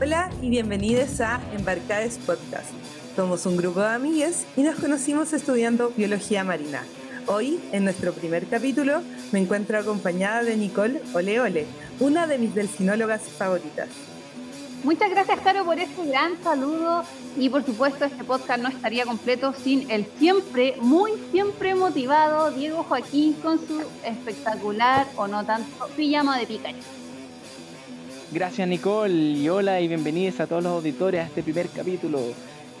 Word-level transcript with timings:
Hola 0.00 0.30
y 0.40 0.50
bienvenidos 0.50 1.20
a 1.20 1.40
Embarcades 1.56 2.18
Podcast. 2.18 2.70
Somos 3.16 3.44
un 3.46 3.56
grupo 3.56 3.80
de 3.80 3.88
amigas 3.88 4.46
y 4.56 4.62
nos 4.62 4.76
conocimos 4.76 5.32
estudiando 5.32 5.90
biología 5.96 6.44
marina. 6.44 6.84
Hoy, 7.26 7.58
en 7.72 7.82
nuestro 7.82 8.12
primer 8.12 8.46
capítulo, 8.46 9.02
me 9.32 9.40
encuentro 9.40 9.76
acompañada 9.76 10.44
de 10.44 10.56
Nicole 10.56 11.02
Ole 11.14 11.40
Ole, 11.40 11.66
una 12.00 12.26
de 12.26 12.38
mis 12.38 12.54
delfinólogas 12.54 13.22
favoritas. 13.22 13.88
Muchas 14.84 15.10
gracias, 15.10 15.40
Caro, 15.40 15.64
por 15.64 15.78
este 15.78 16.06
gran 16.06 16.40
saludo 16.42 17.02
y 17.36 17.48
por 17.48 17.64
supuesto 17.64 18.04
este 18.04 18.22
podcast 18.22 18.62
no 18.62 18.68
estaría 18.68 19.04
completo 19.04 19.52
sin 19.52 19.90
el 19.90 20.06
siempre, 20.18 20.76
muy 20.80 21.12
siempre 21.32 21.74
motivado 21.74 22.52
Diego 22.52 22.84
Joaquín 22.84 23.32
con 23.42 23.58
su 23.58 23.82
espectacular 24.04 25.08
o 25.16 25.26
no 25.26 25.44
tanto 25.44 25.88
pijama 25.96 26.38
de 26.38 26.46
Pikachu. 26.46 26.78
Gracias 28.30 28.68
Nicole 28.68 29.12
y 29.12 29.48
hola 29.48 29.80
y 29.80 29.88
bienvenidos 29.88 30.38
a 30.38 30.46
todos 30.46 30.62
los 30.62 30.72
auditores 30.74 31.22
a 31.22 31.24
este 31.24 31.42
primer 31.42 31.68
capítulo. 31.70 32.20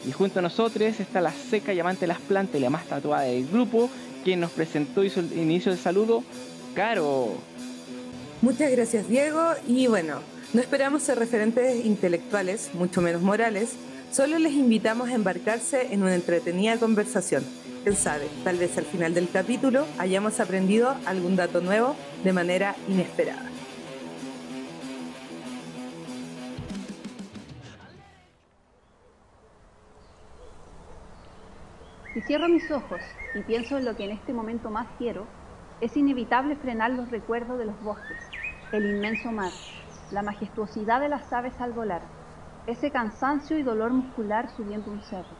Y 0.06 0.12
junto 0.12 0.38
a 0.38 0.42
nosotros 0.42 1.00
está 1.00 1.20
la 1.20 1.32
seca 1.32 1.72
y 1.72 1.80
amante 1.80 2.02
de 2.02 2.08
las 2.08 2.20
plantas 2.20 2.56
y 2.56 2.60
la 2.60 2.70
más 2.70 2.84
tatuada 2.86 3.24
del 3.24 3.48
grupo, 3.48 3.90
quien 4.22 4.38
nos 4.38 4.52
presentó 4.52 5.02
y 5.02 5.08
hizo 5.08 5.18
el 5.18 5.36
inicio 5.36 5.72
del 5.72 5.80
saludo, 5.80 6.22
Caro. 6.74 7.32
Muchas 8.40 8.70
gracias 8.70 9.08
Diego 9.08 9.42
y 9.66 9.88
bueno, 9.88 10.20
no 10.54 10.60
esperamos 10.60 11.02
ser 11.02 11.18
referentes 11.18 11.84
intelectuales, 11.84 12.70
mucho 12.72 13.00
menos 13.00 13.20
morales, 13.20 13.74
solo 14.12 14.38
les 14.38 14.52
invitamos 14.52 15.08
a 15.08 15.14
embarcarse 15.14 15.92
en 15.92 16.04
una 16.04 16.14
entretenida 16.14 16.76
conversación. 16.76 17.44
Quién 17.82 17.96
sabe, 17.96 18.28
tal 18.44 18.56
vez 18.56 18.78
al 18.78 18.84
final 18.84 19.12
del 19.12 19.28
capítulo 19.28 19.86
hayamos 19.98 20.38
aprendido 20.38 20.94
algún 21.04 21.34
dato 21.34 21.60
nuevo 21.60 21.96
de 22.22 22.32
manera 22.32 22.76
inesperada. 22.88 23.42
Si 32.14 32.20
cierro 32.20 32.48
mis 32.48 32.70
ojos 32.70 33.00
y 33.34 33.42
pienso 33.42 33.78
en 33.78 33.84
lo 33.84 33.96
que 33.96 34.04
en 34.04 34.12
este 34.12 34.32
momento 34.32 34.70
más 34.70 34.86
quiero, 34.96 35.26
es 35.80 35.96
inevitable 35.96 36.56
frenar 36.56 36.90
los 36.90 37.10
recuerdos 37.10 37.58
de 37.58 37.66
los 37.66 37.80
bosques, 37.82 38.18
el 38.72 38.84
inmenso 38.84 39.30
mar, 39.30 39.52
la 40.10 40.22
majestuosidad 40.22 41.00
de 41.00 41.08
las 41.08 41.32
aves 41.32 41.52
al 41.60 41.72
volar, 41.72 42.02
ese 42.66 42.90
cansancio 42.90 43.58
y 43.58 43.62
dolor 43.62 43.92
muscular 43.92 44.48
subiendo 44.56 44.90
un 44.90 45.00
cerro, 45.02 45.36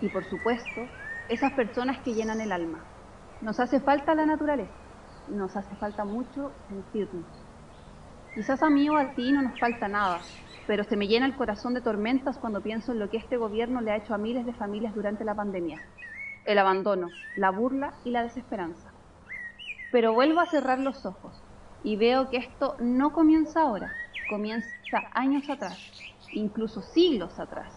y 0.00 0.08
por 0.08 0.24
supuesto, 0.24 0.86
esas 1.28 1.52
personas 1.52 1.98
que 2.00 2.14
llenan 2.14 2.40
el 2.40 2.52
alma. 2.52 2.84
Nos 3.42 3.58
hace 3.58 3.80
falta 3.80 4.14
la 4.14 4.26
naturaleza, 4.26 4.72
nos 5.28 5.56
hace 5.56 5.74
falta 5.76 6.04
mucho 6.04 6.52
sentirnos. 6.68 7.26
Quizás 8.34 8.62
a 8.62 8.70
mí 8.70 8.88
o 8.88 8.96
a 8.96 9.14
ti 9.14 9.32
no 9.32 9.42
nos 9.42 9.58
falta 9.58 9.88
nada, 9.88 10.20
pero 10.66 10.84
se 10.84 10.96
me 10.96 11.08
llena 11.08 11.26
el 11.26 11.36
corazón 11.36 11.74
de 11.74 11.80
tormentas 11.80 12.38
cuando 12.38 12.62
pienso 12.62 12.92
en 12.92 13.00
lo 13.00 13.10
que 13.10 13.16
este 13.16 13.36
gobierno 13.36 13.80
le 13.80 13.90
ha 13.90 13.96
hecho 13.96 14.14
a 14.14 14.18
miles 14.18 14.46
de 14.46 14.52
familias 14.54 14.94
durante 14.94 15.24
la 15.24 15.34
pandemia 15.34 15.82
el 16.44 16.58
abandono, 16.58 17.12
la 17.34 17.50
burla 17.50 17.94
y 18.04 18.10
la 18.10 18.22
desesperanza. 18.22 18.89
Pero 19.90 20.12
vuelvo 20.12 20.40
a 20.40 20.46
cerrar 20.46 20.78
los 20.78 21.04
ojos 21.04 21.34
y 21.82 21.96
veo 21.96 22.30
que 22.30 22.36
esto 22.36 22.76
no 22.80 23.12
comienza 23.12 23.62
ahora, 23.62 23.92
comienza 24.28 24.70
años 25.12 25.50
atrás, 25.50 25.78
incluso 26.32 26.82
siglos 26.82 27.38
atrás. 27.40 27.72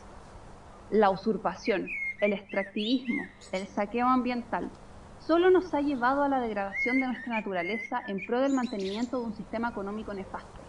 La 0.92 1.10
usurpación, 1.10 1.90
el 2.22 2.34
extractivismo, 2.34 3.28
el 3.52 3.68
saqueo 3.68 4.08
ambiental, 4.08 4.70
solo 5.20 5.50
nos 5.50 5.74
ha 5.74 5.82
llevado 5.82 6.24
a 6.24 6.30
la 6.30 6.40
degradación 6.40 7.00
de 7.00 7.08
nuestra 7.08 7.34
naturaleza 7.34 8.04
en 8.08 8.26
pro 8.26 8.42
del 8.42 8.54
mantenimiento 8.54 9.20
de 9.20 9.26
un 9.26 9.34
sistema 9.34 9.70
económico 9.70 10.14
nefasto. 10.14 10.62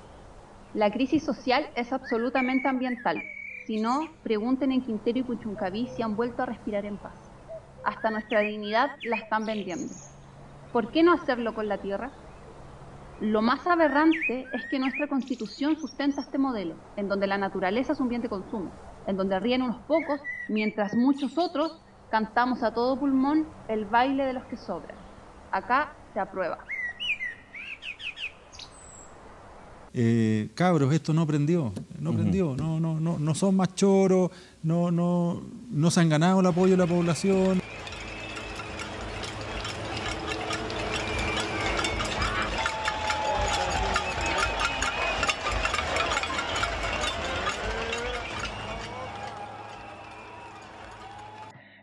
La 0.73 0.91
crisis 0.91 1.25
social 1.25 1.69
es 1.77 1.93
absolutamente 1.93 2.69
ambiental. 2.69 3.23
Si 3.67 3.79
no, 3.79 4.19
pregunten 4.23 4.73
en 4.73 4.83
Quintero 4.83 5.19
y 5.19 5.23
Puchuncaví 5.25 5.89
si 5.89 6.03
han 6.03 6.17
vuelto 6.17 6.43
a 6.43 6.47
respirar 6.47 6.85
en 6.85 6.99
paz 6.99 7.31
hasta 7.85 8.11
nuestra 8.11 8.41
dignidad 8.41 8.93
la 9.03 9.17
están 9.17 9.45
vendiendo. 9.47 9.95
¿Por 10.75 10.91
qué 10.91 11.05
no 11.05 11.13
hacerlo 11.13 11.55
con 11.55 11.69
la 11.69 11.79
tierra? 11.79 12.11
Lo 13.21 13.43
más 13.43 13.65
aberrante 13.65 14.45
es 14.53 14.67
que 14.69 14.81
nuestra 14.81 15.07
constitución 15.07 15.77
sustenta 15.79 16.21
este 16.21 16.37
modelo, 16.37 16.75
en 16.97 17.09
donde 17.09 17.29
la 17.29 17.39
naturaleza 17.39 17.93
es 17.93 18.01
un 18.01 18.09
bien 18.09 18.23
de 18.23 18.29
consumo, 18.29 18.73
en 19.07 19.17
donde 19.17 19.39
ríen 19.39 19.63
unos 19.63 19.81
pocos, 19.83 20.21
mientras 20.49 20.97
muchos 20.97 21.39
otros 21.39 21.81
cantamos 22.11 22.65
a 22.65 22.75
todo 22.75 22.99
pulmón 22.99 23.47
el 23.69 23.85
baile 23.85 24.25
de 24.25 24.33
los 24.33 24.43
que 24.47 24.57
sobran. 24.57 24.97
Acá 25.53 25.93
se 26.13 26.19
aprueba. 26.19 26.59
Eh, 29.93 30.51
cabros, 30.57 30.93
esto 30.93 31.15
no 31.15 31.25
prendió, 31.25 31.73
no 32.01 32.13
prendió, 32.13 32.57
no, 32.57 32.81
no, 32.81 32.99
no, 32.99 33.17
no 33.21 33.35
son 33.37 33.55
más 33.55 33.77
choros, 33.77 34.33
no, 34.65 34.91
no, 34.91 35.41
no 35.71 35.91
se 35.93 36.01
han 36.01 36.09
ganado 36.09 36.41
el 36.41 36.47
apoyo 36.47 36.73
de 36.73 36.79
la 36.79 36.87
población. 36.89 37.63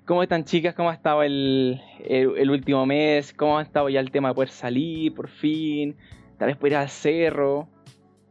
¿Cómo 0.05 0.23
están 0.23 0.45
chicas? 0.45 0.73
¿Cómo 0.73 0.89
ha 0.89 0.93
estado 0.93 1.21
el, 1.21 1.79
el, 2.03 2.49
último 2.49 2.85
mes? 2.87 3.33
¿Cómo 3.33 3.59
ha 3.59 3.61
estado 3.61 3.87
ya 3.87 3.99
el 3.99 4.09
tema 4.09 4.29
de 4.29 4.35
poder 4.35 4.49
salir 4.49 5.13
por 5.13 5.29
fin? 5.29 5.95
Tal 6.39 6.47
vez 6.47 6.57
poder 6.57 6.73
ir 6.73 6.77
al 6.77 6.89
cerro. 6.89 7.67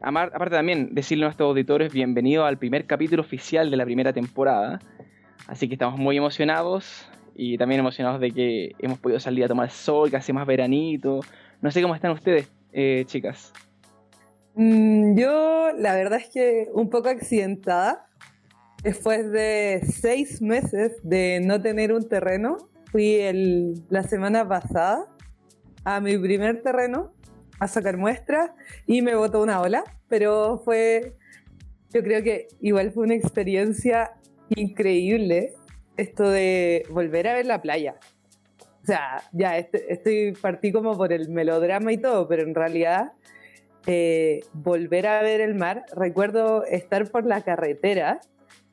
Aparte 0.01 0.55
también 0.55 0.93
decirle 0.93 1.23
a 1.23 1.27
nuestros 1.27 1.47
auditores 1.47 1.93
bienvenido 1.93 2.45
al 2.45 2.57
primer 2.57 2.85
capítulo 2.85 3.21
oficial 3.21 3.71
de 3.71 3.77
la 3.77 3.85
primera 3.85 4.11
temporada. 4.11 4.79
Así 5.47 5.69
que 5.69 5.75
estamos 5.75 5.97
muy 5.97 6.17
emocionados 6.17 7.07
y 7.35 7.57
también 7.57 7.79
emocionados 7.79 8.19
de 8.19 8.31
que 8.31 8.75
hemos 8.79 8.99
podido 8.99 9.19
salir 9.21 9.45
a 9.45 9.47
tomar 9.47 9.71
sol, 9.71 10.09
que 10.09 10.17
hace 10.17 10.33
más 10.33 10.45
veranito. 10.45 11.21
No 11.61 11.71
sé 11.71 11.81
cómo 11.81 11.95
están 11.95 12.11
ustedes, 12.11 12.51
eh, 12.73 13.03
chicas. 13.05 13.53
Mm, 14.55 15.17
yo 15.17 15.71
la 15.77 15.95
verdad 15.95 16.19
es 16.19 16.29
que 16.29 16.67
un 16.73 16.89
poco 16.89 17.07
accidentada 17.07 18.07
Después 18.83 19.31
de 19.31 19.81
seis 19.93 20.41
meses 20.41 20.93
de 21.03 21.39
no 21.43 21.61
tener 21.61 21.93
un 21.93 22.09
terreno, 22.09 22.57
fui 22.91 23.15
el, 23.15 23.83
la 23.89 24.01
semana 24.01 24.47
pasada 24.47 25.05
a 25.83 25.99
mi 25.99 26.17
primer 26.17 26.63
terreno 26.63 27.13
a 27.59 27.67
sacar 27.67 27.97
muestras 27.97 28.49
y 28.87 29.03
me 29.03 29.13
botó 29.13 29.43
una 29.43 29.61
ola, 29.61 29.83
pero 30.07 30.63
fue, 30.65 31.15
yo 31.93 32.01
creo 32.01 32.23
que 32.23 32.47
igual 32.59 32.91
fue 32.91 33.03
una 33.03 33.13
experiencia 33.13 34.13
increíble 34.49 35.53
esto 35.95 36.27
de 36.27 36.83
volver 36.89 37.27
a 37.27 37.35
ver 37.35 37.45
la 37.45 37.61
playa. 37.61 37.97
O 38.81 38.85
sea, 38.85 39.21
ya 39.31 39.59
este, 39.59 39.93
estoy, 39.93 40.31
partí 40.31 40.71
como 40.71 40.97
por 40.97 41.13
el 41.13 41.29
melodrama 41.29 41.93
y 41.93 41.97
todo, 41.97 42.27
pero 42.27 42.41
en 42.41 42.55
realidad 42.55 43.11
eh, 43.85 44.39
volver 44.53 45.05
a 45.05 45.21
ver 45.21 45.39
el 45.39 45.53
mar, 45.53 45.85
recuerdo 45.95 46.65
estar 46.65 47.11
por 47.11 47.27
la 47.27 47.41
carretera 47.41 48.21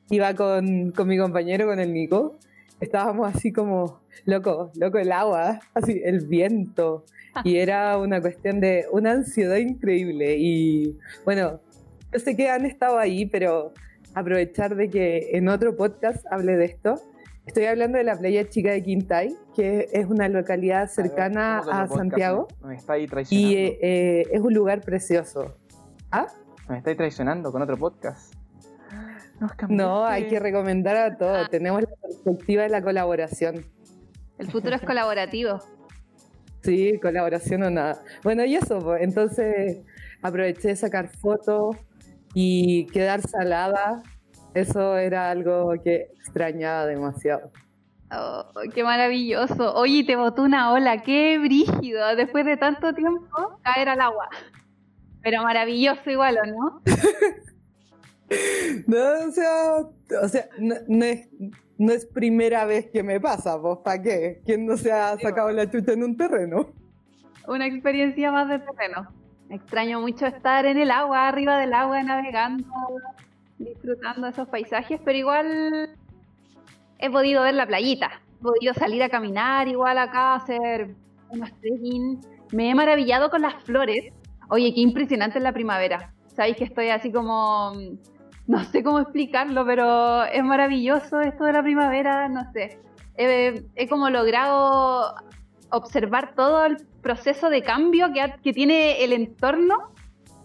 iba 0.09 0.33
con, 0.33 0.91
con 0.91 1.07
mi 1.07 1.17
compañero, 1.17 1.67
con 1.67 1.79
el 1.79 1.93
Nico, 1.93 2.37
estábamos 2.79 3.33
así 3.35 3.51
como, 3.51 3.99
loco, 4.25 4.71
loco 4.75 4.97
el 4.97 5.11
agua, 5.11 5.59
así 5.73 6.01
el 6.03 6.25
viento. 6.25 7.05
Y 7.43 7.57
era 7.57 7.97
una 7.97 8.21
cuestión 8.21 8.59
de 8.59 8.85
una 8.91 9.11
ansiedad 9.11 9.57
increíble. 9.57 10.35
Y 10.37 10.97
bueno, 11.25 11.59
yo 12.11 12.19
sé 12.19 12.35
que 12.35 12.49
han 12.49 12.65
estado 12.65 12.97
ahí, 12.97 13.25
pero 13.25 13.73
aprovechar 14.15 14.75
de 14.75 14.89
que 14.89 15.29
en 15.33 15.47
otro 15.47 15.75
podcast 15.75 16.25
hable 16.31 16.57
de 16.57 16.65
esto. 16.65 17.01
Estoy 17.45 17.65
hablando 17.65 17.97
de 17.97 18.03
la 18.03 18.15
playa 18.15 18.47
chica 18.47 18.71
de 18.71 18.83
Quintay, 18.83 19.35
que 19.55 19.87
es 19.91 20.05
una 20.05 20.29
localidad 20.29 20.87
cercana 20.87 21.59
a, 21.59 21.87
Santiago. 21.87 22.47
Me 22.63 22.75
está 22.75 22.93
ahí 22.93 23.07
traicionando. 23.07 23.51
Y 23.51 23.77
eh, 23.81 24.27
es 24.31 24.39
un 24.39 24.53
lugar 24.53 24.81
precioso. 24.81 25.55
¿Ah? 26.11 26.27
Me 26.67 26.77
estáis 26.77 26.97
traicionando 26.97 27.51
con 27.51 27.61
otro 27.63 27.75
podcast. 27.77 28.38
No, 29.69 30.05
hay 30.05 30.27
que 30.27 30.39
recomendar 30.39 30.97
a 30.97 31.17
todos. 31.17 31.45
Ah. 31.45 31.47
Tenemos 31.49 31.81
la 31.81 31.89
perspectiva 32.01 32.63
de 32.63 32.69
la 32.69 32.81
colaboración. 32.81 33.65
El 34.37 34.51
futuro 34.51 34.75
es 34.75 34.81
colaborativo. 34.81 35.59
Sí, 36.63 36.99
colaboración 37.01 37.63
o 37.63 37.69
nada. 37.69 38.01
Bueno, 38.23 38.43
y 38.45 38.55
eso, 38.55 38.79
pues, 38.79 39.01
entonces 39.01 39.81
aproveché 40.21 40.69
de 40.69 40.75
sacar 40.75 41.09
fotos 41.09 41.77
y 42.33 42.85
quedar 42.87 43.21
salada. 43.21 44.03
Eso 44.53 44.97
era 44.97 45.29
algo 45.29 45.73
que 45.83 46.09
extrañaba 46.19 46.85
demasiado. 46.85 47.51
Oh, 48.11 48.45
qué 48.73 48.83
maravilloso. 48.83 49.75
Oye, 49.75 50.03
te 50.03 50.15
botó 50.15 50.41
una 50.41 50.73
ola, 50.73 51.01
qué 51.01 51.37
brígido. 51.37 52.15
Después 52.15 52.45
de 52.45 52.57
tanto 52.57 52.93
tiempo, 52.93 53.59
caer 53.61 53.89
al 53.89 54.01
agua. 54.01 54.27
Pero 55.21 55.43
maravilloso 55.43 56.09
igual, 56.09 56.37
¿o 56.43 56.45
no? 56.47 56.81
no, 58.87 59.27
o 59.27 59.31
sea, 59.31 59.77
o 60.23 60.27
sea 60.27 60.49
no, 60.59 61.05
es, 61.05 61.29
no 61.77 61.91
es 61.91 62.05
primera 62.05 62.65
vez 62.65 62.89
que 62.91 63.03
me 63.03 63.19
pasa, 63.19 63.55
vos, 63.55 63.79
¿para 63.83 64.01
qué? 64.01 64.41
¿Quién 64.45 64.65
no 64.65 64.77
se 64.77 64.91
ha 64.91 65.17
sacado 65.17 65.51
la 65.51 65.69
chucha 65.69 65.93
en 65.93 66.03
un 66.03 66.17
terreno? 66.17 66.73
Una 67.47 67.65
experiencia 67.65 68.31
más 68.31 68.49
de 68.49 68.59
terreno. 68.59 69.07
Extraño 69.49 69.99
mucho 69.99 70.27
estar 70.27 70.65
en 70.65 70.77
el 70.77 70.91
agua, 70.91 71.27
arriba 71.27 71.57
del 71.57 71.73
agua, 71.73 72.03
navegando, 72.03 72.67
disfrutando 73.57 74.27
esos 74.27 74.47
paisajes, 74.47 75.01
pero 75.03 75.17
igual 75.17 75.97
he 76.99 77.09
podido 77.09 77.41
ver 77.41 77.55
la 77.55 77.65
playita, 77.65 78.21
he 78.39 78.43
podido 78.43 78.73
salir 78.75 79.01
a 79.01 79.09
caminar 79.09 79.67
igual 79.67 79.97
acá, 79.97 80.35
hacer 80.35 80.95
unos 81.29 81.51
trekking. 81.59 82.19
Me 82.51 82.69
he 82.69 82.75
maravillado 82.75 83.29
con 83.29 83.41
las 83.41 83.63
flores. 83.63 84.13
Oye, 84.49 84.73
qué 84.73 84.81
impresionante 84.81 85.37
es 85.37 85.43
la 85.43 85.53
primavera. 85.53 86.13
Sabéis 86.27 86.57
que 86.57 86.63
estoy 86.65 86.89
así 86.89 87.11
como 87.11 87.73
no 88.49 88.63
sé 88.63 88.81
cómo 88.81 88.99
explicarlo, 88.99 89.63
pero 89.63 90.23
es 90.23 90.43
maravilloso 90.43 91.21
esto 91.21 91.43
de 91.43 91.53
la 91.53 91.61
primavera, 91.61 92.27
no 92.29 92.51
sé. 92.51 92.79
He, 93.15 93.87
como 93.87 94.09
logrado 94.09 95.13
observar 95.69 96.33
todo 96.33 96.65
el 96.65 96.77
proceso 97.03 97.51
de 97.51 97.61
cambio 97.61 98.11
que, 98.11 98.33
que, 98.43 98.51
tiene 98.51 99.03
el 99.03 99.13
entorno, 99.13 99.91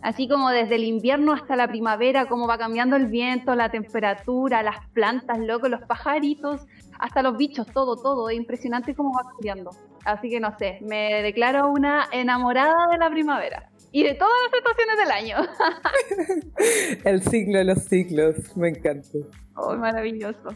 así 0.02 0.28
como 0.28 0.50
desde 0.50 0.74
el 0.74 0.84
invierno 0.84 1.32
hasta 1.32 1.56
la 1.56 1.66
primavera, 1.66 2.26
cómo 2.26 2.46
va 2.46 2.58
cambiando 2.58 2.94
el 2.96 3.06
viento, 3.06 3.54
la 3.54 3.70
temperatura, 3.70 4.62
las 4.62 4.86
plantas, 4.92 5.38
loco, 5.38 5.70
los 5.70 5.80
pajaritos, 5.86 6.66
hasta 6.98 7.22
los 7.22 7.38
bichos, 7.38 7.66
todo, 7.68 7.96
todo. 7.96 8.28
Es 8.28 8.36
impresionante 8.36 8.94
cómo 8.94 9.14
va 9.16 9.30
cambiando. 9.30 9.70
Así 10.04 10.28
que 10.28 10.40
no 10.40 10.54
sé, 10.58 10.78
me 10.82 11.22
declaro 11.22 11.70
una 11.70 12.06
enamorada 12.12 12.86
de 12.90 12.98
la 12.98 13.08
primavera 13.08 13.70
y 13.94 14.02
de 14.02 14.14
todas 14.14 14.34
las 14.42 14.58
estaciones 14.58 14.98
del 14.98 15.10
año. 15.12 15.36
El 17.04 17.22
ciclo 17.22 17.58
de 17.58 17.64
los 17.64 17.78
ciclos, 17.84 18.56
me 18.56 18.70
encanta. 18.70 19.18
Oh, 19.54 19.76
maravilloso. 19.76 20.48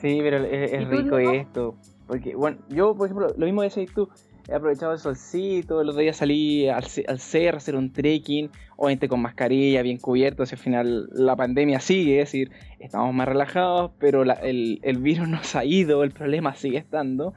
Sí, 0.00 0.18
pero 0.20 0.44
es, 0.44 0.88
rico 0.88 1.16
esto. 1.16 1.76
Porque, 2.08 2.34
bueno, 2.34 2.58
yo, 2.68 2.96
por 2.96 3.06
ejemplo, 3.06 3.28
lo 3.36 3.46
mismo 3.46 3.62
decías 3.62 3.88
tú, 3.94 4.08
he 4.48 4.54
aprovechado 4.54 4.92
el 4.94 4.98
solcito, 4.98 5.84
los 5.84 5.96
días 5.96 6.16
salí 6.16 6.68
al, 6.68 6.84
al 7.06 7.20
cerro 7.20 7.54
a 7.54 7.58
hacer 7.58 7.76
un 7.76 7.92
trekking, 7.92 8.50
obviamente 8.74 9.08
con 9.08 9.22
mascarilla, 9.22 9.80
bien 9.82 9.98
cubierto, 9.98 10.42
al 10.42 10.48
final 10.48 11.08
la 11.12 11.36
pandemia 11.36 11.78
sigue, 11.78 12.20
es 12.20 12.32
decir, 12.32 12.50
estamos 12.80 13.14
más 13.14 13.28
relajados, 13.28 13.92
pero 14.00 14.22
el, 14.22 14.80
el 14.82 14.98
virus 14.98 15.28
nos 15.28 15.54
ha 15.54 15.64
ido, 15.64 16.02
el 16.02 16.10
problema 16.10 16.56
sigue 16.56 16.78
estando. 16.78 17.32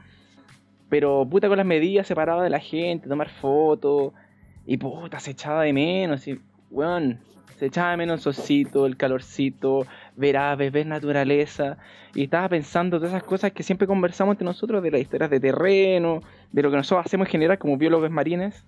Pero 0.89 1.27
puta 1.29 1.47
con 1.47 1.57
las 1.57 1.67
medidas, 1.67 2.07
separado 2.07 2.41
de 2.41 2.49
la 2.49 2.59
gente, 2.59 3.07
tomar 3.07 3.29
fotos, 3.29 4.13
y 4.69 4.77
puta, 4.77 5.19
se 5.19 5.31
echaba 5.31 5.63
de 5.63 5.73
menos. 5.73 6.27
Y, 6.27 6.39
weón, 6.69 7.19
se 7.57 7.65
echaba 7.65 7.89
de 7.89 7.97
menos 7.97 8.19
el 8.19 8.21
solcito, 8.21 8.85
el 8.85 8.97
calorcito, 8.97 9.87
ver 10.15 10.37
aves, 10.37 10.71
ver 10.71 10.85
naturaleza. 10.85 11.79
Y 12.13 12.25
estaba 12.25 12.47
pensando 12.49 12.97
todas 12.97 13.13
esas 13.13 13.23
cosas 13.23 13.51
que 13.51 13.63
siempre 13.63 13.87
conversamos 13.87 14.33
entre 14.33 14.45
nosotros, 14.45 14.83
de 14.83 14.91
las 14.91 15.01
historias 15.01 15.31
de 15.31 15.39
terreno, 15.39 16.21
de 16.51 16.61
lo 16.61 16.69
que 16.69 16.77
nosotros 16.77 17.03
hacemos 17.03 17.25
en 17.25 17.31
general 17.31 17.57
como 17.57 17.77
biólogos 17.77 18.11
marines. 18.11 18.63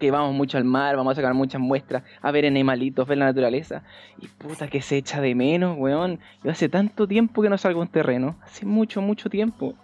Que 0.00 0.10
vamos 0.10 0.34
mucho 0.34 0.58
al 0.58 0.64
mar, 0.64 0.96
vamos 0.96 1.12
a 1.12 1.14
sacar 1.14 1.32
muchas 1.32 1.60
muestras, 1.60 2.02
a 2.20 2.32
ver 2.32 2.44
animalitos, 2.44 3.06
ver 3.06 3.18
la 3.18 3.26
naturaleza. 3.26 3.84
Y 4.20 4.26
puta 4.26 4.66
que 4.66 4.82
se 4.82 4.96
echa 4.96 5.20
de 5.20 5.36
menos, 5.36 5.78
weón. 5.78 6.18
Yo 6.42 6.50
hace 6.50 6.68
tanto 6.68 7.06
tiempo 7.06 7.40
que 7.40 7.48
no 7.48 7.56
salgo 7.56 7.82
en 7.82 7.88
terreno. 7.88 8.36
Hace 8.42 8.66
mucho, 8.66 9.00
mucho 9.00 9.30
tiempo. 9.30 9.74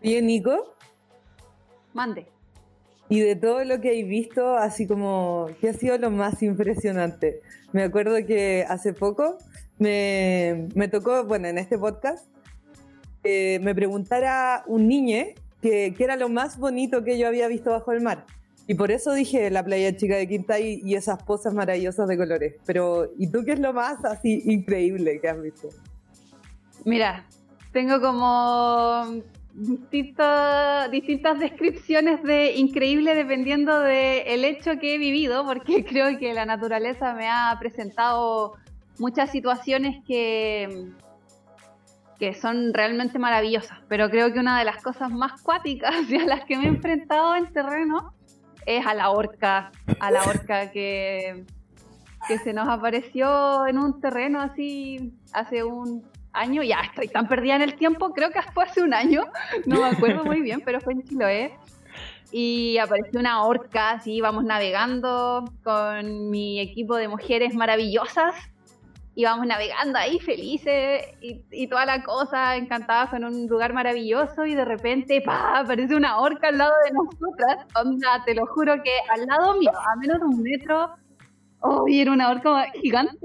¿Y 0.00 0.18
Nico? 0.22 0.76
Mande. 1.92 2.26
Y 3.12 3.20
de 3.20 3.36
todo 3.36 3.62
lo 3.64 3.78
que 3.82 4.00
he 4.00 4.04
visto, 4.04 4.56
así 4.56 4.86
como, 4.86 5.50
¿qué 5.60 5.68
ha 5.68 5.74
sido 5.74 5.98
lo 5.98 6.10
más 6.10 6.42
impresionante? 6.42 7.42
Me 7.72 7.82
acuerdo 7.82 8.16
que 8.26 8.64
hace 8.66 8.94
poco 8.94 9.36
me, 9.78 10.88
tocó, 10.90 11.22
bueno, 11.26 11.46
en 11.46 11.58
este 11.58 11.76
podcast, 11.76 12.26
me 13.22 13.74
preguntara 13.74 14.64
un 14.66 14.88
niño 14.88 15.26
que, 15.60 15.94
era 15.98 16.16
lo 16.16 16.30
más 16.30 16.56
bonito 16.56 17.04
que 17.04 17.18
yo 17.18 17.28
había 17.28 17.48
visto 17.48 17.68
bajo 17.68 17.92
el 17.92 18.00
mar. 18.00 18.24
Y 18.66 18.76
por 18.76 18.90
eso 18.90 19.12
dije 19.12 19.50
la 19.50 19.62
playa 19.62 19.94
chica 19.94 20.16
de 20.16 20.26
Quintay 20.26 20.80
y 20.82 20.94
esas 20.94 21.22
pozas 21.22 21.52
maravillosas 21.52 22.08
de 22.08 22.16
colores. 22.16 22.54
Pero, 22.64 23.10
¿y 23.18 23.26
tú 23.26 23.44
qué 23.44 23.52
es 23.52 23.60
lo 23.60 23.74
más 23.74 24.02
así 24.06 24.40
increíble 24.46 25.20
que 25.20 25.28
has 25.28 25.42
visto? 25.42 25.68
Mira, 26.86 27.26
tengo 27.74 28.00
como 28.00 29.22
distintas 29.54 31.38
descripciones 31.38 32.22
de 32.22 32.54
increíble 32.56 33.14
dependiendo 33.14 33.80
del 33.80 34.44
hecho 34.44 34.78
que 34.78 34.94
he 34.94 34.98
vivido, 34.98 35.44
porque 35.44 35.84
creo 35.88 36.18
que 36.18 36.32
la 36.34 36.46
naturaleza 36.46 37.14
me 37.14 37.28
ha 37.28 37.56
presentado 37.58 38.54
muchas 38.98 39.30
situaciones 39.30 40.02
que, 40.06 40.88
que 42.18 42.34
son 42.34 42.72
realmente 42.72 43.18
maravillosas. 43.18 43.78
Pero 43.88 44.10
creo 44.10 44.32
que 44.32 44.38
una 44.38 44.58
de 44.58 44.64
las 44.64 44.82
cosas 44.82 45.10
más 45.10 45.40
cuáticas 45.42 45.94
y 46.08 46.16
a 46.16 46.24
las 46.24 46.44
que 46.44 46.56
me 46.56 46.64
he 46.64 46.68
enfrentado 46.68 47.36
en 47.36 47.52
terreno 47.52 48.14
es 48.66 48.86
a 48.86 48.94
la 48.94 49.10
orca, 49.10 49.72
a 49.98 50.10
la 50.10 50.22
orca 50.22 50.70
que, 50.70 51.44
que 52.28 52.38
se 52.38 52.52
nos 52.52 52.68
apareció 52.68 53.66
en 53.66 53.78
un 53.78 54.00
terreno 54.00 54.40
así 54.40 55.12
hace 55.32 55.64
un 55.64 56.04
año, 56.32 56.62
ya 56.62 56.80
estoy 56.80 57.08
tan 57.08 57.28
perdida 57.28 57.56
en 57.56 57.62
el 57.62 57.74
tiempo, 57.74 58.12
creo 58.12 58.30
que 58.30 58.40
fue 58.54 58.64
hace 58.64 58.82
un 58.82 58.94
año, 58.94 59.24
no 59.66 59.80
me 59.80 59.88
acuerdo 59.88 60.24
muy 60.24 60.40
bien, 60.40 60.62
pero 60.64 60.80
fue 60.80 60.94
en 60.94 61.02
Chiloé. 61.04 61.58
Y 62.30 62.78
apareció 62.78 63.20
una 63.20 63.44
orca, 63.44 63.90
así 63.90 64.14
íbamos 64.14 64.44
navegando 64.44 65.44
con 65.62 66.30
mi 66.30 66.60
equipo 66.60 66.96
de 66.96 67.08
mujeres 67.08 67.54
maravillosas. 67.54 68.34
Íbamos 69.14 69.46
navegando 69.46 69.98
ahí 69.98 70.18
felices 70.18 71.04
y, 71.20 71.44
y 71.50 71.66
toda 71.66 71.84
la 71.84 72.02
cosa, 72.02 72.56
encantadas 72.56 73.10
con 73.10 73.24
un 73.24 73.46
lugar 73.46 73.74
maravilloso 73.74 74.46
y 74.46 74.54
de 74.54 74.64
repente, 74.64 75.20
¡pa! 75.20 75.58
aparece 75.58 75.94
una 75.94 76.18
orca 76.18 76.48
al 76.48 76.56
lado 76.56 76.72
de 76.86 76.92
nosotras. 76.92 77.66
Onda, 77.74 78.22
te 78.24 78.34
lo 78.34 78.46
juro 78.46 78.82
que 78.82 78.92
al 79.10 79.26
lado 79.26 79.58
mío, 79.58 79.70
a 79.70 79.96
menos 79.96 80.18
de 80.18 80.24
un 80.24 80.42
metro, 80.42 80.94
oh, 81.60 81.86
y 81.86 82.00
era 82.00 82.12
una 82.12 82.30
orca 82.30 82.64
gigante 82.80 83.18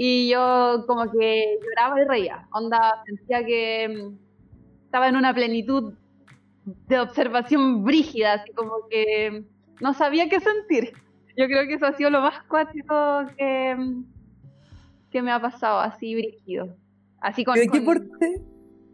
y 0.00 0.30
yo 0.30 0.84
como 0.86 1.10
que 1.10 1.58
lloraba 1.60 2.00
y 2.00 2.04
reía. 2.04 2.48
Onda, 2.52 3.02
sentía 3.04 3.44
que 3.44 3.88
mm, 3.88 4.84
estaba 4.84 5.08
en 5.08 5.16
una 5.16 5.34
plenitud 5.34 5.94
de 6.64 7.00
observación 7.00 7.82
brígida, 7.82 8.34
así 8.34 8.52
como 8.52 8.86
que 8.88 9.44
no 9.80 9.94
sabía 9.94 10.28
qué 10.28 10.38
sentir. 10.38 10.92
Yo 11.36 11.46
creo 11.46 11.66
que 11.66 11.74
eso 11.74 11.86
ha 11.86 11.94
sido 11.94 12.10
lo 12.10 12.20
más 12.20 12.44
cuático 12.44 12.94
que, 13.36 13.74
mm, 13.76 14.04
que 15.10 15.20
me 15.20 15.32
ha 15.32 15.42
pasado, 15.42 15.80
así 15.80 16.14
brígido. 16.14 16.76
Así 17.20 17.44
con, 17.44 17.56
¿De 17.56 17.66
qué 17.66 17.80
porte, 17.80 18.42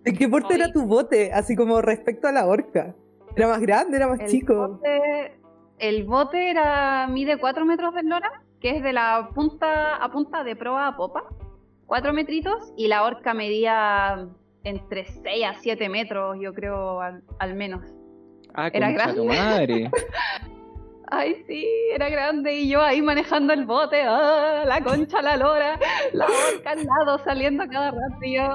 ¿de 0.04 0.12
qué 0.14 0.26
porte 0.26 0.54
era 0.54 0.72
tu 0.72 0.86
bote? 0.86 1.34
Así 1.34 1.54
como 1.54 1.82
respecto 1.82 2.28
a 2.28 2.32
la 2.32 2.46
orca. 2.46 2.96
¿Era 3.36 3.48
más 3.48 3.60
grande, 3.60 3.98
era 3.98 4.08
más 4.08 4.20
el 4.20 4.28
chico? 4.28 4.68
Bote, 4.68 5.38
el 5.78 6.04
bote 6.04 6.48
era 6.48 7.06
mide 7.08 7.36
4 7.38 7.66
metros 7.66 7.92
de 7.92 8.00
eslora 8.00 8.43
que 8.64 8.70
es 8.70 8.82
de 8.82 8.94
la 8.94 9.28
punta 9.34 9.96
a 9.96 10.10
punta 10.10 10.42
de 10.42 10.56
proa 10.56 10.86
a 10.86 10.96
popa, 10.96 11.24
cuatro 11.84 12.14
metritos, 12.14 12.72
y 12.78 12.88
la 12.88 13.04
orca 13.04 13.34
medía 13.34 14.26
entre 14.62 15.04
6 15.04 15.44
a 15.44 15.52
7 15.52 15.86
metros, 15.90 16.38
yo 16.40 16.54
creo, 16.54 16.98
al, 17.02 17.54
menos. 17.54 17.82
Ah, 18.54 18.70
era 18.72 18.90
grande. 18.90 19.22
madre. 19.22 19.90
Ay, 21.08 21.44
sí, 21.46 21.68
era 21.92 22.08
grande 22.08 22.54
y 22.54 22.70
yo 22.70 22.80
ahí 22.80 23.02
manejando 23.02 23.52
el 23.52 23.66
bote, 23.66 24.00
¡ah! 24.02 24.64
la 24.66 24.82
concha, 24.82 25.20
la 25.20 25.36
lora, 25.36 25.78
la 26.14 26.24
orca 26.24 26.70
al 26.70 26.86
lado 26.86 27.18
saliendo 27.18 27.66
cada 27.68 27.90
rato 27.90 28.18
y 28.22 28.36
yo... 28.36 28.48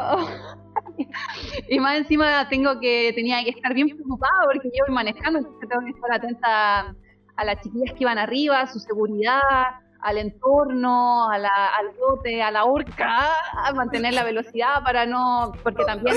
y 1.69 1.79
más 1.79 1.97
encima 1.97 2.49
tengo 2.49 2.79
que, 2.79 3.13
tenía 3.13 3.43
que 3.43 3.51
estar 3.51 3.75
bien 3.75 3.89
preocupada 3.89 4.41
porque 4.51 4.69
yo 4.69 4.85
voy 4.87 4.95
manejando, 4.95 5.37
entonces 5.37 5.69
tengo 5.69 5.85
que 5.85 5.91
estar 5.91 6.11
atenta 6.13 6.95
a 7.35 7.45
las 7.45 7.61
chiquillas 7.61 7.93
que 7.93 8.03
iban 8.05 8.17
arriba, 8.17 8.61
a 8.61 8.67
su 8.67 8.79
seguridad, 8.79 9.41
al 10.01 10.17
entorno, 10.17 11.29
a 11.29 11.37
la, 11.37 11.67
al 11.77 11.91
bote, 11.99 12.41
a 12.41 12.51
la 12.51 12.65
orca, 12.65 13.29
a 13.53 13.73
mantener 13.73 14.13
la 14.13 14.23
velocidad 14.23 14.83
para 14.83 15.05
no, 15.05 15.51
porque 15.63 15.83
también 15.85 16.15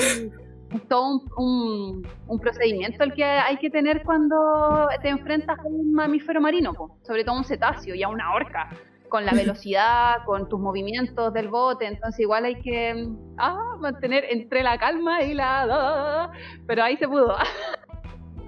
es 0.73 0.87
todo 0.87 1.21
un, 1.37 2.07
un, 2.27 2.39
procedimiento 2.39 3.03
el 3.03 3.13
que 3.13 3.23
hay 3.23 3.57
que 3.57 3.69
tener 3.69 4.03
cuando 4.03 4.87
te 5.01 5.09
enfrentas 5.09 5.59
a 5.59 5.63
un 5.63 5.93
mamífero 5.93 6.41
marino, 6.41 6.73
sobre 7.03 7.23
todo 7.23 7.37
un 7.37 7.43
cetáceo 7.43 7.93
y 7.93 8.03
a 8.03 8.09
una 8.09 8.33
orca, 8.33 8.69
con 9.09 9.25
la 9.25 9.33
velocidad, 9.33 10.23
con 10.25 10.49
tus 10.49 10.59
movimientos 10.59 11.31
del 11.33 11.49
bote, 11.49 11.85
entonces 11.85 12.19
igual 12.21 12.45
hay 12.45 12.55
que 12.61 13.07
ah, 13.37 13.75
mantener 13.79 14.25
entre 14.29 14.63
la 14.63 14.77
calma 14.79 15.21
y 15.21 15.35
la... 15.35 16.31
pero 16.65 16.83
ahí 16.83 16.97
se 16.97 17.07
pudo. 17.07 17.35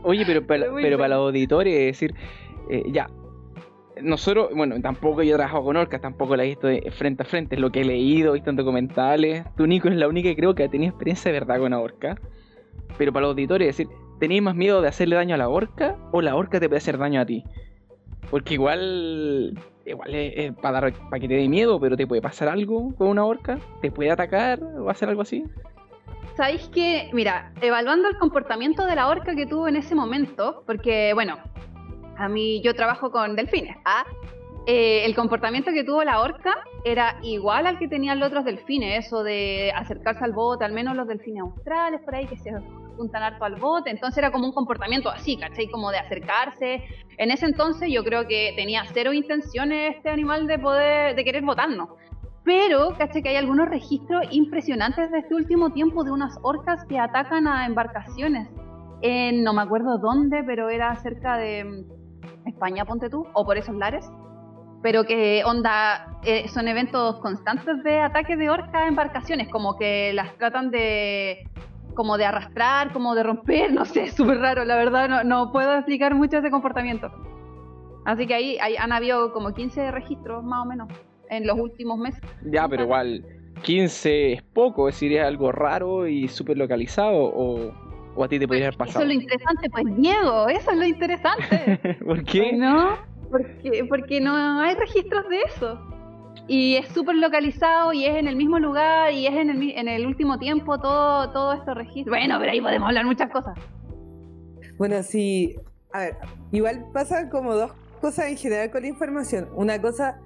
Oye, 0.02 0.24
pero, 0.26 0.46
pero, 0.46 0.74
pero 0.76 0.98
para 0.98 1.16
los 1.16 1.28
auditores, 1.28 1.74
es 1.74 1.86
decir, 1.86 2.16
eh, 2.70 2.84
ya, 2.92 3.08
nosotros, 4.02 4.50
bueno, 4.56 4.80
tampoco 4.82 5.24
yo 5.24 5.36
trabajo 5.36 5.64
con 5.64 5.78
orcas, 5.78 6.02
tampoco 6.02 6.36
la 6.36 6.44
he 6.44 6.48
visto 6.48 6.68
frente 6.92 7.24
a 7.24 7.26
frente, 7.26 7.56
es 7.56 7.62
lo 7.62 7.72
que 7.72 7.82
he 7.82 7.86
leído, 7.86 8.34
visto 8.34 8.50
en 8.50 8.56
documentales. 8.56 9.46
Tú, 9.56 9.68
Nico, 9.68 9.88
es 9.88 9.96
la 9.96 10.08
única 10.08 10.30
que 10.30 10.36
creo 10.36 10.56
que 10.56 10.64
ha 10.64 10.70
tenido 10.70 10.90
experiencia 10.90 11.32
de 11.32 11.40
verdad 11.40 11.58
con 11.58 11.68
una 11.68 11.80
orca. 11.80 12.16
Pero 12.98 13.12
para 13.12 13.26
los 13.26 13.32
auditores, 13.32 13.70
es 13.70 13.78
decir, 13.78 13.94
¿tenéis 14.20 14.42
más 14.42 14.56
miedo 14.56 14.82
de 14.82 14.88
hacerle 14.88 15.16
daño 15.16 15.36
a 15.36 15.38
la 15.38 15.50
orca 15.50 15.98
o 16.12 16.22
la 16.22 16.36
orca 16.36 16.60
te 16.60 16.68
puede 16.68 16.78
hacer 16.78 16.98
daño 16.98 17.22
a 17.22 17.26
ti? 17.26 17.44
Porque 18.30 18.56
igual, 18.56 19.60
igual 19.86 20.16
es, 20.16 20.54
para, 20.54 20.82
dar, 20.82 20.94
para 21.10 21.20
que 21.20 21.28
te 21.28 21.36
dé 21.36 21.48
miedo, 21.48 21.80
pero 21.80 21.96
te 21.96 22.08
puede 22.08 22.22
pasar 22.22 22.48
algo 22.48 22.94
con 22.96 23.08
una 23.08 23.26
orca, 23.26 23.60
te 23.82 23.92
puede 23.92 24.12
atacar 24.12 24.62
o 24.64 24.90
hacer 24.90 25.10
algo 25.10 25.22
así. 25.22 25.44
¿Sabéis 26.36 26.68
que, 26.70 27.10
mira, 27.14 27.54
evaluando 27.62 28.10
el 28.10 28.18
comportamiento 28.18 28.86
de 28.86 28.96
la 28.96 29.08
orca 29.08 29.36
que 29.36 29.46
tuvo 29.46 29.70
en 29.70 29.78
ese 29.78 29.96
momento, 29.96 30.64
porque, 30.66 31.14
bueno, 31.14 31.38
a 32.18 32.28
mí 32.30 32.62
yo 32.62 32.74
trabajo 32.74 33.12
con 33.12 33.36
delfines, 33.36 33.78
¿ah? 33.86 34.06
Eh, 34.68 35.06
el 35.06 35.14
comportamiento 35.16 35.72
que 35.72 35.84
tuvo 35.84 36.04
la 36.04 36.20
orca 36.20 36.56
era 36.84 37.20
igual 37.22 37.68
al 37.68 37.78
que 37.78 37.88
tenían 37.88 38.20
los 38.20 38.30
otros 38.30 38.46
delfines, 38.46 39.06
eso 39.06 39.24
de 39.24 39.72
acercarse 39.76 40.24
al 40.24 40.34
bote, 40.34 40.66
al 40.66 40.74
menos 40.74 40.96
los 40.96 41.08
delfines 41.08 41.44
australes 41.44 42.02
por 42.02 42.16
ahí 42.16 42.26
que 42.26 42.36
se 42.38 42.52
juntan 42.98 43.22
harto 43.22 43.46
al 43.46 43.58
bote, 43.58 43.92
entonces 43.92 44.18
era 44.18 44.32
como 44.32 44.48
un 44.48 44.54
comportamiento 44.54 45.12
así, 45.12 45.38
¿cachai? 45.38 45.68
Como 45.68 45.92
de 45.92 46.00
acercarse. 46.00 46.84
En 47.18 47.30
ese 47.30 47.46
entonces 47.46 47.92
yo 47.92 48.04
creo 48.04 48.28
que 48.28 48.54
tenía 48.56 48.84
cero 48.92 49.14
intenciones 49.14 49.98
este 49.98 50.10
animal 50.10 50.48
de 50.48 50.58
poder, 50.58 51.16
de 51.16 51.24
querer 51.24 51.44
botarnos. 51.44 51.90
Pero, 52.44 52.96
¿cachai? 52.98 53.22
Que 53.22 53.30
hay 53.30 53.36
algunos 53.36 53.70
registros 53.70 54.26
impresionantes 54.32 55.12
de 55.12 55.20
este 55.20 55.36
último 55.36 55.74
tiempo 55.74 56.04
de 56.04 56.12
unas 56.12 56.40
orcas 56.42 56.86
que 56.86 56.98
atacan 56.98 57.48
a 57.48 57.68
embarcaciones. 57.68 58.50
No 59.04 59.54
me 59.54 59.62
acuerdo 59.62 60.00
dónde, 60.00 60.44
pero 60.44 60.70
era 60.70 60.96
cerca 60.96 61.38
de 61.38 61.86
España, 62.46 62.86
ponte 62.86 63.10
tú, 63.10 63.26
o 63.34 63.46
por 63.46 63.58
esos 63.58 63.76
lares 63.76 64.10
pero 64.86 65.04
que 65.04 65.44
onda 65.44 66.20
eh, 66.24 66.48
son 66.48 66.68
eventos 66.68 67.16
constantes 67.20 67.84
de 67.84 68.02
ataques 68.02 68.38
de 68.38 68.52
orcas 68.52 68.76
a 68.76 68.88
embarcaciones, 68.88 69.48
como 69.48 69.78
que 69.78 70.14
las 70.14 70.38
tratan 70.38 70.70
de 70.70 71.50
como 71.96 72.20
de 72.20 72.26
arrastrar, 72.26 72.94
como 72.94 73.16
de 73.16 73.24
romper, 73.24 73.74
no 73.74 73.86
sé, 73.86 74.12
súper 74.12 74.38
raro, 74.38 74.64
la 74.64 74.76
verdad 74.76 75.10
no, 75.10 75.24
no, 75.24 75.52
puedo 75.52 75.74
explicar 75.74 76.14
mucho 76.14 76.38
ese 76.38 76.52
comportamiento. 76.52 77.12
Así 78.06 78.28
que 78.28 78.36
ahí, 78.36 78.58
han 78.78 78.92
habido 78.92 79.34
como 79.34 79.56
15 79.56 79.90
registros 79.90 80.44
más 80.44 80.64
o 80.64 80.70
menos 80.70 80.88
en 81.32 81.48
los 81.48 81.58
últimos 81.58 81.98
meses. 81.98 82.22
Ya, 82.44 82.68
pero 82.68 82.84
igual 82.84 83.26
15 83.64 84.34
es 84.34 84.44
poco, 84.44 84.88
es 84.88 84.94
decir, 84.94 85.14
es 85.14 85.26
algo 85.26 85.52
raro 85.52 86.08
y 86.08 86.28
súper 86.28 86.58
localizado 86.58 87.24
o, 87.24 87.72
o, 88.16 88.24
a 88.24 88.28
ti 88.28 88.40
te 88.40 88.48
podría 88.48 88.68
haber 88.68 88.78
pasado. 88.78 89.00
Eso 89.00 89.10
es 89.10 89.16
lo 89.16 89.22
interesante, 89.22 89.70
pues 89.70 89.86
Diego, 89.98 90.48
eso 90.48 90.72
es 90.72 90.78
lo 90.78 90.86
interesante. 90.86 91.98
¿Por 92.06 92.24
qué? 92.24 92.54
¿No? 92.54 92.98
Porque, 93.30 93.86
porque 93.88 94.22
no 94.22 94.60
hay 94.60 94.76
registros 94.76 95.28
de 95.30 95.42
eso. 95.42 95.80
Y 96.48 96.76
es 96.76 96.88
súper 96.90 97.16
localizado 97.16 97.92
y 97.92 98.06
es 98.06 98.16
en 98.16 98.28
el 98.28 98.36
mismo 98.36 98.60
lugar 98.60 99.12
y 99.12 99.26
es 99.26 99.34
en 99.34 99.50
el, 99.50 99.72
en 99.72 99.88
el 99.88 100.06
último 100.06 100.38
tiempo 100.38 100.80
todo, 100.80 101.32
todo 101.32 101.54
estos 101.54 101.76
registros. 101.76 102.16
Bueno, 102.16 102.38
pero 102.40 102.52
ahí 102.52 102.62
podemos 102.62 102.88
hablar 102.88 103.06
muchas 103.06 103.32
cosas. 103.32 103.58
Bueno, 104.78 105.02
sí. 105.02 105.56
A 105.92 106.00
ver, 106.00 106.18
igual 106.52 106.86
pasa 106.94 107.30
como 107.30 107.56
dos 107.56 107.72
cosas 108.02 108.28
en 108.28 108.38
general 108.38 108.70
con 108.70 108.84
la 108.84 108.90
información. 108.90 109.50
Una 109.56 109.82
cosa, 109.82 110.20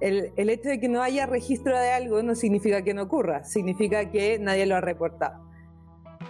el, 0.00 0.32
el 0.36 0.50
hecho 0.50 0.68
de 0.68 0.80
que 0.80 0.88
no 0.88 1.02
haya 1.02 1.26
registro 1.26 1.78
de 1.78 1.90
algo 1.90 2.22
no 2.22 2.34
significa 2.34 2.82
que 2.82 2.94
no 2.94 3.02
ocurra, 3.02 3.44
significa 3.44 4.10
que 4.10 4.38
nadie 4.38 4.66
lo 4.66 4.76
ha 4.76 4.80
reportado. 4.80 5.46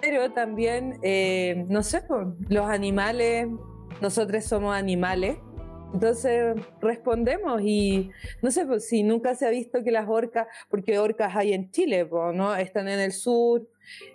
Pero 0.00 0.32
también, 0.32 0.98
eh, 1.02 1.64
no 1.68 1.82
sé, 1.82 2.02
los 2.48 2.66
animales, 2.66 3.48
nosotros 4.00 4.44
somos 4.44 4.74
animales 4.74 5.38
entonces 5.92 6.56
respondemos 6.80 7.62
y 7.62 8.10
no 8.42 8.50
sé 8.50 8.80
si 8.80 9.02
nunca 9.02 9.34
se 9.34 9.46
ha 9.46 9.50
visto 9.50 9.82
que 9.82 9.90
las 9.90 10.08
orcas, 10.08 10.46
porque 10.68 10.98
orcas 10.98 11.34
hay 11.34 11.52
en 11.52 11.70
Chile, 11.70 12.08
¿no? 12.34 12.54
Están 12.54 12.88
en 12.88 13.00
el 13.00 13.12
sur, 13.12 13.66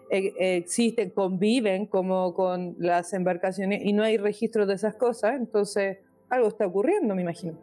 e, 0.10 0.58
existen, 0.58 1.10
conviven 1.12 1.86
como 1.86 2.34
con 2.34 2.76
las 2.78 3.14
embarcaciones 3.14 3.82
y 3.84 3.94
no 3.94 4.04
hay 4.04 4.18
registro 4.18 4.66
de 4.66 4.76
esas 4.76 4.96
cosas, 4.96 5.36
entonces 5.36 5.98
algo 6.30 6.50
está 6.50 6.68
ocurriendo, 6.68 7.16
me 7.16 7.24
imagino. 7.24 7.58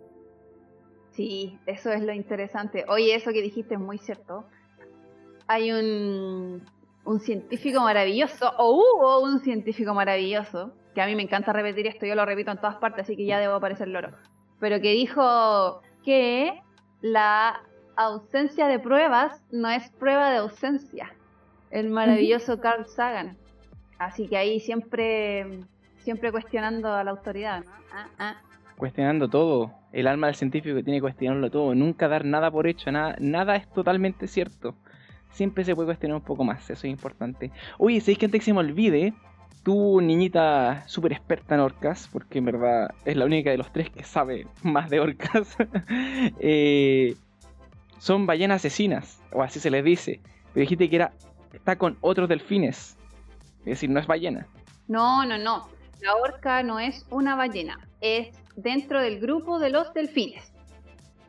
Sí, 1.12 1.58
eso 1.66 1.92
es 1.92 2.02
lo 2.02 2.12
interesante. 2.12 2.84
Oye, 2.88 3.14
eso 3.14 3.32
que 3.32 3.42
dijiste 3.42 3.74
es 3.74 3.80
muy 3.80 3.98
cierto. 3.98 4.46
Hay 5.46 5.72
un, 5.72 6.64
un 7.08 7.20
científico 7.20 7.80
maravilloso, 7.80 8.52
o 8.58 8.70
hubo 8.72 9.20
un 9.22 9.40
científico 9.40 9.94
maravilloso, 9.94 10.74
que 10.94 11.00
a 11.00 11.06
mí 11.06 11.14
me 11.16 11.22
encanta 11.22 11.54
repetir 11.54 11.86
esto, 11.86 12.04
yo 12.04 12.14
lo 12.14 12.26
repito 12.26 12.50
en 12.50 12.58
todas 12.58 12.76
partes, 12.76 13.04
así 13.04 13.16
que 13.16 13.24
ya 13.24 13.38
debo 13.38 13.58
parecer 13.60 13.88
loro, 13.88 14.10
pero 14.60 14.78
que 14.82 14.92
dijo 14.92 15.80
que 16.04 16.60
la 17.00 17.62
ausencia 17.96 18.66
de 18.66 18.78
pruebas 18.78 19.42
no 19.50 19.70
es 19.70 19.88
prueba 19.92 20.30
de 20.30 20.36
ausencia. 20.36 21.14
El 21.70 21.88
maravilloso 21.88 22.60
Carl 22.60 22.86
Sagan. 22.86 23.38
Así 23.98 24.28
que 24.28 24.36
ahí 24.36 24.60
siempre, 24.60 25.60
siempre 25.96 26.30
cuestionando 26.30 26.92
a 26.92 27.04
la 27.04 27.10
autoridad, 27.10 27.64
ah, 27.92 28.06
ah. 28.18 28.36
Cuestionando 28.76 29.28
todo. 29.28 29.72
El 29.92 30.06
alma 30.06 30.28
del 30.28 30.36
científico 30.36 30.82
tiene 30.84 30.98
que 30.98 31.02
cuestionarlo 31.02 31.50
todo. 31.50 31.74
Nunca 31.74 32.06
dar 32.06 32.24
nada 32.24 32.50
por 32.50 32.68
hecho. 32.68 32.92
Nada, 32.92 33.16
nada 33.18 33.56
es 33.56 33.68
totalmente 33.72 34.28
cierto. 34.28 34.76
Siempre 35.30 35.64
se 35.64 35.74
puede 35.74 35.86
cuestionar 35.86 36.16
un 36.16 36.24
poco 36.24 36.44
más. 36.44 36.62
Eso 36.70 36.86
es 36.86 36.90
importante. 36.90 37.50
Oye, 37.78 38.00
si 38.00 38.16
que 38.16 38.26
antes 38.26 38.44
se 38.44 38.52
me 38.52 38.60
olvide, 38.60 39.14
tú, 39.62 40.00
niñita 40.00 40.84
súper 40.86 41.12
experta 41.12 41.54
en 41.54 41.60
orcas, 41.60 42.08
porque 42.12 42.38
en 42.38 42.46
verdad 42.46 42.94
es 43.04 43.16
la 43.16 43.24
única 43.24 43.50
de 43.50 43.58
los 43.58 43.72
tres 43.72 43.90
que 43.90 44.04
sabe 44.04 44.46
más 44.62 44.90
de 44.90 45.00
orcas, 45.00 45.56
eh, 46.40 47.16
son 47.98 48.26
ballenas 48.26 48.62
asesinas, 48.62 49.20
o 49.32 49.42
así 49.42 49.60
se 49.60 49.70
les 49.70 49.84
dice. 49.84 50.20
Pero 50.52 50.62
dijiste 50.62 50.88
que 50.88 50.96
era, 50.96 51.12
está 51.52 51.76
con 51.76 51.98
otros 52.00 52.28
delfines, 52.28 52.96
es 53.60 53.64
decir, 53.64 53.90
no 53.90 54.00
es 54.00 54.06
ballena. 54.06 54.46
No, 54.86 55.24
no, 55.26 55.36
no. 55.38 55.68
La 56.00 56.14
orca 56.16 56.62
no 56.62 56.78
es 56.78 57.04
una 57.10 57.34
ballena, 57.34 57.78
es 58.00 58.28
dentro 58.56 59.02
del 59.02 59.20
grupo 59.20 59.58
de 59.58 59.70
los 59.70 59.92
delfines. 59.92 60.52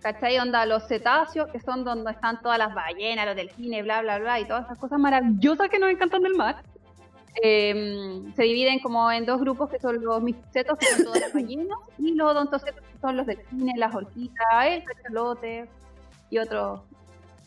¿Cachai? 0.01 0.37
Onda, 0.39 0.65
los 0.65 0.87
cetáceos, 0.87 1.49
que 1.49 1.59
son 1.59 1.83
donde 1.83 2.11
están 2.11 2.41
todas 2.41 2.57
las 2.57 2.73
ballenas, 2.73 3.25
los 3.25 3.35
delfines, 3.35 3.83
bla, 3.83 4.01
bla, 4.01 4.19
bla, 4.19 4.39
y 4.39 4.45
todas 4.45 4.65
esas 4.65 4.77
cosas 4.77 4.99
maravillosas 4.99 5.69
que 5.69 5.79
nos 5.79 5.91
encantan 5.91 6.21
del 6.21 6.35
mar. 6.35 6.63
Em, 7.41 8.33
se 8.33 8.43
dividen 8.43 8.79
como 8.79 9.11
en 9.11 9.25
dos 9.25 9.39
grupos 9.39 9.69
que 9.69 9.79
son 9.79 10.03
los 10.03 10.21
micetos, 10.21 10.77
que 10.77 10.85
son 10.87 11.05
todos 11.05 11.21
los 11.21 11.33
ballenas, 11.33 11.77
y 11.97 12.13
los 12.15 12.31
odontocetos, 12.31 12.81
que 12.81 12.97
son 12.99 13.17
los 13.17 13.25
delfines, 13.25 13.77
las 13.77 13.93
orquitas, 13.93 14.65
el 14.65 14.83
cachalote 14.83 15.69
y 16.29 16.37
otros 16.37 16.81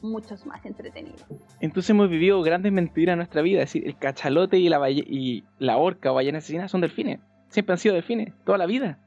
muchos 0.02 0.44
más 0.46 0.64
entretenidos. 0.64 1.24
Entonces 1.60 1.90
hemos 1.90 2.10
vivido 2.10 2.42
grandes 2.42 2.72
mentiras 2.72 3.14
en 3.14 3.18
nuestra 3.18 3.42
vida, 3.42 3.62
es 3.62 3.68
decir, 3.68 3.86
el 3.86 3.96
cachalote 3.96 4.58
y 4.58 4.68
la, 4.68 4.90
y 4.90 5.44
la 5.58 5.76
orca 5.76 6.10
o 6.10 6.14
ballena 6.14 6.38
asesina 6.38 6.68
son 6.68 6.80
delfines, 6.80 7.20
siempre 7.48 7.74
han 7.74 7.78
sido 7.78 7.94
delfines, 7.94 8.34
toda 8.44 8.58
la 8.58 8.66
vida. 8.66 8.98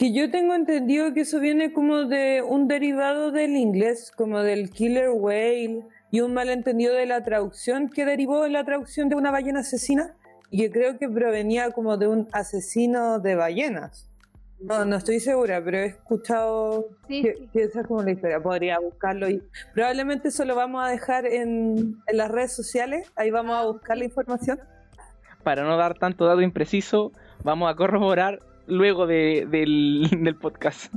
Que 0.00 0.14
yo 0.14 0.30
tengo 0.30 0.54
entendido 0.54 1.12
que 1.12 1.20
eso 1.20 1.40
viene 1.40 1.74
como 1.74 2.06
de 2.06 2.40
un 2.40 2.68
derivado 2.68 3.32
del 3.32 3.54
inglés, 3.54 4.10
como 4.16 4.40
del 4.40 4.70
killer 4.70 5.10
whale 5.10 5.82
y 6.10 6.22
un 6.22 6.32
malentendido 6.32 6.94
de 6.94 7.04
la 7.04 7.22
traducción 7.22 7.90
que 7.90 8.06
derivó 8.06 8.44
de 8.44 8.48
la 8.48 8.64
traducción 8.64 9.10
de 9.10 9.16
una 9.16 9.30
ballena 9.30 9.60
asesina 9.60 10.14
y 10.50 10.56
que 10.56 10.70
creo 10.70 10.98
que 10.98 11.06
provenía 11.06 11.70
como 11.72 11.98
de 11.98 12.06
un 12.06 12.28
asesino 12.32 13.18
de 13.18 13.34
ballenas. 13.34 14.08
No, 14.58 14.86
no 14.86 14.96
estoy 14.96 15.20
segura, 15.20 15.62
pero 15.62 15.76
he 15.76 15.86
escuchado 15.88 16.86
que, 17.06 17.50
esa 17.52 17.82
es 17.82 17.86
como 17.86 18.02
la 18.02 18.12
historia. 18.12 18.40
Podría 18.40 18.78
buscarlo 18.78 19.28
y 19.28 19.42
probablemente 19.74 20.28
eso 20.28 20.46
lo 20.46 20.54
vamos 20.54 20.82
a 20.82 20.88
dejar 20.88 21.26
en, 21.26 21.98
en 22.06 22.16
las 22.16 22.30
redes 22.30 22.56
sociales. 22.56 23.12
Ahí 23.16 23.30
vamos 23.30 23.54
a 23.54 23.66
buscar 23.66 23.98
la 23.98 24.06
información. 24.06 24.60
Para 25.42 25.62
no 25.62 25.76
dar 25.76 25.98
tanto 25.98 26.24
dato 26.24 26.40
impreciso, 26.40 27.12
vamos 27.44 27.70
a 27.70 27.76
corroborar 27.76 28.38
luego 28.70 29.06
de, 29.06 29.46
del, 29.50 30.08
del 30.22 30.36
podcast. 30.36 30.92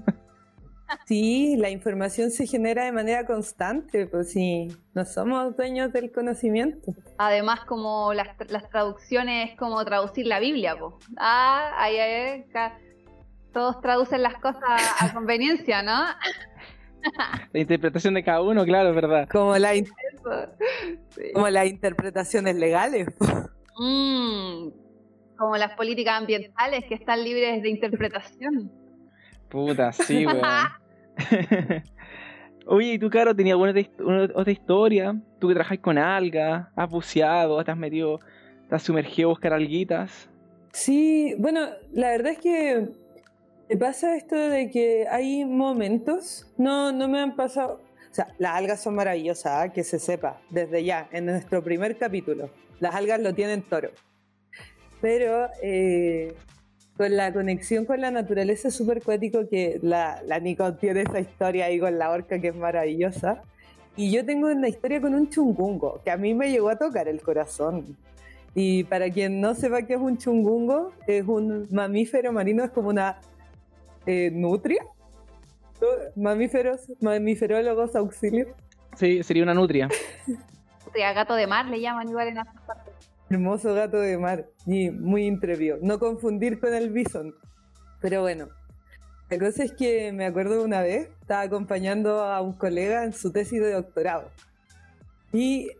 Sí, 1.05 1.55
la 1.57 1.69
información 1.69 2.29
se 2.29 2.45
genera 2.45 2.85
de 2.85 2.91
manera 2.91 3.25
constante, 3.25 4.05
pues 4.07 4.31
sí, 4.31 4.69
no 4.93 5.05
somos 5.05 5.55
dueños 5.57 5.91
del 5.91 6.11
conocimiento. 6.11 6.93
Además, 7.17 7.61
como 7.65 8.13
las, 8.13 8.29
las 8.49 8.69
traducciones, 8.69 9.57
como 9.57 9.83
traducir 9.85 10.27
la 10.27 10.39
Biblia, 10.39 10.75
pues. 10.77 10.93
Ah, 11.17 11.71
ahí, 11.77 11.97
ahí, 11.97 12.45
todos 13.53 13.81
traducen 13.81 14.21
las 14.21 14.35
cosas 14.35 14.61
a 14.99 15.13
conveniencia, 15.13 15.81
¿no? 15.83 16.03
La 17.51 17.59
interpretación 17.59 18.13
de 18.13 18.23
cada 18.23 18.41
uno, 18.41 18.63
claro, 18.63 18.93
verdad. 18.93 19.27
Como, 19.29 19.57
la 19.57 19.71
como 21.33 21.49
las 21.49 21.67
interpretaciones 21.67 22.55
legales. 22.55 23.07
Mm, 23.77 24.69
como 25.43 25.57
las 25.57 25.75
políticas 25.75 26.19
ambientales 26.19 26.85
que 26.85 26.95
están 26.95 27.23
libres 27.23 27.61
de 27.61 27.69
interpretación. 27.69 28.71
Puta, 29.49 29.91
sí, 29.91 30.25
weón. 30.27 30.41
Oye, 32.65 32.93
¿y 32.93 32.99
tú, 32.99 33.09
Caro, 33.09 33.35
tenías 33.35 33.55
alguna 33.55 33.73
otra 34.35 34.51
historia? 34.51 35.15
Tú 35.39 35.49
que 35.49 35.53
trabajas 35.53 35.79
con 35.79 35.97
algas, 35.97 36.67
has 36.75 36.89
buceado, 36.89 37.59
has 37.59 37.77
metido, 37.77 38.19
te 38.69 38.75
has 38.75 38.83
sumergido 38.83 39.29
a 39.29 39.31
buscar 39.31 39.53
alguitas. 39.53 40.29
Sí, 40.71 41.35
bueno, 41.37 41.67
la 41.91 42.11
verdad 42.11 42.31
es 42.31 42.39
que 42.39 42.87
me 43.69 43.77
pasa 43.77 44.15
esto 44.15 44.35
de 44.35 44.71
que 44.71 45.07
hay 45.09 45.43
momentos, 45.43 46.51
no, 46.57 46.91
no 46.93 47.07
me 47.09 47.19
han 47.19 47.35
pasado, 47.35 47.81
o 48.09 48.13
sea, 48.13 48.27
las 48.37 48.55
algas 48.55 48.81
son 48.81 48.95
maravillosas, 48.95 49.51
¿ah? 49.53 49.73
que 49.73 49.83
se 49.83 49.99
sepa, 49.99 50.41
desde 50.49 50.83
ya, 50.83 51.09
en 51.11 51.25
nuestro 51.25 51.61
primer 51.61 51.97
capítulo, 51.97 52.49
las 52.79 52.95
algas 52.95 53.19
lo 53.19 53.33
tienen 53.33 53.61
toro. 53.61 53.89
Pero 55.03 55.49
eh, 55.61 56.33
con 56.95 57.17
la 57.17 57.33
conexión 57.33 57.83
con 57.83 57.99
la 57.99 58.09
naturaleza 58.09 58.69
es 58.69 58.75
súper 58.75 59.03
cuático 59.03 59.49
que 59.49 59.77
la, 59.81 60.21
la 60.25 60.39
Nico 60.39 60.75
tiene 60.75 61.01
esa 61.01 61.19
historia 61.19 61.65
ahí 61.65 61.77
con 61.77 61.99
la 61.99 62.09
orca 62.09 62.39
que 62.39 62.47
es 62.47 62.55
maravillosa. 62.55 63.41
Y 63.97 64.13
yo 64.13 64.25
tengo 64.25 64.47
una 64.47 64.69
historia 64.69 65.01
con 65.01 65.13
un 65.13 65.29
chungungo, 65.29 65.99
que 66.05 66.09
a 66.09 66.15
mí 66.15 66.33
me 66.33 66.49
llegó 66.49 66.69
a 66.69 66.77
tocar 66.77 67.09
el 67.09 67.21
corazón. 67.21 67.97
Y 68.55 68.85
para 68.85 69.09
quien 69.09 69.41
no 69.41 69.55
sepa 69.55 69.81
qué 69.81 69.95
es 69.95 69.99
un 69.99 70.17
chungungo, 70.17 70.93
es 71.05 71.27
un 71.27 71.67
mamífero 71.69 72.31
marino, 72.31 72.63
es 72.63 72.71
como 72.71 72.87
una 72.87 73.19
eh, 74.05 74.31
nutria. 74.31 74.85
Mamíferos, 76.15 76.89
mamíferólogos 77.01 77.93
auxilios. 77.97 78.47
Sí, 78.95 79.21
sería 79.21 79.43
una 79.43 79.53
nutria. 79.53 79.89
Nutria, 80.85 81.11
gato 81.11 81.35
de 81.35 81.45
mar 81.45 81.65
le 81.65 81.81
llaman 81.81 82.07
igual 82.07 82.29
en. 82.29 82.37
Hermoso 83.33 83.73
gato 83.73 83.99
de 83.99 84.15
mar 84.19 84.45
y 84.67 84.91
muy 84.91 85.25
intrépido. 85.25 85.79
No 85.81 85.97
confundir 85.97 86.59
con 86.59 86.71
el 86.71 86.91
bison. 86.91 87.33
Pero 87.99 88.21
bueno, 88.21 88.49
la 89.27 89.39
cosa 89.39 89.63
es 89.63 89.71
que 89.71 90.11
me 90.11 90.27
acuerdo 90.27 90.63
una 90.63 90.81
vez, 90.81 91.09
estaba 91.19 91.41
acompañando 91.41 92.21
a 92.21 92.41
un 92.41 92.53
colega 92.53 93.03
en 93.03 93.11
su 93.11 93.31
tesis 93.31 93.59
de 93.59 93.71
doctorado. 93.71 94.29
Y 95.31 95.71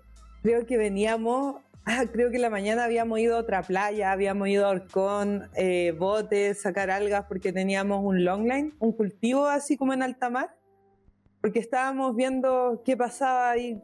creo 0.41 0.65
que 0.65 0.77
veníamos, 0.77 1.61
ah, 1.85 2.05
creo 2.11 2.31
que 2.31 2.39
la 2.39 2.49
mañana 2.49 2.85
habíamos 2.85 3.19
ido 3.19 3.35
a 3.35 3.41
otra 3.41 3.61
playa, 3.61 4.11
habíamos 4.11 4.47
ido 4.47 4.65
a 4.65 4.69
Orcón, 4.69 5.47
eh, 5.55 5.91
botes, 5.95 6.59
sacar 6.59 6.89
algas 6.89 7.25
porque 7.27 7.53
teníamos 7.53 8.03
un 8.03 8.25
longline, 8.25 8.73
un 8.79 8.93
cultivo 8.93 9.45
así 9.45 9.77
como 9.77 9.93
en 9.93 10.01
alta 10.01 10.31
mar. 10.31 10.55
Porque 11.39 11.59
estábamos 11.59 12.15
viendo 12.15 12.81
qué 12.83 12.97
pasaba 12.97 13.51
ahí 13.51 13.79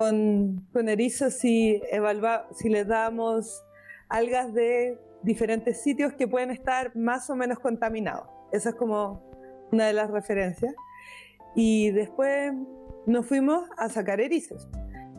con, 0.00 0.66
con 0.72 0.88
erizos 0.88 1.34
si, 1.34 1.82
evalua, 1.92 2.48
si 2.54 2.70
les 2.70 2.86
dábamos 2.86 3.62
algas 4.08 4.54
de 4.54 4.98
diferentes 5.22 5.82
sitios 5.82 6.14
que 6.14 6.26
pueden 6.26 6.50
estar 6.50 6.96
más 6.96 7.28
o 7.28 7.36
menos 7.36 7.58
contaminados. 7.58 8.26
Esa 8.50 8.70
es 8.70 8.76
como 8.76 9.22
una 9.70 9.88
de 9.88 9.92
las 9.92 10.10
referencias. 10.10 10.74
Y 11.54 11.90
después 11.90 12.54
nos 13.04 13.26
fuimos 13.26 13.68
a 13.76 13.90
sacar 13.90 14.22
erizos. 14.22 14.70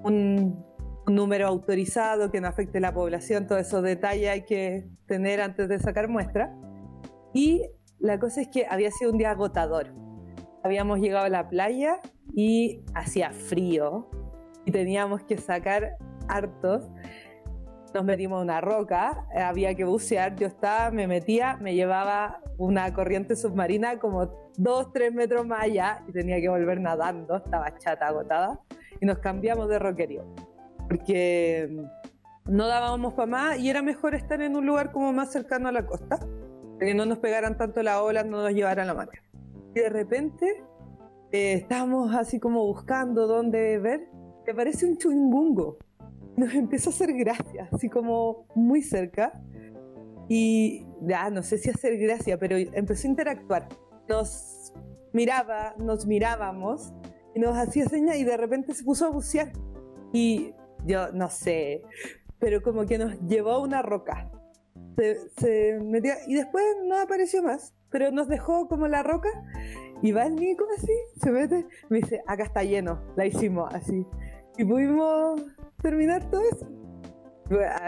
Un, 0.03 0.65
un 1.05 1.15
número 1.15 1.45
autorizado 1.45 2.31
que 2.31 2.41
no 2.41 2.47
afecte 2.47 2.79
la 2.79 2.91
población, 2.91 3.45
todos 3.45 3.61
esos 3.61 3.83
detalles 3.83 4.31
hay 4.31 4.45
que 4.45 4.89
tener 5.05 5.41
antes 5.41 5.69
de 5.69 5.77
sacar 5.77 6.07
muestra. 6.07 6.57
Y 7.35 7.61
la 7.99 8.17
cosa 8.17 8.41
es 8.41 8.47
que 8.47 8.65
había 8.67 8.89
sido 8.89 9.11
un 9.11 9.19
día 9.19 9.29
agotador. 9.29 9.93
Habíamos 10.63 10.97
llegado 11.01 11.25
a 11.25 11.29
la 11.29 11.49
playa 11.49 11.99
y 12.33 12.83
hacía 12.95 13.29
frío 13.29 14.09
y 14.65 14.71
teníamos 14.71 15.23
que 15.23 15.37
sacar 15.37 15.97
hartos. 16.27 16.89
Nos 17.93 18.05
metimos 18.05 18.39
en 18.39 18.43
una 18.43 18.61
roca, 18.61 19.27
había 19.35 19.75
que 19.75 19.83
bucear, 19.83 20.35
yo 20.35 20.47
estaba, 20.47 20.91
me 20.91 21.07
metía, 21.07 21.57
me 21.57 21.75
llevaba 21.75 22.41
una 22.57 22.93
corriente 22.93 23.35
submarina 23.35 23.99
como 23.99 24.51
dos, 24.57 24.93
tres 24.93 25.13
metros 25.13 25.45
más 25.45 25.63
allá 25.63 26.03
y 26.07 26.11
tenía 26.11 26.39
que 26.39 26.47
volver 26.47 26.79
nadando, 26.79 27.37
estaba 27.37 27.77
chata, 27.77 28.07
agotada, 28.07 28.59
y 29.01 29.05
nos 29.05 29.19
cambiamos 29.19 29.67
de 29.67 29.79
roquerío, 29.79 30.23
porque 30.87 31.83
no 32.45 32.67
dábamos 32.67 33.13
para 33.13 33.25
más 33.27 33.59
y 33.59 33.69
era 33.69 33.81
mejor 33.81 34.15
estar 34.15 34.41
en 34.41 34.55
un 34.55 34.65
lugar 34.65 34.91
como 34.91 35.11
más 35.11 35.31
cercano 35.31 35.67
a 35.67 35.71
la 35.71 35.85
costa, 35.85 36.19
que 36.79 36.93
no 36.93 37.05
nos 37.05 37.19
pegaran 37.19 37.57
tanto 37.57 37.83
la 37.83 38.01
ola, 38.01 38.23
no 38.23 38.41
nos 38.41 38.51
llevaran 38.51 38.87
la 38.87 38.93
mar. 38.93 39.09
Y 39.75 39.79
de 39.79 39.89
repente 39.89 40.63
eh, 41.31 41.53
estábamos 41.53 42.13
así 42.15 42.39
como 42.39 42.65
buscando 42.65 43.27
dónde 43.27 43.77
ver, 43.79 44.09
te 44.45 44.53
parece 44.53 44.85
un 44.85 44.97
chungungo 44.97 45.77
nos 46.35 46.53
empezó 46.53 46.89
a 46.89 46.93
hacer 46.93 47.13
gracia, 47.13 47.69
así 47.71 47.89
como 47.89 48.45
muy 48.55 48.81
cerca. 48.81 49.33
Y 50.27 50.85
ya, 51.01 51.29
no 51.29 51.43
sé 51.43 51.57
si 51.57 51.69
hacer 51.69 51.97
gracia, 51.97 52.37
pero 52.37 52.57
empezó 52.57 53.07
a 53.07 53.11
interactuar. 53.11 53.67
Nos 54.07 54.73
miraba, 55.13 55.75
nos 55.77 56.05
mirábamos 56.05 56.93
y 57.35 57.39
nos 57.39 57.57
hacía 57.57 57.85
señas 57.85 58.15
y 58.17 58.23
de 58.23 58.37
repente 58.37 58.73
se 58.73 58.83
puso 58.83 59.05
a 59.05 59.09
bucear. 59.09 59.51
Y 60.13 60.53
yo 60.85 61.11
no 61.11 61.29
sé, 61.29 61.83
pero 62.39 62.61
como 62.61 62.85
que 62.85 62.97
nos 62.97 63.19
llevó 63.27 63.51
a 63.51 63.59
una 63.59 63.81
roca. 63.81 64.31
Se, 64.97 65.29
se 65.37 65.79
metió 65.81 66.13
y 66.27 66.35
después 66.35 66.63
no 66.85 66.97
apareció 66.97 67.41
más, 67.43 67.73
pero 67.89 68.11
nos 68.11 68.27
dejó 68.27 68.67
como 68.67 68.87
la 68.87 69.03
roca 69.03 69.29
y 70.01 70.11
va 70.11 70.25
el 70.25 70.35
Nico 70.35 70.65
así, 70.77 70.91
se 71.21 71.31
mete, 71.31 71.65
me 71.89 71.99
dice, 71.99 72.21
acá 72.27 72.43
está 72.43 72.63
lleno, 72.63 73.01
la 73.15 73.25
hicimos 73.25 73.73
así. 73.73 74.05
Y 74.57 74.65
pudimos 74.65 75.41
terminar 75.81 76.29
todo 76.29 76.41
eso. 76.41 76.67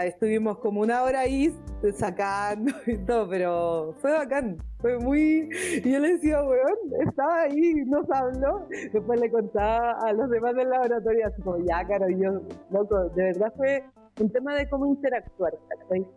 Estuvimos 0.02 0.58
como 0.58 0.82
una 0.82 1.02
hora 1.02 1.20
ahí 1.20 1.54
sacando 1.94 2.72
y 2.86 2.98
todo, 2.98 3.28
pero 3.28 3.94
fue 4.00 4.12
bacán. 4.12 4.58
Fue 4.80 4.98
muy. 4.98 5.48
Y 5.82 5.90
yo 5.90 5.98
le 5.98 6.14
decía, 6.14 6.42
weón, 6.42 6.76
estaba 7.06 7.42
ahí, 7.42 7.74
nos 7.86 8.10
habló. 8.10 8.66
Después 8.92 9.20
le 9.20 9.30
contaba 9.30 9.92
a 10.00 10.12
los 10.12 10.28
demás 10.28 10.54
del 10.54 10.68
laboratorio, 10.68 11.26
así 11.26 11.40
como, 11.40 11.58
ya, 11.64 11.86
caro, 11.86 12.08
yo, 12.10 12.42
loco, 12.70 13.08
de 13.10 13.24
verdad 13.24 13.52
fue 13.56 13.84
un 14.20 14.30
tema 14.30 14.54
de 14.54 14.68
cómo 14.68 14.86
interactuar. 14.86 15.54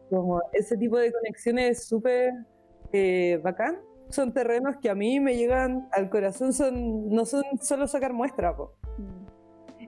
Como 0.09 0.41
ese 0.53 0.75
tipo 0.77 0.97
de 0.97 1.11
conexiones 1.11 1.77
es 1.77 1.87
súper 1.87 2.33
eh, 2.91 3.39
bacán. 3.43 3.79
Son 4.09 4.33
terrenos 4.33 4.75
que 4.81 4.89
a 4.89 4.95
mí 4.95 5.19
me 5.19 5.35
llegan 5.35 5.87
al 5.91 6.09
corazón, 6.09 6.53
son 6.53 7.09
no 7.09 7.25
son 7.25 7.43
solo 7.61 7.87
sacar 7.87 8.13
muestra, 8.13 8.55
po. 8.55 8.73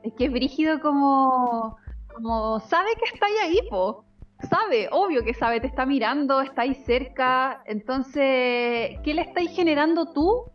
Es 0.09 0.15
que 0.15 0.25
es 0.25 0.31
brígido 0.31 0.79
como, 0.79 1.77
como 2.15 2.59
sabe 2.61 2.89
que 2.95 3.13
está 3.13 3.27
ahí, 3.43 3.59
po. 3.69 4.05
Sabe, 4.49 4.89
obvio 4.91 5.23
que 5.23 5.35
sabe, 5.35 5.59
te 5.59 5.67
está 5.67 5.85
mirando, 5.85 6.41
está 6.41 6.63
ahí 6.63 6.73
cerca. 6.73 7.61
Entonces, 7.65 8.97
¿qué 9.03 9.13
le 9.13 9.21
estáis 9.21 9.51
generando 9.51 10.11
tú 10.11 10.45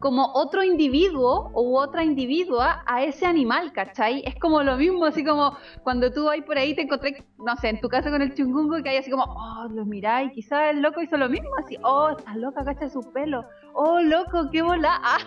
como 0.00 0.32
otro 0.34 0.64
individuo 0.64 1.52
u 1.54 1.78
otra 1.78 2.02
individua 2.02 2.82
a 2.86 3.04
ese 3.04 3.24
animal, 3.24 3.72
¿cachai? 3.72 4.24
Es 4.26 4.34
como 4.34 4.64
lo 4.64 4.76
mismo, 4.76 5.04
así 5.04 5.24
como 5.24 5.56
cuando 5.84 6.10
tú 6.10 6.24
vas 6.24 6.40
por 6.44 6.58
ahí 6.58 6.74
te 6.74 6.82
encontré, 6.82 7.24
no 7.38 7.54
sé, 7.56 7.68
en 7.68 7.80
tu 7.80 7.88
casa 7.88 8.10
con 8.10 8.20
el 8.20 8.34
chungungo 8.34 8.82
que 8.82 8.88
hay 8.88 8.96
así 8.96 9.12
como, 9.12 9.24
oh, 9.24 9.68
los 9.70 9.86
miráis, 9.86 10.32
quizás 10.32 10.74
el 10.74 10.82
loco 10.82 11.00
hizo 11.00 11.16
lo 11.16 11.28
mismo, 11.28 11.50
así, 11.58 11.78
oh, 11.84 12.10
estás 12.10 12.36
loca, 12.36 12.64
cacha 12.64 12.88
su 12.88 13.12
pelo, 13.12 13.44
oh, 13.74 14.00
loco, 14.00 14.50
qué 14.50 14.62
bola, 14.62 15.00
ah. 15.04 15.18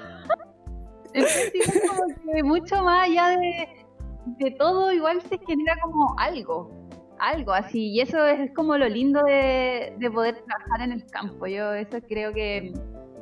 Entonces, 1.14 1.82
como 1.88 2.34
que 2.34 2.44
mucho 2.44 2.84
más 2.84 3.10
allá 3.10 3.38
de, 3.38 4.52
todo, 4.52 4.92
igual 4.92 5.22
se 5.22 5.38
genera 5.40 5.78
como 5.82 6.16
algo, 6.18 6.72
algo 7.20 7.54
así. 7.54 7.92
Y 7.92 8.02
eso 8.02 8.26
es 8.26 8.52
como 8.54 8.78
lo 8.78 8.88
lindo 8.88 9.24
de, 9.24 9.94
poder 10.14 10.44
trabajar 10.46 10.82
en 10.82 10.92
el 10.92 11.06
campo. 11.08 11.48
Yo 11.48 11.74
eso 11.74 12.00
creo 12.08 12.34
que, 12.34 12.74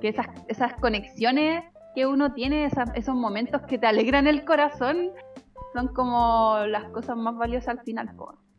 esas, 0.01 0.27
esas 0.47 0.75
conexiones 0.75 1.63
que 1.95 2.05
uno 2.05 2.33
tiene, 2.33 2.69
esos 2.93 3.15
momentos 3.15 3.61
que 3.63 3.79
te 3.79 3.87
alegran 3.87 4.27
el 4.27 4.45
corazón, 4.45 5.11
son 5.73 5.87
como 5.89 6.59
las 6.67 6.85
cosas 6.91 7.17
más 7.17 7.35
valiosas 7.35 7.79
al 7.79 7.83
final. 7.83 8.09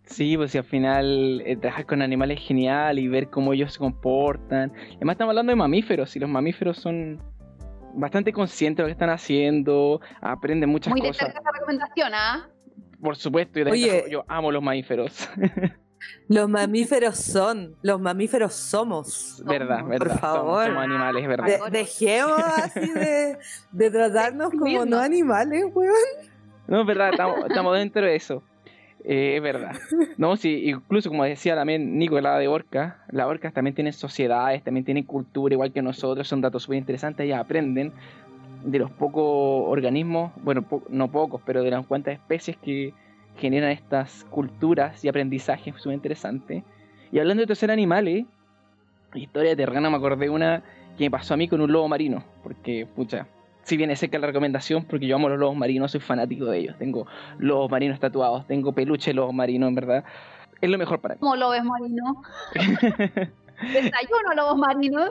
Sí, 0.07 0.37
pues 0.37 0.53
si 0.53 0.59
al 0.59 0.65
final 0.65 1.43
eh, 1.45 1.57
trabajar 1.57 1.87
con 1.87 2.01
animales 2.01 2.39
es 2.39 2.47
genial 2.47 2.99
y 2.99 3.09
ver 3.09 3.29
cómo 3.29 3.53
ellos 3.53 3.73
se 3.73 3.79
comportan. 3.79 4.73
Además 4.97 5.15
estamos 5.15 5.33
hablando 5.33 5.51
de 5.51 5.57
mamíferos 5.57 6.15
y 6.15 6.21
los 6.21 6.31
mamíferos 6.31 6.79
son 6.79 7.21
bastante 7.97 8.33
conscientes 8.33 8.79
de 8.79 8.83
lo 8.83 8.87
que 8.89 8.93
están 8.93 9.11
haciendo, 9.11 10.01
aprenden 10.21 10.71
muchas 10.71 10.93
Muy 10.93 11.01
cosas. 11.01 11.23
Muy 11.23 11.33
de 11.33 11.39
esa 11.39 11.53
recomendación, 11.53 12.15
¿ah? 12.15 12.49
Por 13.01 13.17
supuesto, 13.17 13.61
yo, 13.61 13.71
Oye, 13.71 14.05
yo 14.11 14.25
amo 14.29 14.51
los 14.53 14.63
mamíferos. 14.63 15.29
Los 16.29 16.49
mamíferos 16.49 17.17
son, 17.17 17.77
los 17.83 18.01
mamíferos 18.01 18.53
somos. 18.55 19.43
Verdad, 19.45 19.85
verdad. 19.85 19.99
Por 19.99 20.19
favor. 20.19 20.67
Somos, 20.67 20.83
animales, 20.85 21.27
verdad. 21.27 21.47
De, 21.47 21.59
dejemos 21.71 22.43
así 22.59 22.93
de, 22.93 23.39
de 23.73 23.91
tratarnos 23.91 24.51
como 24.51 24.85
no 24.85 24.99
animales, 24.99 25.65
weón. 25.73 25.95
No, 26.69 26.81
es 26.81 26.87
verdad, 26.87 27.11
estamos, 27.11 27.39
estamos 27.49 27.77
dentro 27.77 28.03
de 28.03 28.17
eso. 28.17 28.43
Eh, 29.09 29.37
es 29.37 29.43
verdad. 29.43 29.77
No, 30.19 30.37
sí, 30.37 30.69
incluso 30.69 31.11
como 31.11 31.23
decía 31.23 31.55
también 31.55 31.97
Nico, 31.97 32.21
la 32.21 32.39
de 32.39 32.49
orca, 32.49 33.05
las 33.11 33.27
orcas 33.27 33.53
también 33.53 33.75
tienen 33.75 33.93
sociedades, 33.93 34.65
también 34.65 34.85
tienen 34.85 35.05
cultura, 35.05 35.55
igual 35.55 35.73
que 35.73 35.81
nosotros, 35.81 36.27
son 36.27 36.41
datos 36.41 36.65
súper 36.65 36.79
interesantes, 36.79 37.25
ellas 37.25 37.41
aprenden 37.41 37.93
de 38.65 38.81
los 38.81 38.91
pocos 38.91 39.69
organismos, 39.69 40.33
bueno, 40.43 40.65
no 40.89 41.09
pocos, 41.09 41.41
pero 41.47 41.63
de 41.63 41.71
las 41.71 41.87
cuantas 41.87 42.15
especies 42.15 42.57
que 42.57 42.95
generan 43.37 43.71
estas 43.71 44.25
culturas 44.25 45.05
y 45.05 45.09
aprendizajes 45.09 45.77
súper 45.77 45.95
interesantes. 45.95 46.65
Y 47.13 47.21
hablando 47.21 47.43
de 47.43 47.47
tercer 47.47 47.71
animales, 47.71 48.25
historia 49.15 49.51
de 49.51 49.57
terrena, 49.57 49.89
me 49.89 49.99
acordé 49.99 50.29
una 50.29 50.65
que 50.99 51.05
me 51.05 51.11
pasó 51.13 51.35
a 51.35 51.37
mí 51.37 51.47
con 51.47 51.61
un 51.61 51.71
lobo 51.71 51.87
marino, 51.87 52.25
porque, 52.43 52.89
pucha, 52.97 53.29
si 53.67 53.77
viene 53.77 53.97
cerca 53.97 54.17
la 54.21 54.29
recomendación, 54.29 54.85
porque 54.85 55.09
yo 55.09 55.17
amo 55.17 55.29
los 55.29 55.41
lobos 55.41 55.57
marinos, 55.57 55.91
soy 55.91 56.01
fanático 56.01 56.45
de 56.45 56.59
ellos. 56.59 56.79
Tengo 56.79 57.09
lobos 57.39 57.69
marinos 57.69 57.99
tatuados, 57.99 58.47
tengo 58.47 58.73
peluche 58.73 59.11
de 59.11 59.15
lobos 59.15 59.35
marinos, 59.35 59.69
en 59.69 59.75
verdad. 59.75 60.05
Es 60.61 60.71
lo 60.71 60.79
mejor 60.79 61.01
para 61.01 61.17
mí. 61.17 61.21
¿Cómo 61.21 61.35
lobos 61.35 61.65
marinos? 61.65 62.17
¿Desayuno 63.61 64.35
lobos 64.37 64.57
marinos? 64.57 65.11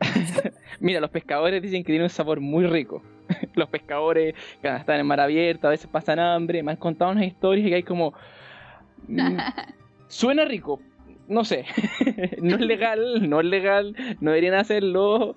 Mira, 0.80 0.98
los 0.98 1.10
pescadores 1.10 1.62
dicen 1.62 1.84
que 1.84 1.92
tiene 1.92 2.02
un 2.02 2.10
sabor 2.10 2.40
muy 2.40 2.66
rico. 2.66 3.00
los 3.54 3.68
pescadores 3.68 4.34
que 4.60 4.68
están 4.68 4.98
en 4.98 5.06
mar 5.06 5.20
abierto, 5.20 5.68
a 5.68 5.70
veces 5.70 5.86
pasan 5.86 6.18
hambre, 6.18 6.64
me 6.64 6.72
han 6.72 6.78
contado 6.78 7.12
unas 7.12 7.26
historias 7.26 7.68
y 7.68 7.74
hay 7.74 7.84
como... 7.84 8.12
Mm, 9.06 9.38
suena 10.08 10.44
rico, 10.46 10.80
no 11.28 11.44
sé, 11.44 11.64
no 12.42 12.56
es 12.56 12.60
legal, 12.60 13.28
no 13.28 13.38
es 13.38 13.46
legal, 13.46 13.94
no 14.20 14.32
deberían 14.32 14.54
hacerlo, 14.54 15.36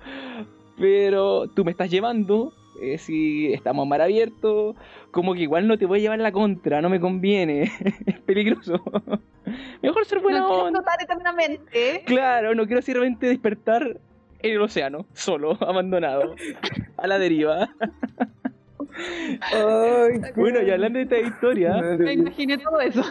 pero 0.79 1.47
tú 1.47 1.65
me 1.65 1.71
estás 1.71 1.89
llevando, 1.91 2.53
eh, 2.81 2.97
si 2.97 3.51
estamos 3.53 3.85
mar 3.87 4.01
abierto, 4.01 4.75
como 5.11 5.33
que 5.33 5.41
igual 5.41 5.67
no 5.67 5.77
te 5.77 5.85
voy 5.85 5.99
a 5.99 6.01
llevar 6.01 6.19
la 6.19 6.31
contra, 6.31 6.81
no 6.81 6.89
me 6.89 6.99
conviene, 6.99 7.63
es 8.05 8.19
peligroso. 8.21 8.81
Mejor 9.81 10.05
ser 10.05 10.19
buena 10.19 10.39
no 10.39 10.49
onda. 10.49 10.81
quiero 10.81 11.03
eternamente. 11.03 12.03
Claro, 12.05 12.55
no 12.55 12.65
quiero 12.65 12.81
simplemente 12.81 13.27
despertar 13.27 13.99
en 14.41 14.51
el 14.51 14.61
océano, 14.61 15.05
solo, 15.13 15.57
abandonado, 15.61 16.35
a 16.97 17.07
la 17.07 17.19
deriva. 17.19 17.69
Ay, 19.53 20.19
Bueno, 20.35 20.61
y 20.61 20.71
hablando 20.71 20.97
de 20.99 21.03
esta 21.03 21.19
historia, 21.19 21.73
Me 21.97 22.13
imaginé 22.13 22.57
todo 22.57 22.79
eso. 22.81 23.01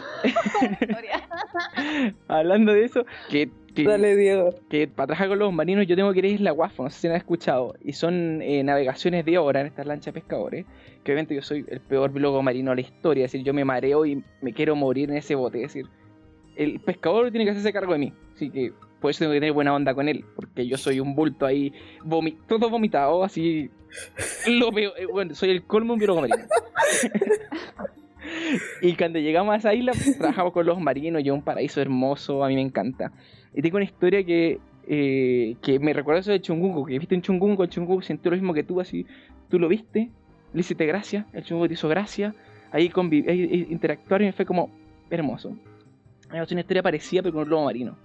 Hablando 2.28 2.72
de 2.72 2.85
eso, 2.85 3.04
que, 3.31 3.50
que, 3.83 3.88
Dale, 3.88 4.17
Diego. 4.17 4.55
que 4.69 4.88
para 4.88 5.07
trabajar 5.09 5.29
con 5.29 5.38
los 5.38 5.53
marinos 5.53 5.87
yo 5.87 5.95
tengo 5.97 6.12
que 6.12 6.19
ir 6.19 6.25
a 6.25 6.29
Isla 6.29 6.51
Guafo, 6.51 6.83
no 6.85 6.91
sé 6.91 7.01
si 7.01 7.07
me 7.07 7.14
han 7.14 7.19
escuchado, 7.19 7.75
y 7.83 7.93
son 7.93 8.43
eh, 8.43 8.62
navegaciones 8.64 9.25
de 9.25 9.38
hora 9.38 9.61
en 9.61 9.67
estas 9.69 9.87
lanchas 9.87 10.12
de 10.12 10.21
pescadores, 10.21 10.67
que 11.05 11.12
obviamente 11.12 11.35
yo 11.35 11.43
soy 11.43 11.64
el 11.69 11.81
peor 11.81 12.11
biólogo 12.12 12.43
marino 12.43 12.71
de 12.71 12.77
la 12.77 12.81
historia, 12.83 13.25
es 13.27 13.33
decir, 13.33 13.47
yo 13.47 13.55
me 13.55 13.64
mareo 13.64 14.05
y 14.05 14.23
me 14.43 14.53
quiero 14.53 14.75
morir 14.77 15.11
en 15.11 15.17
ese 15.17 15.35
bote, 15.35 15.59
es 15.62 15.73
decir, 15.75 15.87
el 16.57 16.81
pescador 16.81 17.31
tiene 17.31 17.45
que 17.45 17.53
hacerse 17.53 17.73
cargo 17.73 17.93
de 17.93 17.99
mí, 18.01 18.12
así 18.35 18.51
que 18.51 18.73
por 19.01 19.12
eso 19.12 19.21
tengo 19.21 19.33
que 19.33 19.38
tener 19.38 19.53
buena 19.53 19.73
onda 19.75 19.95
con 19.95 20.09
él, 20.09 20.25
porque 20.35 20.67
yo 20.67 20.77
soy 20.77 20.99
un 20.99 21.14
bulto 21.14 21.47
ahí, 21.47 21.73
vomi- 22.05 22.37
todo 22.49 22.69
vomitado, 22.69 23.23
así, 23.23 23.71
lo 24.49 24.73
peor, 24.73 24.93
eh, 24.99 25.07
bueno, 25.07 25.35
soy 25.37 25.51
el 25.51 25.62
colmo 25.64 25.93
de 25.93 25.95
un 25.95 25.99
biólogo 26.01 26.21
marino. 26.23 26.45
Y 28.83 28.95
cuando 28.95 29.19
llegamos 29.19 29.55
a 29.55 29.57
esa 29.57 29.75
isla, 29.75 29.93
pues, 29.93 30.19
trabajamos 30.19 30.53
con 30.53 30.67
los 30.67 30.79
marinos 30.81 31.23
y 31.23 31.29
es 31.29 31.33
un 31.33 31.43
paraíso 31.43 31.81
hermoso, 31.81 32.45
a 32.45 32.49
mí 32.49 32.55
me 32.55 32.61
encanta. 32.61 33.12
Y 33.59 33.62
tengo 33.62 33.77
una 33.79 33.85
historia 33.87 34.23
que, 34.23 34.61
eh, 34.87 35.57
que 35.61 35.81
me 35.81 35.92
recuerda 35.92 36.21
eso 36.21 36.31
de 36.31 36.40
Chungungo, 36.40 36.87
que 36.87 36.97
viste 36.97 37.16
un 37.16 37.23
Chungungo, 37.23 37.64
el 37.64 37.68
Chungungo 37.68 38.01
sintió 38.03 38.31
lo 38.31 38.37
mismo 38.37 38.55
que 38.55 38.62
tú, 38.62 38.81
así, 38.81 39.05
tú 39.51 39.59
lo 39.59 39.66
viste, 39.66 40.11
le 40.53 40.61
hiciste 40.61 40.87
gracia, 40.87 41.27
el 41.33 41.42
Chungungo 41.42 41.66
te 41.66 41.75
hizo 41.75 41.88
gracia, 41.88 42.37
ahí, 42.71 42.88
ahí, 43.27 43.66
interactuaron 43.68 44.29
y 44.29 44.31
fue 44.31 44.47
como 44.47 44.71
hermoso. 45.11 45.57
Es 46.33 46.53
una 46.53 46.61
historia 46.61 46.85
parecida 46.85 47.21
pero 47.21 47.35
con 47.35 47.42
un 47.42 47.49
lobo 47.51 47.64
marino. 47.64 47.97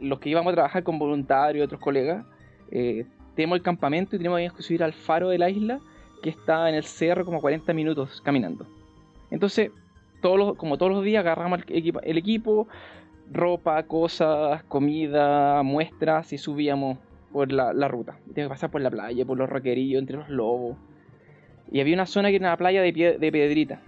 Los 0.00 0.18
que 0.20 0.28
íbamos 0.28 0.50
a 0.52 0.56
trabajar 0.56 0.82
con 0.82 0.98
voluntarios 0.98 1.62
y 1.62 1.64
otros 1.64 1.80
colegas, 1.80 2.26
eh, 2.70 3.06
tenemos 3.34 3.56
el 3.56 3.62
campamento 3.62 4.14
y 4.14 4.18
tenemos 4.18 4.52
que 4.52 4.62
subir 4.62 4.82
al 4.84 4.92
faro 4.92 5.30
de 5.30 5.38
la 5.38 5.48
isla, 5.48 5.80
que 6.22 6.28
está 6.28 6.68
en 6.68 6.74
el 6.74 6.84
cerro 6.84 7.24
como 7.24 7.40
40 7.40 7.72
minutos 7.72 8.20
caminando. 8.20 8.66
Entonces, 9.30 9.70
todos 10.20 10.38
los- 10.38 10.56
como 10.56 10.76
todos 10.76 10.92
los 10.92 11.02
días 11.02 11.20
agarramos 11.20 11.60
el 11.66 11.94
el 12.02 12.18
equipo, 12.18 12.68
ropa, 13.32 13.82
cosas, 13.84 14.62
comida, 14.64 15.62
muestras 15.62 16.32
y 16.32 16.38
subíamos 16.38 16.98
por 17.32 17.52
la, 17.52 17.72
ruta. 17.88 18.18
Teníamos 18.32 18.50
que 18.50 18.54
pasar 18.54 18.70
por 18.70 18.80
la 18.80 18.90
playa, 18.90 19.24
por 19.24 19.36
los 19.36 19.48
roquerillos, 19.48 20.00
entre 20.00 20.16
los 20.16 20.28
lobos. 20.28 20.76
Y 21.70 21.80
había 21.80 21.94
una 21.94 22.06
zona 22.06 22.30
que 22.30 22.36
era 22.36 22.48
una 22.48 22.56
playa 22.56 22.82
de, 22.82 22.92
de 22.92 23.32
piedrita, 23.32 23.80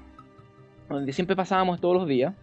donde 0.88 1.12
siempre 1.12 1.36
pasábamos 1.36 1.80
todos 1.80 1.94
los 1.96 2.08
días. 2.08 2.34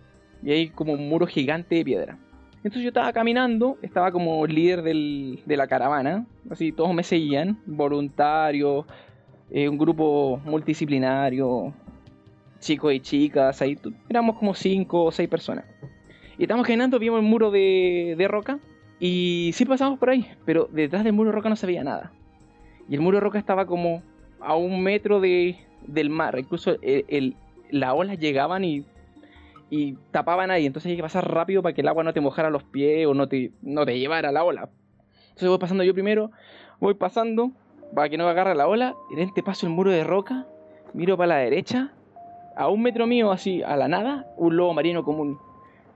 Y 0.43 0.51
hay 0.51 0.69
como 0.69 0.93
un 0.93 1.09
muro 1.09 1.27
gigante 1.27 1.75
de 1.75 1.85
piedra. 1.85 2.17
Entonces 2.57 2.81
yo 2.81 2.87
estaba 2.87 3.13
caminando, 3.13 3.77
estaba 3.83 4.11
como 4.11 4.45
líder 4.47 4.81
del- 4.81 5.39
de 5.45 5.55
la 5.57 5.67
caravana, 5.67 6.25
así 6.49 6.71
todos 6.71 6.93
me 6.95 7.03
seguían, 7.03 7.59
voluntarios, 7.67 8.85
eh, 9.51 9.69
un 9.69 9.77
grupo 9.77 10.41
multidisciplinario, 10.43 11.73
chicos 12.59 12.91
y 12.93 12.99
chicas, 13.01 13.61
ahí 13.61 13.77
éramos 14.09 14.37
como 14.37 14.55
cinco 14.55 15.03
o 15.03 15.11
seis 15.11 15.29
personas. 15.29 15.65
Y 16.37 16.43
estábamos 16.43 16.67
caminando, 16.67 16.99
vimos 16.99 17.19
el 17.19 17.25
muro 17.25 17.51
de, 17.51 18.15
de 18.17 18.27
roca 18.27 18.59
y 18.99 19.51
sí 19.53 19.65
pasamos 19.65 19.99
por 19.99 20.09
ahí, 20.09 20.25
pero 20.45 20.67
detrás 20.71 21.03
del 21.03 21.13
muro 21.13 21.29
de 21.29 21.35
roca 21.35 21.49
no 21.49 21.55
se 21.55 21.65
veía 21.67 21.83
nada. 21.83 22.11
Y 22.89 22.95
el 22.95 23.01
muro 23.01 23.17
de 23.17 23.21
roca 23.21 23.39
estaba 23.39 23.65
como 23.65 24.03
a 24.39 24.55
un 24.55 24.83
metro 24.83 25.19
de, 25.21 25.57
del 25.87 26.09
mar, 26.09 26.37
incluso 26.37 26.71
el- 26.81 27.05
el- 27.07 27.35
las 27.71 27.93
olas 27.93 28.19
llegaban 28.19 28.63
y, 28.63 28.85
y 29.69 29.93
tapaban 30.11 30.51
ahí, 30.51 30.65
entonces 30.65 30.91
hay 30.91 30.95
que 30.97 31.01
pasar 31.01 31.29
rápido 31.31 31.61
para 31.63 31.73
que 31.73 31.81
el 31.81 31.87
agua 31.87 32.03
no 32.03 32.13
te 32.13 32.21
mojara 32.21 32.49
los 32.49 32.63
pies 32.63 33.07
o 33.07 33.13
no 33.13 33.27
te, 33.27 33.51
no 33.61 33.85
te 33.85 33.97
llevara 33.97 34.31
la 34.31 34.43
ola. 34.43 34.69
Entonces 35.29 35.49
voy 35.49 35.57
pasando 35.57 35.83
yo 35.83 35.93
primero, 35.93 36.31
voy 36.79 36.93
pasando 36.93 37.51
para 37.93 38.09
que 38.09 38.17
no 38.17 38.25
me 38.25 38.31
agarre 38.31 38.55
la 38.55 38.67
ola, 38.67 38.95
y 39.09 39.15
de 39.15 39.21
repente 39.21 39.41
paso 39.43 39.65
el 39.65 39.73
muro 39.73 39.89
de 39.91 40.03
roca, 40.03 40.45
miro 40.93 41.17
para 41.17 41.27
la 41.27 41.37
derecha, 41.37 41.91
a 42.55 42.69
un 42.69 42.81
metro 42.81 43.07
mío, 43.07 43.31
así 43.31 43.63
a 43.63 43.75
la 43.77 43.87
nada, 43.87 44.25
un 44.37 44.55
lobo 44.55 44.73
marino 44.73 45.03
común, 45.03 45.37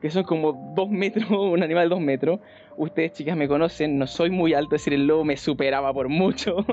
que 0.01 0.09
son 0.09 0.23
como 0.23 0.73
dos 0.75 0.89
metros, 0.89 1.29
un 1.29 1.63
animal 1.63 1.89
de 1.89 1.95
dos 1.95 2.03
metros. 2.03 2.39
Ustedes, 2.77 3.13
chicas, 3.13 3.35
me 3.35 3.47
conocen, 3.47 3.97
no 3.97 4.07
soy 4.07 4.29
muy 4.29 4.53
alto, 4.53 4.75
es 4.75 4.81
decir, 4.81 4.93
el 4.93 5.07
lobo 5.07 5.25
me 5.25 5.37
superaba 5.37 5.93
por 5.93 6.09
mucho. 6.09 6.65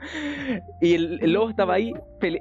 y 0.80 0.94
el, 0.94 1.18
el 1.22 1.32
lobo 1.32 1.50
estaba 1.50 1.74
ahí, 1.74 1.92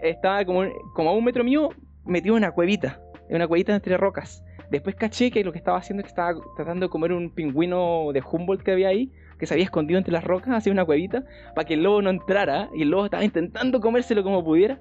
estaba 0.04 0.46
como, 0.46 0.64
como 0.94 1.10
a 1.10 1.14
un 1.14 1.24
metro 1.24 1.44
mío, 1.44 1.70
metido 2.06 2.36
en 2.36 2.44
una 2.44 2.52
cuevita, 2.52 3.02
en 3.30 3.36
una 3.36 3.48
cuevita 3.48 3.76
entre 3.76 3.98
rocas. 3.98 4.44
Después 4.70 4.96
caché 4.96 5.32
que 5.32 5.44
lo 5.44 5.52
que 5.52 5.58
estaba 5.58 5.78
haciendo 5.78 6.00
es 6.00 6.06
que 6.06 6.12
estaba 6.12 6.40
tratando 6.56 6.86
de 6.86 6.90
comer 6.90 7.12
un 7.12 7.34
pingüino 7.34 8.12
de 8.14 8.22
Humboldt 8.22 8.64
que 8.64 8.72
había 8.72 8.88
ahí, 8.88 9.12
que 9.38 9.46
se 9.46 9.54
había 9.54 9.66
escondido 9.66 9.98
entre 9.98 10.14
las 10.14 10.24
rocas, 10.24 10.56
hacía 10.56 10.72
una 10.72 10.86
cuevita, 10.86 11.26
para 11.54 11.68
que 11.68 11.74
el 11.74 11.84
lobo 11.84 12.02
no 12.02 12.10
entrara, 12.10 12.70
y 12.74 12.84
el 12.84 12.90
lobo 12.90 13.04
estaba 13.04 13.26
intentando 13.26 13.82
comérselo 13.82 14.24
como 14.24 14.46
pudiera. 14.46 14.80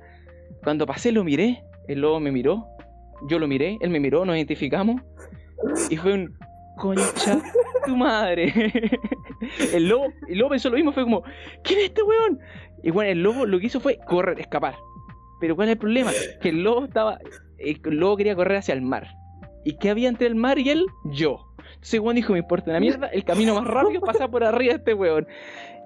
Cuando 0.62 0.86
pasé 0.86 1.10
lo 1.10 1.24
miré, 1.24 1.64
el 1.88 2.02
lobo 2.02 2.20
me 2.20 2.30
miró, 2.30 2.68
yo 3.28 3.38
lo 3.38 3.48
miré, 3.48 3.78
él 3.80 3.90
me 3.90 3.98
miró, 3.98 4.24
nos 4.24 4.36
identificamos, 4.36 5.02
y 5.88 5.96
fue 5.96 6.14
un 6.14 6.38
concha 6.76 7.40
tu 7.86 7.96
madre. 7.96 8.52
el 9.74 9.88
lobo, 9.88 10.12
el 10.28 10.38
lobo 10.38 10.50
pensó 10.50 10.70
lo 10.70 10.76
mismo, 10.76 10.92
fue 10.92 11.04
como, 11.04 11.22
¿quién 11.62 11.78
es 11.80 11.86
este 11.86 12.02
weón? 12.02 12.38
Y 12.82 12.90
bueno, 12.90 13.10
el 13.10 13.22
lobo 13.22 13.46
lo 13.46 13.58
que 13.58 13.66
hizo 13.66 13.80
fue 13.80 13.98
correr, 14.06 14.40
escapar. 14.40 14.76
Pero 15.40 15.56
¿cuál 15.56 15.68
es 15.68 15.72
el 15.72 15.78
problema? 15.78 16.10
Que 16.40 16.50
el 16.50 16.62
lobo 16.62 16.84
estaba, 16.84 17.18
el 17.58 17.80
lobo 17.82 18.16
quería 18.16 18.36
correr 18.36 18.58
hacia 18.58 18.74
el 18.74 18.82
mar. 18.82 19.08
¿Y 19.64 19.76
qué 19.76 19.90
había 19.90 20.08
entre 20.08 20.26
el 20.26 20.34
mar 20.34 20.58
y 20.58 20.70
él? 20.70 20.86
Yo. 21.04 21.49
Entonces 21.74 21.94
el 21.94 22.00
weón 22.00 22.16
dijo, 22.16 22.32
me 22.32 22.38
importa 22.40 22.70
una 22.70 22.80
mierda, 22.80 23.06
el 23.08 23.24
camino 23.24 23.54
más 23.54 23.66
rápido 23.66 24.00
es 24.00 24.00
pasar 24.00 24.30
por 24.30 24.44
arriba 24.44 24.72
de 24.74 24.78
este 24.78 24.94
weón. 24.94 25.26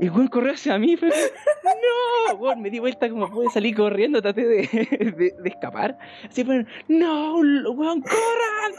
Y 0.01 0.07
el 0.07 0.11
weón 0.11 0.29
corrió 0.29 0.53
hacia 0.53 0.79
mí, 0.79 0.97
como, 0.97 1.13
¡No! 1.13 2.37
Weón, 2.37 2.63
me 2.63 2.71
di 2.71 2.79
vuelta 2.79 3.09
como 3.09 3.31
pude 3.31 3.51
salir 3.51 3.77
corriendo, 3.77 4.21
traté 4.21 4.45
de, 4.45 4.57
de, 5.17 5.35
de 5.39 5.49
escapar. 5.49 5.99
Así 6.29 6.45
fue, 6.45 6.67
¡No! 6.89 7.37
¡Weón, 7.37 8.03
corran! 8.03 8.73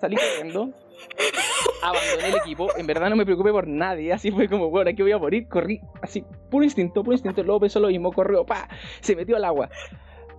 Salí 0.00 0.16
corriendo. 0.16 0.72
Abandoné 1.82 2.28
el 2.28 2.36
equipo, 2.36 2.68
en 2.76 2.86
verdad 2.86 3.10
no 3.10 3.16
me 3.16 3.24
preocupé 3.24 3.50
por 3.50 3.68
nadie, 3.68 4.12
así 4.12 4.30
fue 4.30 4.48
como, 4.48 4.70
bueno, 4.70 4.90
aquí 4.90 5.02
voy 5.02 5.12
a 5.12 5.18
morir, 5.18 5.48
corrí, 5.48 5.80
así, 6.00 6.24
puro 6.50 6.64
instinto, 6.64 7.02
puro 7.02 7.14
instinto, 7.14 7.42
luego 7.42 7.60
pensó 7.60 7.80
lo 7.80 7.88
mismo, 7.88 8.12
corrió, 8.12 8.46
pa, 8.46 8.68
se 9.00 9.14
metió 9.14 9.36
al 9.36 9.44
agua. 9.44 9.68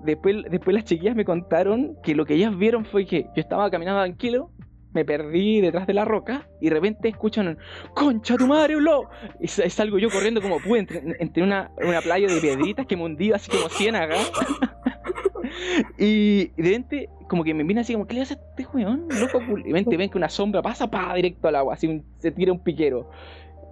Después, 0.04 0.38
después 0.50 0.74
las 0.74 0.86
chiquillas 0.86 1.16
me 1.16 1.26
contaron 1.26 1.98
que 2.04 2.16
lo 2.16 2.26
que 2.26 2.36
ellas 2.36 2.56
vieron 2.58 2.86
fue 2.86 3.06
que 3.06 3.24
yo 3.24 3.42
estaba 3.42 3.70
caminando 3.70 4.02
tranquilo, 4.02 4.52
me 4.96 5.06
perdí 5.06 5.62
detrás 5.62 5.86
de 5.86 5.94
la 5.94 6.06
roca 6.06 6.48
y 6.60 6.70
de 6.70 6.74
repente 6.76 7.10
escuchan 7.10 7.58
¡Concha 7.94 8.36
tu 8.38 8.48
madre, 8.48 8.76
un 8.78 8.86
lobo! 8.86 9.10
Y 9.40 9.48
sa- 9.48 9.70
salgo 9.70 10.00
yo 10.00 10.10
corriendo 10.10 10.42
como 10.42 10.60
pude 10.60 10.80
entre, 10.80 11.04
entre 11.20 11.44
una, 11.44 11.70
una 11.78 12.02
playa 12.02 12.28
de 12.28 12.42
piedritas 12.42 12.88
que 12.88 12.96
me 12.96 13.04
hundía 13.04 13.36
así 13.36 13.52
como 13.52 13.70
ciénaga. 13.70 14.16
y 16.00 16.46
de 16.48 16.64
repente 16.64 17.10
como 17.30 17.44
que 17.44 17.54
me 17.54 17.64
viene 17.64 17.82
así 17.82 17.94
como 17.94 18.08
¿qué 18.08 18.16
le 18.16 18.22
hace 18.22 18.36
a 18.36 18.38
este 18.38 18.66
weón? 18.74 19.08
Loco, 19.20 19.40
cul-". 19.42 19.60
y 19.62 19.64
de 19.64 19.70
repente 19.70 19.98
ven 19.98 20.10
que 20.10 20.18
una 20.18 20.30
sombra 20.30 20.62
pasa 20.62 20.90
pa 20.90 21.14
directo 21.14 21.48
al 21.48 21.56
agua, 21.56 21.74
así 21.76 21.88
un- 21.88 22.04
se 22.18 22.32
tira 22.32 22.52
un 22.52 22.60
piquero. 22.64 23.10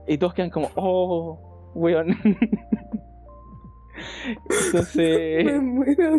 Y 0.08 0.18
todos 0.18 0.34
quedan 0.34 0.50
como 0.50 0.70
¡Oh, 0.76 1.72
weón! 1.74 2.08
Entonces 4.66 5.46
Me 5.46 5.60
muero. 5.60 6.18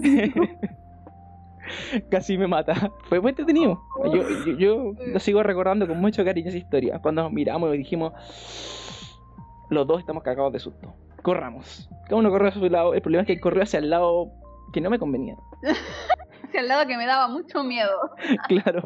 casi 2.11 2.39
me 2.39 2.47
mata. 2.47 2.93
Fue 3.09 3.21
muy 3.21 3.31
entretenido. 3.31 3.83
Yo, 4.13 4.23
yo, 4.47 4.59
yo 4.59 4.93
lo 5.07 5.21
sigo 5.21 5.43
recordando 5.43 5.87
con 5.87 6.01
mucho 6.01 6.25
cariño 6.25 6.49
esa 6.49 6.59
historia. 6.59 6.99
Cuando 7.01 7.23
nos 7.23 7.33
miramos 7.33 7.75
y 7.75 7.79
dijimos, 7.79 8.13
los 9.71 9.87
dos 9.87 10.01
estamos 10.01 10.23
cagados 10.23 10.53
de 10.53 10.61
susto. 10.61 10.95
Corramos. 11.23 11.89
Cada 12.05 12.17
uno 12.17 12.31
corrió 12.31 12.49
hacia 12.49 12.61
su 12.61 12.69
lado. 12.69 12.95
El 12.95 13.03
problema 13.03 13.23
es 13.23 13.27
que 13.27 13.41
corrió 13.41 13.63
hacia 13.63 13.79
el 13.79 13.91
lado 13.91 14.31
que 14.73 14.81
no 14.81 14.91
me 14.91 14.99
convenía. 14.99 15.37
Hacia 16.45 16.61
el 16.61 16.69
lado 16.69 16.87
que 16.87 16.97
me 16.97 17.07
daba 17.07 17.29
mucho 17.29 17.65
miedo. 17.65 17.91
Claro. 18.49 18.83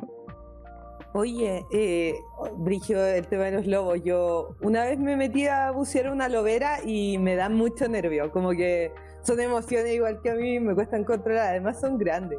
Oye, 1.14 1.64
eh, 1.72 2.14
Brigio, 2.58 3.04
el 3.04 3.26
tema 3.26 3.44
de 3.44 3.52
los 3.52 3.66
lobos. 3.66 4.04
Yo 4.04 4.56
una 4.60 4.84
vez 4.84 4.98
me 4.98 5.16
metí 5.16 5.46
a 5.46 5.70
bucear 5.70 6.10
una 6.10 6.28
lobera 6.28 6.78
y 6.84 7.18
me 7.18 7.34
dan 7.34 7.54
mucho 7.54 7.88
nervio. 7.88 8.30
Como 8.30 8.50
que 8.50 8.92
son 9.22 9.40
emociones 9.40 9.94
igual 9.94 10.20
que 10.22 10.31
a 10.31 10.35
mí, 10.35 10.61
me 10.61 10.74
cuestan 10.74 11.04
controlar. 11.04 11.48
Además 11.48 11.81
son 11.81 11.98
grandes. 11.98 12.38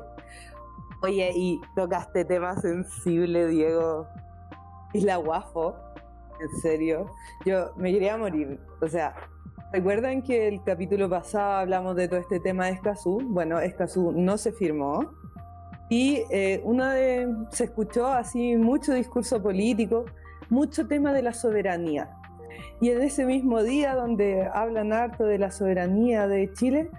Oye, 1.01 1.31
y 1.33 1.61
tocaste 1.75 2.25
tema 2.25 2.55
sensible, 2.59 3.47
Diego. 3.47 4.07
Isla 4.93 5.17
Guafo. 5.17 5.75
En 6.41 6.61
serio. 6.61 7.11
Yo 7.45 7.71
me 7.77 7.91
quería 7.91 8.17
morir. 8.17 8.59
O 8.81 8.87
sea, 8.87 9.15
¿recuerdan 9.71 10.21
que 10.21 10.47
el 10.47 10.63
capítulo 10.63 11.09
pasado 11.09 11.59
hablamos 11.59 11.95
de 11.95 12.07
todo 12.07 12.19
este 12.19 12.39
tema 12.39 12.65
de 12.65 12.73
Escazú? 12.73 13.21
Bueno, 13.25 13.59
Escazú 13.59 14.11
no 14.11 14.37
se 14.37 14.51
firmó. 14.51 15.13
Y 15.89 16.23
eh, 16.29 16.61
una 16.63 16.93
de, 16.93 17.33
se 17.51 17.65
escuchó 17.65 18.07
así 18.07 18.55
mucho 18.55 18.93
discurso 18.93 19.41
político. 19.41 20.05
mucho 20.49 20.87
tema 20.87 21.13
de 21.13 21.21
la 21.21 21.33
soberanía. 21.33 22.18
Y 22.81 22.89
en 22.89 23.01
ese 23.01 23.25
mismo 23.25 23.63
día 23.63 23.95
donde 23.95 24.47
hablan 24.53 24.93
harto 24.93 25.25
de 25.25 25.37
la 25.37 25.51
soberanía 25.51 26.27
de 26.27 26.51
Chile, 26.53 26.89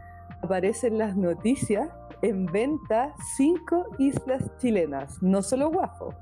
aparecen 0.43 0.99
las 0.99 1.17
noticias 1.17 1.89
en 2.23 2.47
venta 2.47 3.15
cinco 3.37 3.87
islas 3.99 4.45
chilenas, 4.59 5.23
no 5.23 5.43
solo 5.43 5.71
Guafo. 5.71 6.15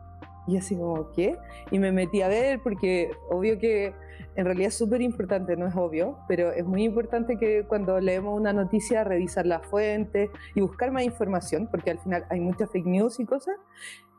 Y 0.47 0.57
así 0.57 0.77
como, 0.77 1.11
¿qué? 1.13 1.37
Y 1.71 1.79
me 1.79 1.93
metí 1.93 2.23
a 2.23 2.29
ver 2.29 2.61
porque 2.63 3.11
obvio 3.31 3.59
que 3.59 3.93
en 4.35 4.45
realidad 4.45 4.69
es 4.69 4.79
súper 4.79 5.03
importante, 5.03 5.57
no 5.57 5.67
es 5.67 5.77
obvio, 5.77 6.19
pero 6.27 6.53
es 6.53 6.65
muy 6.65 6.85
importante 6.85 7.37
que 7.37 7.65
cuando 7.65 8.01
leemos 8.01 8.39
una 8.39 8.53
noticia 8.53 9.05
revisar 9.05 9.47
la 9.47 9.61
fuente 9.61 10.31
y 10.55 10.61
buscar 10.61 10.91
más 10.91 11.03
información, 11.03 11.69
porque 11.71 11.91
al 11.91 11.99
final 11.99 12.25
hay 12.31 12.41
mucha 12.41 12.67
fake 12.67 12.87
news 12.87 13.21
y 13.21 13.27
cosas. 13.27 13.57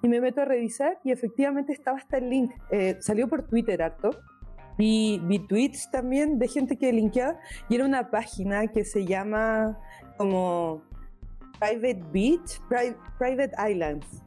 Y 0.04 0.08
me 0.08 0.22
meto 0.22 0.42
a 0.42 0.46
revisar 0.46 1.00
y 1.04 1.12
efectivamente 1.12 1.74
estaba 1.74 1.98
hasta 1.98 2.18
el 2.18 2.30
link. 2.30 2.52
Eh, 2.70 2.98
salió 3.00 3.28
por 3.28 3.44
Twitter 3.48 3.82
harto. 3.82 4.12
Vi, 4.80 5.46
tweets 5.50 5.92
también 5.92 6.40
de 6.40 6.48
gente 6.48 6.78
que 6.78 6.94
linkeaba 6.94 7.38
y 7.68 7.76
era 7.76 7.84
una 7.84 8.10
página 8.10 8.66
que 8.68 8.86
se 8.86 9.06
llama 9.06 9.78
como 10.18 10.82
Private 11.60 12.02
Beach, 12.14 12.62
Private 13.18 13.52
Islands, 13.70 14.24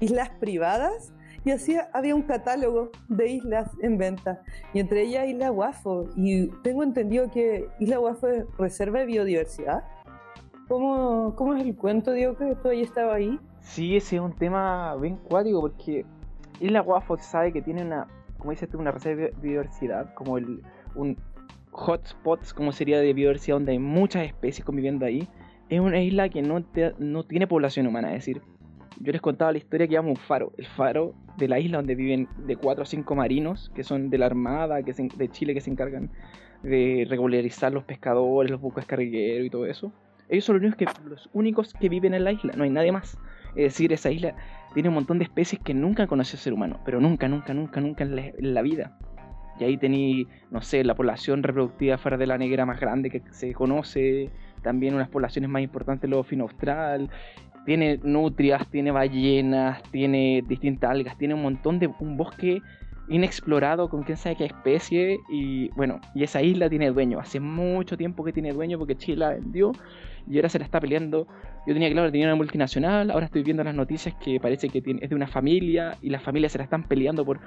islas 0.00 0.30
privadas 0.40 1.12
y 1.44 1.50
así 1.50 1.76
había 1.92 2.14
un 2.14 2.22
catálogo 2.22 2.90
de 3.08 3.28
islas 3.28 3.70
en 3.80 3.96
venta, 3.96 4.42
y 4.74 4.80
entre 4.80 5.02
ellas 5.02 5.26
Isla 5.26 5.48
Guafo. 5.48 6.08
Y 6.16 6.48
tengo 6.62 6.82
entendido 6.82 7.30
que 7.30 7.68
Isla 7.78 7.96
Guafo 7.96 8.28
es 8.28 8.44
reserva 8.58 9.00
de 9.00 9.06
biodiversidad. 9.06 9.84
¿Cómo, 10.68 11.34
cómo 11.36 11.54
es 11.54 11.62
el 11.62 11.74
cuento, 11.76 12.12
Diego, 12.12 12.36
que 12.36 12.54
tú 12.56 12.68
ahí 12.68 12.82
estaba 12.82 13.14
ahí? 13.14 13.38
Sí, 13.60 13.96
ese 13.96 14.16
es 14.16 14.22
un 14.22 14.34
tema 14.34 14.94
bien 14.96 15.16
cuático 15.16 15.60
porque 15.62 16.04
Isla 16.60 16.80
Guafo 16.80 17.16
se 17.16 17.24
sabe 17.24 17.52
que 17.52 17.62
tiene 17.62 17.82
una, 17.82 18.06
como 18.40 18.50
dices 18.50 18.68
tú, 18.68 18.78
una 18.78 18.90
reserva 18.90 19.22
de 19.22 19.34
biodiversidad, 19.40 20.12
como 20.14 20.38
el, 20.38 20.62
un 20.94 21.16
hotspot, 21.70 22.52
como 22.54 22.72
sería 22.72 22.98
de 22.98 23.12
biodiversidad, 23.12 23.56
donde 23.56 23.72
hay 23.72 23.78
muchas 23.78 24.24
especies 24.24 24.64
conviviendo 24.64 25.06
ahí. 25.06 25.28
Es 25.68 25.80
una 25.80 26.00
isla 26.00 26.28
que 26.28 26.42
no, 26.42 26.64
no 26.98 27.24
tiene 27.24 27.46
población 27.46 27.86
humana, 27.86 28.08
es 28.08 28.24
decir, 28.24 28.42
yo 29.00 29.12
les 29.12 29.20
contaba 29.20 29.52
la 29.52 29.58
historia 29.58 29.86
que 29.86 29.94
llama 29.94 30.10
un 30.10 30.16
faro, 30.16 30.52
el 30.58 30.66
faro 30.66 31.14
de 31.38 31.48
la 31.48 31.58
isla 31.58 31.78
donde 31.78 31.94
viven 31.94 32.28
de 32.46 32.56
4 32.56 32.82
a 32.82 32.86
5 32.86 33.14
marinos 33.14 33.70
que 33.74 33.82
son 33.82 34.10
de 34.10 34.18
la 34.18 34.26
Armada 34.26 34.82
que 34.82 34.92
de 34.92 35.28
Chile 35.30 35.54
que 35.54 35.62
se 35.62 35.70
encargan 35.70 36.10
de 36.62 37.06
regularizar 37.08 37.72
los 37.72 37.84
pescadores, 37.84 38.50
los 38.50 38.60
buques 38.60 38.84
cargueros 38.84 39.46
y 39.46 39.50
todo 39.50 39.64
eso. 39.66 39.92
Ellos 40.28 40.44
son 40.44 40.56
los 40.56 40.62
únicos, 40.62 40.76
que, 40.76 41.08
los 41.08 41.30
únicos 41.32 41.72
que 41.72 41.88
viven 41.88 42.14
en 42.14 42.24
la 42.24 42.32
isla, 42.32 42.52
no 42.56 42.64
hay 42.64 42.70
nadie 42.70 42.92
más. 42.92 43.18
Es 43.56 43.72
decir, 43.72 43.92
esa 43.92 44.10
isla 44.10 44.36
tiene 44.74 44.88
un 44.88 44.94
montón 44.94 45.18
de 45.18 45.24
especies 45.24 45.60
que 45.60 45.74
nunca 45.74 46.06
conoció 46.06 46.36
el 46.36 46.40
ser 46.40 46.52
humano, 46.52 46.80
pero 46.84 47.00
nunca, 47.00 47.28
nunca, 47.28 47.54
nunca, 47.54 47.80
nunca 47.80 48.04
en 48.04 48.54
la, 48.54 48.62
vida. 48.62 48.96
Y 49.58 49.64
ahí 49.64 49.76
tenéis, 49.76 50.26
no 50.50 50.62
sé, 50.62 50.84
la 50.84 50.94
población 50.94 51.42
reproductiva 51.42 51.98
fuera 51.98 52.16
de 52.16 52.26
la 52.26 52.38
negra 52.38 52.66
más 52.66 52.80
grande 52.80 53.10
que 53.10 53.22
se 53.30 53.52
conoce, 53.52 54.30
también 54.62 54.94
unas 54.94 55.08
poblaciones 55.08 55.50
más 55.50 55.62
importantes, 55.62 56.10
el 56.10 56.24
fino 56.24 56.44
austral, 56.44 57.10
tiene 57.66 58.00
nutrias, 58.02 58.66
tiene 58.70 58.90
ballenas, 58.90 59.82
tiene 59.90 60.42
distintas 60.46 60.90
algas, 60.90 61.18
tiene 61.18 61.34
un 61.34 61.42
montón 61.42 61.78
de 61.78 61.90
un 61.98 62.16
bosque 62.16 62.62
inexplorado 63.10 63.88
con 63.88 64.04
quién 64.04 64.16
sabe 64.16 64.36
qué 64.36 64.44
especie 64.44 65.18
y 65.28 65.68
bueno, 65.70 66.00
y 66.14 66.22
esa 66.22 66.42
isla 66.42 66.70
tiene 66.70 66.90
dueño, 66.90 67.18
hace 67.18 67.40
mucho 67.40 67.96
tiempo 67.96 68.24
que 68.24 68.32
tiene 68.32 68.52
dueño 68.52 68.78
porque 68.78 68.96
Chile 68.96 69.16
la 69.16 69.30
vendió 69.30 69.72
y 70.28 70.36
ahora 70.36 70.48
se 70.48 70.60
la 70.60 70.64
está 70.64 70.80
peleando. 70.80 71.26
Yo 71.66 71.74
tenía 71.74 71.90
claro 71.90 72.08
que 72.08 72.12
tenía 72.12 72.28
una 72.28 72.36
multinacional, 72.36 73.10
ahora 73.10 73.26
estoy 73.26 73.42
viendo 73.42 73.64
las 73.64 73.74
noticias 73.74 74.14
que 74.14 74.38
parece 74.38 74.68
que 74.68 74.80
tiene, 74.80 75.00
es 75.02 75.10
de 75.10 75.16
una 75.16 75.26
familia 75.26 75.98
y 76.00 76.10
las 76.10 76.22
familias 76.22 76.52
se 76.52 76.58
la 76.58 76.64
están 76.64 76.84
peleando 76.84 77.24
por 77.24 77.40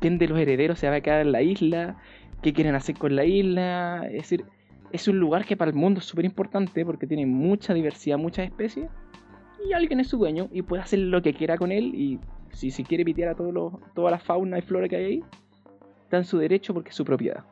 quién 0.00 0.18
de 0.18 0.28
los 0.28 0.38
herederos 0.38 0.78
se 0.78 0.88
va 0.88 0.96
a 0.96 1.00
quedar 1.00 1.20
en 1.20 1.32
la 1.32 1.42
isla, 1.42 1.96
qué 2.40 2.52
quieren 2.52 2.76
hacer 2.76 2.96
con 2.96 3.16
la 3.16 3.24
isla, 3.24 4.06
es 4.06 4.22
decir, 4.22 4.44
es 4.92 5.08
un 5.08 5.18
lugar 5.18 5.44
que 5.44 5.56
para 5.56 5.70
el 5.70 5.76
mundo 5.76 5.98
es 5.98 6.06
súper 6.06 6.24
importante 6.24 6.84
porque 6.84 7.08
tiene 7.08 7.26
mucha 7.26 7.74
diversidad, 7.74 8.18
muchas 8.18 8.46
especies 8.46 8.88
y 9.68 9.72
alguien 9.72 9.98
es 9.98 10.06
su 10.06 10.16
dueño 10.16 10.48
y 10.52 10.62
puede 10.62 10.82
hacer 10.82 11.00
lo 11.00 11.20
que 11.22 11.34
quiera 11.34 11.56
con 11.56 11.72
él 11.72 11.92
y 11.94 12.20
si, 12.52 12.70
si 12.70 12.84
quiere 12.84 13.04
pitear 13.04 13.30
a 13.30 13.34
todo 13.34 13.80
toda 13.94 14.10
la 14.10 14.18
fauna 14.18 14.58
y 14.58 14.62
flora 14.62 14.88
que 14.88 14.96
hay 14.96 15.04
ahí, 15.04 15.24
está 16.04 16.18
en 16.18 16.24
su 16.24 16.38
derecho 16.38 16.74
porque 16.74 16.90
es 16.90 16.96
su 16.96 17.04
propiedad. 17.04 17.44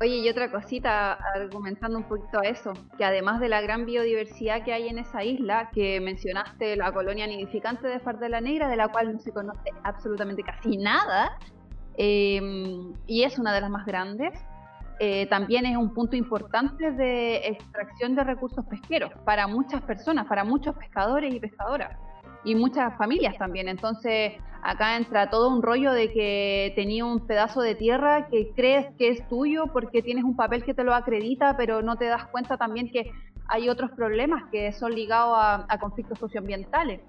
Oye, 0.00 0.16
y 0.16 0.28
otra 0.28 0.50
cosita, 0.50 1.12
argumentando 1.12 1.96
un 1.96 2.04
poquito 2.04 2.40
a 2.40 2.42
eso, 2.42 2.72
que 2.98 3.04
además 3.04 3.40
de 3.40 3.48
la 3.48 3.60
gran 3.60 3.86
biodiversidad 3.86 4.64
que 4.64 4.72
hay 4.72 4.88
en 4.88 4.98
esa 4.98 5.22
isla, 5.22 5.70
que 5.72 6.00
mencionaste 6.00 6.76
la 6.76 6.90
colonia 6.92 7.26
nidificante 7.26 7.86
de 7.86 8.00
Far 8.00 8.18
de 8.18 8.28
la 8.28 8.40
Negra, 8.40 8.68
de 8.68 8.76
la 8.76 8.88
cual 8.88 9.12
no 9.12 9.20
se 9.20 9.30
conoce 9.30 9.70
absolutamente 9.84 10.42
casi 10.42 10.76
nada, 10.76 11.38
eh, 11.96 12.40
y 13.06 13.22
es 13.22 13.38
una 13.38 13.54
de 13.54 13.60
las 13.60 13.70
más 13.70 13.86
grandes, 13.86 14.32
eh, 14.98 15.26
también 15.26 15.66
es 15.66 15.76
un 15.76 15.94
punto 15.94 16.16
importante 16.16 16.90
de 16.92 17.36
extracción 17.46 18.14
de 18.14 18.24
recursos 18.24 18.64
pesqueros 18.66 19.12
para 19.24 19.46
muchas 19.46 19.82
personas, 19.82 20.26
para 20.26 20.42
muchos 20.42 20.74
pescadores 20.76 21.32
y 21.32 21.38
pescadoras 21.38 21.96
y 22.44 22.54
muchas 22.54 22.96
familias 22.96 23.36
también. 23.38 23.68
Entonces 23.68 24.32
acá 24.62 24.96
entra 24.96 25.30
todo 25.30 25.48
un 25.48 25.62
rollo 25.62 25.92
de 25.92 26.12
que 26.12 26.72
tenía 26.76 27.04
un 27.04 27.26
pedazo 27.26 27.60
de 27.62 27.74
tierra 27.74 28.28
que 28.28 28.52
crees 28.54 28.86
que 28.96 29.08
es 29.08 29.26
tuyo 29.28 29.66
porque 29.72 30.02
tienes 30.02 30.24
un 30.24 30.36
papel 30.36 30.64
que 30.64 30.74
te 30.74 30.84
lo 30.84 30.94
acredita, 30.94 31.56
pero 31.56 31.82
no 31.82 31.96
te 31.96 32.06
das 32.06 32.26
cuenta 32.26 32.56
también 32.56 32.90
que 32.90 33.10
hay 33.48 33.68
otros 33.68 33.90
problemas 33.90 34.44
que 34.50 34.72
son 34.72 34.94
ligados 34.94 35.36
a, 35.38 35.78
conflictos 35.78 36.18
socioambientales. 36.18 37.00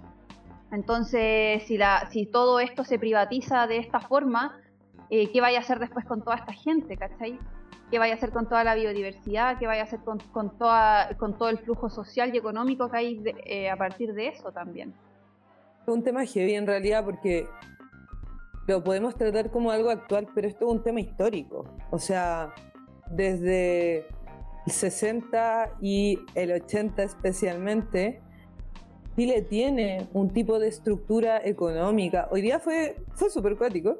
Entonces, 0.71 1.63
si, 1.67 1.77
la, 1.77 2.09
si 2.11 2.25
todo 2.25 2.59
esto 2.59 2.83
se 2.83 2.97
privatiza 2.97 3.67
de 3.67 3.77
esta 3.77 3.99
forma, 3.99 4.57
eh, 5.11 5.31
¿qué 5.31 5.39
vaya 5.39 5.59
a 5.59 5.61
hacer 5.61 5.77
después 5.77 6.03
con 6.05 6.23
toda 6.23 6.37
esta 6.37 6.53
gente? 6.53 6.97
¿Cachai? 6.97 7.39
qué 7.93 7.99
vaya 7.99 8.15
a 8.15 8.17
hacer 8.17 8.31
con 8.31 8.49
toda 8.49 8.63
la 8.63 8.73
biodiversidad, 8.73 9.59
qué 9.59 9.67
vaya 9.67 9.81
a 9.81 9.85
hacer 9.85 9.99
con, 9.99 10.17
con, 10.17 10.57
toda, 10.57 11.15
con 11.19 11.37
todo 11.37 11.49
el 11.49 11.59
flujo 11.59 11.91
social 11.91 12.33
y 12.33 12.39
económico 12.39 12.89
que 12.89 12.97
hay 12.97 13.23
eh, 13.45 13.69
a 13.69 13.77
partir 13.77 14.15
de 14.15 14.29
eso 14.29 14.51
también. 14.51 14.95
Es 15.83 15.93
un 15.93 16.01
tema 16.01 16.25
heavy 16.25 16.53
en 16.55 16.65
realidad 16.65 17.03
porque 17.03 17.45
lo 18.67 18.83
podemos 18.83 19.15
tratar 19.15 19.51
como 19.51 19.69
algo 19.69 19.89
actual, 19.89 20.27
pero 20.33 20.47
esto 20.47 20.65
es 20.65 20.71
un 20.71 20.81
tema 20.83 21.01
histórico. 21.01 21.65
O 21.91 21.99
sea, 21.99 22.53
desde 23.11 24.07
el 24.65 24.71
60 24.71 25.77
y 25.81 26.19
el 26.35 26.53
80 26.53 27.03
especialmente, 27.03 28.21
Chile 29.17 29.41
tiene 29.41 30.07
un 30.13 30.29
tipo 30.31 30.57
de 30.57 30.69
estructura 30.69 31.41
económica. 31.43 32.29
Hoy 32.31 32.41
día 32.41 32.59
fue, 32.59 32.95
fue 33.13 33.29
súper 33.29 33.57
cuático. 33.57 33.97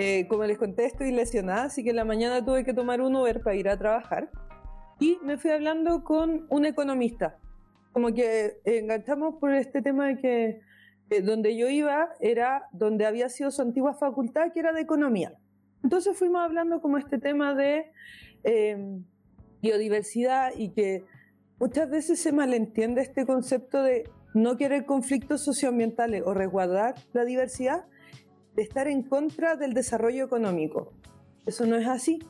Eh, 0.00 0.26
como 0.26 0.42
les 0.42 0.58
conté, 0.58 0.86
estoy 0.86 1.12
lesionada, 1.12 1.64
así 1.64 1.84
que 1.84 1.90
en 1.90 1.96
la 1.96 2.04
mañana 2.04 2.44
tuve 2.44 2.64
que 2.64 2.74
tomar 2.74 3.00
un 3.00 3.14
Uber 3.14 3.40
para 3.40 3.54
ir 3.54 3.68
a 3.68 3.78
trabajar. 3.78 4.28
Y 4.98 5.18
me 5.22 5.38
fui 5.38 5.52
hablando 5.52 6.02
con 6.02 6.46
un 6.48 6.66
economista. 6.66 7.38
Como 7.92 8.12
que 8.12 8.58
enganchamos 8.64 9.36
por 9.36 9.52
este 9.52 9.82
tema 9.82 10.08
de 10.08 10.16
que 10.18 10.71
eh, 11.12 11.20
donde 11.20 11.56
yo 11.56 11.68
iba 11.68 12.08
era 12.20 12.68
donde 12.72 13.04
había 13.04 13.28
sido 13.28 13.50
su 13.50 13.60
antigua 13.60 13.92
facultad, 13.92 14.50
que 14.52 14.60
era 14.60 14.72
de 14.72 14.80
economía. 14.80 15.34
Entonces 15.82 16.16
fuimos 16.16 16.40
hablando 16.40 16.80
como 16.80 16.96
este 16.96 17.18
tema 17.18 17.54
de 17.54 17.90
em, 18.44 19.04
biodiversidad 19.60 20.52
y 20.56 20.70
que 20.70 21.04
muchas 21.58 21.90
veces 21.90 22.20
se 22.20 22.32
malentiende 22.32 23.02
este 23.02 23.26
concepto 23.26 23.82
de 23.82 24.08
no 24.32 24.56
querer 24.56 24.86
conflictos 24.86 25.42
socioambientales 25.44 26.22
o 26.24 26.32
resguardar 26.32 26.94
la 27.12 27.26
diversidad 27.26 27.84
de 28.54 28.62
estar 28.62 28.88
en 28.88 29.02
contra 29.02 29.56
del 29.56 29.74
desarrollo 29.74 30.24
económico. 30.24 30.92
Eso 31.44 31.66
no 31.66 31.76
es 31.76 31.86
así. 31.88 32.20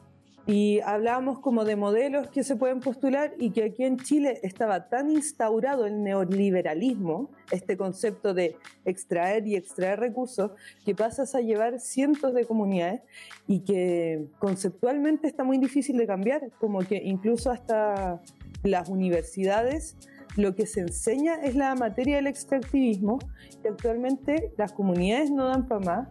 Y 0.46 0.80
hablábamos 0.80 1.38
como 1.38 1.64
de 1.64 1.76
modelos 1.76 2.28
que 2.28 2.42
se 2.42 2.56
pueden 2.56 2.80
postular 2.80 3.32
y 3.38 3.50
que 3.50 3.64
aquí 3.64 3.84
en 3.84 3.96
Chile 3.98 4.40
estaba 4.42 4.88
tan 4.88 5.10
instaurado 5.10 5.86
el 5.86 6.02
neoliberalismo, 6.02 7.30
este 7.52 7.76
concepto 7.76 8.34
de 8.34 8.56
extraer 8.84 9.46
y 9.46 9.54
extraer 9.54 10.00
recursos, 10.00 10.50
que 10.84 10.96
pasas 10.96 11.36
a 11.36 11.40
llevar 11.40 11.78
cientos 11.78 12.34
de 12.34 12.44
comunidades 12.44 13.02
y 13.46 13.60
que 13.60 14.26
conceptualmente 14.40 15.28
está 15.28 15.44
muy 15.44 15.58
difícil 15.58 15.96
de 15.96 16.06
cambiar, 16.08 16.50
como 16.58 16.80
que 16.80 16.96
incluso 16.96 17.50
hasta 17.52 18.20
las 18.64 18.88
universidades 18.88 19.96
lo 20.36 20.54
que 20.54 20.66
se 20.66 20.80
enseña 20.80 21.34
es 21.34 21.54
la 21.54 21.74
materia 21.74 22.16
del 22.16 22.26
extractivismo 22.26 23.18
y 23.62 23.68
actualmente 23.68 24.52
las 24.56 24.72
comunidades 24.72 25.30
no 25.30 25.46
dan 25.46 25.68
para 25.68 25.80
más 25.80 26.08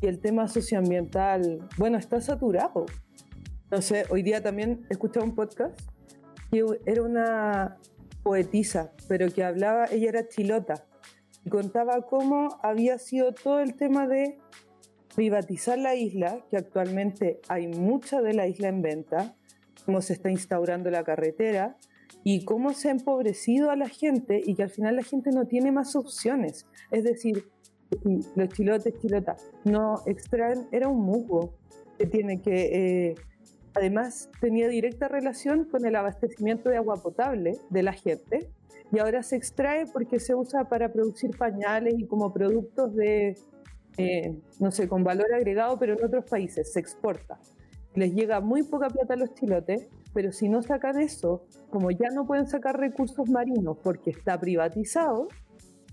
y 0.00 0.06
el 0.06 0.20
tema 0.20 0.46
socioambiental, 0.46 1.68
bueno, 1.76 1.98
está 1.98 2.20
saturado. 2.20 2.86
Sé, 3.80 4.06
hoy 4.08 4.22
día 4.22 4.42
también 4.42 4.86
escuché 4.88 5.20
un 5.20 5.34
podcast 5.34 5.78
que 6.50 6.64
era 6.86 7.02
una 7.02 7.76
poetisa, 8.22 8.92
pero 9.06 9.30
que 9.30 9.44
hablaba, 9.44 9.84
ella 9.92 10.08
era 10.08 10.26
chilota, 10.26 10.86
y 11.44 11.50
contaba 11.50 12.00
cómo 12.02 12.58
había 12.62 12.98
sido 12.98 13.32
todo 13.34 13.60
el 13.60 13.74
tema 13.74 14.08
de 14.08 14.38
privatizar 15.14 15.78
la 15.78 15.94
isla, 15.94 16.44
que 16.50 16.56
actualmente 16.56 17.40
hay 17.48 17.68
mucha 17.68 18.22
de 18.22 18.32
la 18.32 18.48
isla 18.48 18.68
en 18.68 18.80
venta, 18.80 19.36
cómo 19.84 20.00
se 20.00 20.14
está 20.14 20.30
instaurando 20.30 20.90
la 20.90 21.04
carretera, 21.04 21.76
y 22.24 22.44
cómo 22.44 22.72
se 22.72 22.88
ha 22.88 22.92
empobrecido 22.92 23.70
a 23.70 23.76
la 23.76 23.88
gente 23.88 24.40
y 24.44 24.54
que 24.54 24.62
al 24.62 24.70
final 24.70 24.96
la 24.96 25.02
gente 25.02 25.30
no 25.30 25.46
tiene 25.46 25.72
más 25.72 25.94
opciones. 25.94 26.66
Es 26.90 27.04
decir, 27.04 27.48
los 28.34 28.48
chilotes, 28.48 28.98
chilotas, 29.00 29.50
no 29.64 30.02
extraen, 30.06 30.66
era 30.72 30.88
un 30.88 31.00
musgo 31.00 31.54
que 31.98 32.06
tiene 32.06 32.40
que, 32.40 33.10
eh, 33.10 33.14
además 33.78 34.30
tenía 34.40 34.68
directa 34.68 35.08
relación 35.08 35.64
con 35.64 35.86
el 35.86 35.96
abastecimiento 35.96 36.68
de 36.68 36.76
agua 36.76 36.96
potable 37.02 37.58
de 37.70 37.82
la 37.82 37.92
gente 37.92 38.50
y 38.92 38.98
ahora 38.98 39.22
se 39.22 39.36
extrae 39.36 39.86
porque 39.86 40.20
se 40.20 40.34
usa 40.34 40.68
para 40.68 40.92
producir 40.92 41.36
pañales 41.36 41.94
y 41.98 42.06
como 42.06 42.32
productos 42.32 42.94
de, 42.94 43.36
eh, 43.96 44.36
no 44.58 44.70
sé, 44.70 44.88
con 44.88 45.04
valor 45.04 45.32
agregado, 45.34 45.78
pero 45.78 45.94
en 45.94 46.04
otros 46.04 46.24
países 46.24 46.72
se 46.72 46.80
exporta. 46.80 47.38
Les 47.94 48.14
llega 48.14 48.40
muy 48.40 48.62
poca 48.62 48.88
plata 48.88 49.14
a 49.14 49.16
los 49.16 49.34
chilotes, 49.34 49.88
pero 50.14 50.32
si 50.32 50.48
no 50.48 50.62
sacan 50.62 51.00
eso, 51.00 51.44
como 51.70 51.90
ya 51.90 52.10
no 52.10 52.26
pueden 52.26 52.46
sacar 52.46 52.78
recursos 52.78 53.28
marinos 53.28 53.78
porque 53.82 54.10
está 54.10 54.38
privatizado, 54.38 55.28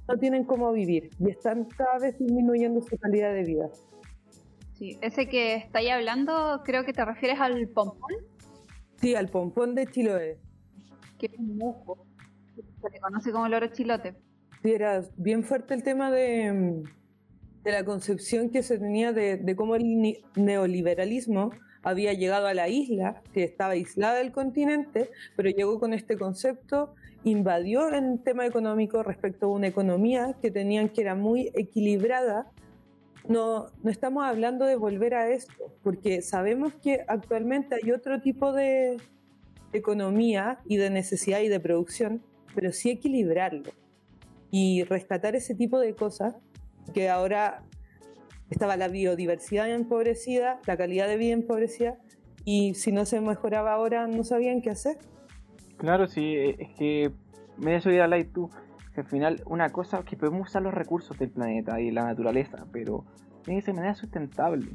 no 0.08 0.17
tienen 0.17 0.43
cómo 0.43 0.71
vivir 0.71 1.10
y 1.19 1.30
están 1.30 1.65
cada 1.65 1.98
vez 2.00 2.17
disminuyendo 2.19 2.82
su 2.82 2.98
calidad 2.98 3.34
de 3.34 3.43
vida. 3.43 3.69
Sí, 4.78 4.98
ese 5.02 5.28
que 5.28 5.56
estáis 5.56 5.90
hablando, 5.92 6.62
creo 6.66 6.86
que 6.86 6.94
te 6.94 7.04
refieres 7.04 7.40
al 7.40 7.68
pompón. 7.70 8.14
Sí, 8.98 9.16
al 9.16 9.30
pompón 9.30 9.76
de 9.76 9.88
Chiloé. 9.88 10.38
Que 11.18 11.28
es 11.28 11.40
un 11.40 11.58
musgo. 11.58 12.06
Se 12.82 12.90
le 12.90 13.00
conoce 13.00 13.32
como 13.32 13.46
el 13.48 13.54
oro 13.54 13.68
chilote. 13.68 14.16
Sí, 14.62 14.72
era 14.72 15.04
bien 15.18 15.44
fuerte 15.44 15.74
el 15.74 15.84
tema 15.84 16.12
de, 16.12 16.84
de 17.64 17.72
la 17.72 17.84
concepción 17.84 18.50
que 18.50 18.64
se 18.64 18.78
tenía 18.78 19.12
de, 19.12 19.38
de 19.38 19.56
cómo 19.56 19.76
el 19.76 20.18
neoliberalismo 20.36 21.52
había 21.86 22.14
llegado 22.14 22.48
a 22.48 22.54
la 22.54 22.68
isla, 22.68 23.22
que 23.32 23.44
estaba 23.44 23.74
aislada 23.74 24.16
del 24.16 24.32
continente, 24.32 25.12
pero 25.36 25.50
llegó 25.50 25.80
con 25.80 25.94
este 25.94 26.18
concepto, 26.18 26.96
invadió 27.24 27.90
el 27.90 28.22
tema 28.24 28.46
económico 28.46 29.04
respecto 29.04 29.46
a 29.46 29.50
una 29.50 29.68
economía 29.68 30.36
que 30.42 30.50
tenían 30.52 30.90
que 30.90 31.02
era 31.02 31.16
muy 31.16 31.52
equilibrada. 31.54 32.48
No, 33.28 33.68
no 33.82 33.90
estamos 33.90 34.24
hablando 34.24 34.66
de 34.66 34.76
volver 34.76 35.16
a 35.16 35.30
esto, 35.30 35.74
porque 35.84 36.22
sabemos 36.22 36.74
que 36.76 37.04
actualmente 37.08 37.76
hay 37.76 37.92
otro 37.92 38.22
tipo 38.22 38.54
de 38.54 38.98
economía 39.74 40.60
y 40.66 40.78
de 40.78 40.90
necesidad 40.90 41.42
y 41.42 41.50
de 41.50 41.60
producción, 41.60 42.22
pero 42.54 42.72
sí 42.72 42.92
equilibrarlo 42.92 43.72
y 44.52 44.84
rescatar 44.84 45.36
ese 45.36 45.56
tipo 45.56 45.80
de 45.80 45.96
cosas 45.96 46.36
que 46.94 47.10
ahora 47.10 47.64
estaba 48.50 48.78
la 48.78 48.88
biodiversidad 48.88 49.70
empobrecida, 49.70 50.60
la 50.68 50.78
calidad 50.78 51.08
de 51.08 51.18
vida 51.18 51.34
empobrecida, 51.34 51.98
y 52.46 52.76
si 52.76 52.92
no 52.92 53.06
se 53.06 53.20
mejoraba 53.22 53.74
ahora 53.74 54.08
no 54.08 54.24
sabían 54.24 54.62
qué 54.62 54.70
hacer. 54.70 54.98
Claro, 55.78 56.08
sí, 56.08 56.36
es 56.36 56.70
que 56.78 57.12
me 57.58 57.76
eso 57.76 57.90
ir 57.90 58.02
a 58.02 58.08
la 58.08 58.24
tú, 58.24 58.50
al 59.02 59.08
final 59.08 59.42
una 59.46 59.70
cosa 59.70 60.00
es 60.00 60.06
que 60.06 60.18
podemos 60.18 60.50
usar 60.50 60.62
los 60.62 60.74
recursos 60.74 61.18
del 61.18 61.30
planeta 61.30 61.80
y 61.80 61.92
la 61.92 62.06
naturaleza, 62.06 62.66
pero 62.72 63.06
de 63.46 63.74
manera 63.74 63.96
sustentable. 63.96 64.68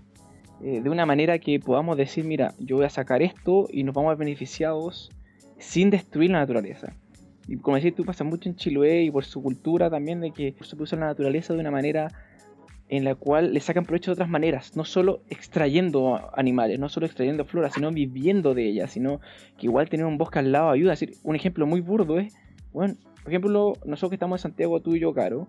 Eh, 0.62 0.80
de 0.82 0.90
una 0.90 1.06
manera 1.06 1.38
que 1.38 1.58
podamos 1.58 1.96
decir, 1.96 2.24
mira, 2.24 2.54
yo 2.58 2.76
voy 2.76 2.84
a 2.84 2.90
sacar 2.90 3.22
esto 3.22 3.66
y 3.72 3.82
nos 3.82 3.94
vamos 3.94 4.12
a 4.12 4.16
beneficiados 4.16 5.10
sin 5.58 5.90
destruir 5.90 6.30
la 6.30 6.40
naturaleza. 6.40 6.94
Y 7.48 7.56
como 7.56 7.76
decís 7.76 7.94
tú, 7.94 8.04
pasa 8.04 8.24
mucho 8.24 8.48
en 8.48 8.56
Chiloé 8.56 9.02
y 9.02 9.10
por 9.10 9.24
su 9.24 9.42
cultura 9.42 9.90
también 9.90 10.20
de 10.20 10.30
que 10.32 10.54
se 10.60 10.76
usar 10.76 10.98
la 10.98 11.06
naturaleza 11.06 11.54
de 11.54 11.60
una 11.60 11.70
manera 11.70 12.08
en 12.90 13.04
la 13.04 13.14
cual 13.14 13.54
le 13.54 13.60
sacan 13.60 13.84
provecho 13.84 14.10
de 14.10 14.14
otras 14.14 14.28
maneras, 14.28 14.76
no 14.76 14.84
solo 14.84 15.22
extrayendo 15.30 16.28
animales, 16.36 16.78
no 16.78 16.88
solo 16.88 17.06
extrayendo 17.06 17.44
flora, 17.44 17.70
sino 17.70 17.90
viviendo 17.92 18.52
de 18.52 18.68
ellas, 18.68 18.90
sino 18.90 19.20
que 19.56 19.66
igual 19.66 19.88
tener 19.88 20.06
un 20.06 20.18
bosque 20.18 20.40
al 20.40 20.50
lado 20.50 20.70
ayuda. 20.70 20.90
decir, 20.90 21.14
un 21.22 21.36
ejemplo 21.36 21.66
muy 21.66 21.80
burdo 21.80 22.18
es, 22.18 22.34
bueno, 22.72 22.96
por 23.22 23.32
ejemplo, 23.32 23.74
nosotros 23.84 24.10
que 24.10 24.16
estamos 24.16 24.40
en 24.40 24.42
Santiago, 24.42 24.80
tú 24.80 24.94
y 24.94 25.00
yo, 25.00 25.12
Caro, 25.12 25.46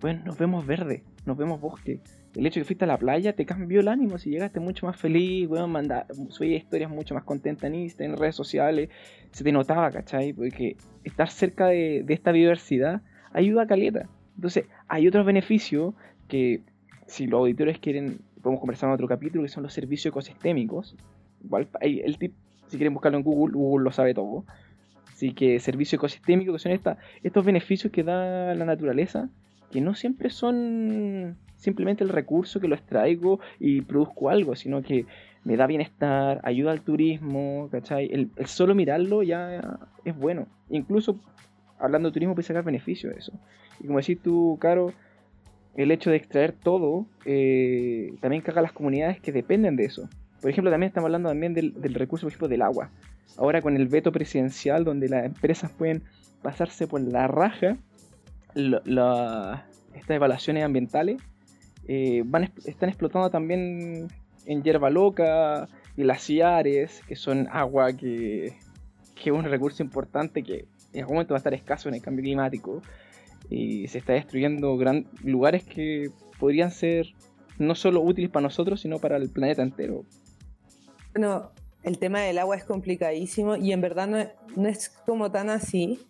bueno, 0.00 0.22
nos 0.24 0.38
vemos 0.38 0.66
verde, 0.66 1.02
nos 1.24 1.36
vemos 1.36 1.60
bosque. 1.60 2.00
El 2.34 2.46
hecho 2.46 2.58
de 2.58 2.62
que 2.62 2.66
fuiste 2.66 2.84
a 2.84 2.88
la 2.88 2.98
playa 2.98 3.34
te 3.34 3.46
cambió 3.46 3.80
el 3.80 3.88
ánimo, 3.88 4.18
si 4.18 4.30
llegaste 4.30 4.58
mucho 4.58 4.86
más 4.86 4.96
feliz, 4.96 5.48
bueno, 5.48 5.68
manda, 5.68 6.06
subí 6.30 6.54
historias 6.54 6.90
mucho 6.90 7.14
más 7.14 7.22
contentas 7.22 7.64
en 7.64 7.76
Instagram, 7.76 8.14
en 8.14 8.20
redes 8.20 8.34
sociales, 8.34 8.88
se 9.30 9.44
te 9.44 9.52
notaba, 9.52 9.90
¿cachai? 9.90 10.32
Porque 10.32 10.76
estar 11.04 11.30
cerca 11.30 11.68
de, 11.68 12.02
de 12.04 12.14
esta 12.14 12.32
biodiversidad 12.32 13.02
ayuda 13.32 13.62
a 13.62 13.66
caleta. 13.66 14.08
Entonces, 14.34 14.64
hay 14.88 15.06
otros 15.06 15.24
beneficios 15.24 15.94
que 16.26 16.62
si 17.06 17.26
los 17.26 17.38
auditores 17.38 17.78
quieren, 17.78 18.18
podemos 18.42 18.60
conversar 18.60 18.88
en 18.88 18.94
otro 18.94 19.06
capítulo, 19.06 19.42
que 19.42 19.48
son 19.48 19.62
los 19.62 19.72
servicios 19.72 20.10
ecosistémicos. 20.12 20.96
Igual, 21.44 21.68
el 21.80 22.18
tip, 22.18 22.34
si 22.68 22.76
quieren 22.76 22.94
buscarlo 22.94 23.18
en 23.18 23.24
Google, 23.24 23.54
Google 23.54 23.84
lo 23.84 23.92
sabe 23.92 24.14
todo. 24.14 24.44
Así 25.14 25.32
que 25.32 25.60
servicio 25.60 25.94
ecosistémico, 25.96 26.52
que 26.52 26.58
son 26.58 26.72
esta, 26.72 26.98
estos 27.22 27.44
beneficios 27.44 27.92
que 27.92 28.02
da 28.02 28.52
la 28.54 28.64
naturaleza, 28.64 29.28
que 29.70 29.80
no 29.80 29.94
siempre 29.94 30.28
son 30.28 31.36
simplemente 31.56 32.02
el 32.02 32.10
recurso 32.10 32.58
que 32.60 32.66
lo 32.66 32.74
extraigo 32.74 33.38
y 33.60 33.82
produzco 33.82 34.28
algo, 34.28 34.56
sino 34.56 34.82
que 34.82 35.06
me 35.44 35.56
da 35.56 35.68
bienestar, 35.68 36.40
ayuda 36.42 36.72
al 36.72 36.80
turismo, 36.80 37.68
¿cachai? 37.70 38.10
El, 38.12 38.30
el 38.36 38.46
solo 38.46 38.74
mirarlo 38.74 39.22
ya 39.22 39.78
es 40.04 40.16
bueno. 40.16 40.48
Incluso 40.68 41.20
hablando 41.78 42.08
de 42.08 42.14
turismo 42.14 42.34
puede 42.34 42.48
sacar 42.48 42.64
beneficio 42.64 43.10
de 43.10 43.18
eso. 43.18 43.32
Y 43.80 43.86
como 43.86 44.00
decís 44.00 44.18
tú, 44.20 44.58
Caro, 44.60 44.92
el 45.76 45.90
hecho 45.90 46.10
de 46.10 46.16
extraer 46.16 46.52
todo 46.52 47.06
eh, 47.24 48.14
también 48.20 48.42
caga 48.42 48.60
a 48.60 48.62
las 48.62 48.72
comunidades 48.72 49.20
que 49.20 49.32
dependen 49.32 49.76
de 49.76 49.84
eso. 49.84 50.08
Por 50.40 50.50
ejemplo, 50.50 50.70
también 50.70 50.88
estamos 50.88 51.06
hablando 51.06 51.28
también 51.28 51.54
del, 51.54 51.94
recurso, 51.94 52.26
por 52.26 52.32
ejemplo, 52.32 52.48
del 52.48 52.62
agua. 52.62 52.90
Ahora 53.36 53.62
con 53.62 53.76
el 53.76 53.88
veto 53.88 54.12
presidencial, 54.12 54.84
donde 54.84 55.08
las 55.08 55.24
empresas 55.24 55.70
pueden 55.70 56.02
pasarse 56.42 56.86
por 56.86 57.00
la 57.00 57.26
raja 57.26 57.76
estas 58.54 60.16
evaluaciones 60.16 60.64
ambientales, 60.64 61.20
eh, 61.88 62.22
van, 62.24 62.52
están 62.64 62.88
explotando 62.88 63.30
también 63.30 64.08
en 64.46 64.62
hierba 64.62 64.90
loca, 64.90 65.68
glaciares, 65.96 67.02
que 67.06 67.16
son 67.16 67.48
agua 67.50 67.92
que, 67.92 68.56
que 69.14 69.30
es 69.30 69.36
un 69.36 69.44
recurso 69.44 69.82
importante 69.82 70.42
que 70.42 70.66
en 70.92 71.00
algún 71.00 71.16
momento 71.16 71.34
va 71.34 71.38
a 71.38 71.38
estar 71.38 71.54
escaso 71.54 71.88
en 71.88 71.96
el 71.96 72.02
cambio 72.02 72.22
climático 72.22 72.80
y 73.50 73.88
se 73.88 73.98
está 73.98 74.12
destruyendo 74.12 74.76
gran, 74.76 75.06
lugares 75.22 75.64
que 75.64 76.10
podrían 76.38 76.70
ser 76.70 77.06
no 77.58 77.74
solo 77.74 78.00
útiles 78.00 78.30
para 78.30 78.42
nosotros, 78.44 78.80
sino 78.80 78.98
para 78.98 79.16
el 79.16 79.30
planeta 79.30 79.62
entero. 79.62 80.04
Bueno, 81.12 81.50
el 81.84 81.98
tema 81.98 82.20
del 82.20 82.38
agua 82.38 82.56
es 82.56 82.64
complicadísimo 82.64 83.56
y 83.56 83.72
en 83.72 83.80
verdad 83.80 84.08
no 84.08 84.18
no 84.56 84.68
es 84.68 84.88
como 84.88 85.30
tan 85.30 85.50
así. 85.50 86.00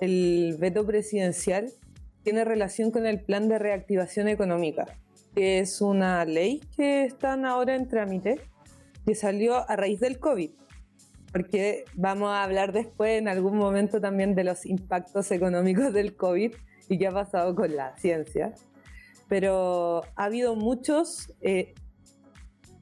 El 0.00 0.56
veto 0.58 0.84
presidencial 0.84 1.72
tiene 2.22 2.44
relación 2.44 2.90
con 2.90 3.06
el 3.06 3.20
plan 3.20 3.48
de 3.48 3.58
reactivación 3.58 4.28
económica, 4.28 4.86
que 5.34 5.60
es 5.60 5.80
una 5.80 6.24
ley 6.24 6.60
que 6.76 7.04
están 7.04 7.44
ahora 7.44 7.74
en 7.74 7.88
trámite, 7.88 8.40
que 9.06 9.14
salió 9.14 9.68
a 9.68 9.76
raíz 9.76 10.00
del 10.00 10.18
COVID 10.18 10.50
porque 11.34 11.84
vamos 11.94 12.30
a 12.30 12.44
hablar 12.44 12.72
después 12.72 13.18
en 13.18 13.26
algún 13.26 13.56
momento 13.56 14.00
también 14.00 14.36
de 14.36 14.44
los 14.44 14.64
impactos 14.64 15.32
económicos 15.32 15.92
del 15.92 16.14
COVID 16.14 16.54
y 16.88 16.96
qué 16.96 17.08
ha 17.08 17.12
pasado 17.12 17.56
con 17.56 17.74
la 17.74 17.96
ciencia. 17.96 18.54
Pero 19.26 20.02
ha 20.14 20.26
habido 20.26 20.54
muchos, 20.54 21.34
eh, 21.40 21.74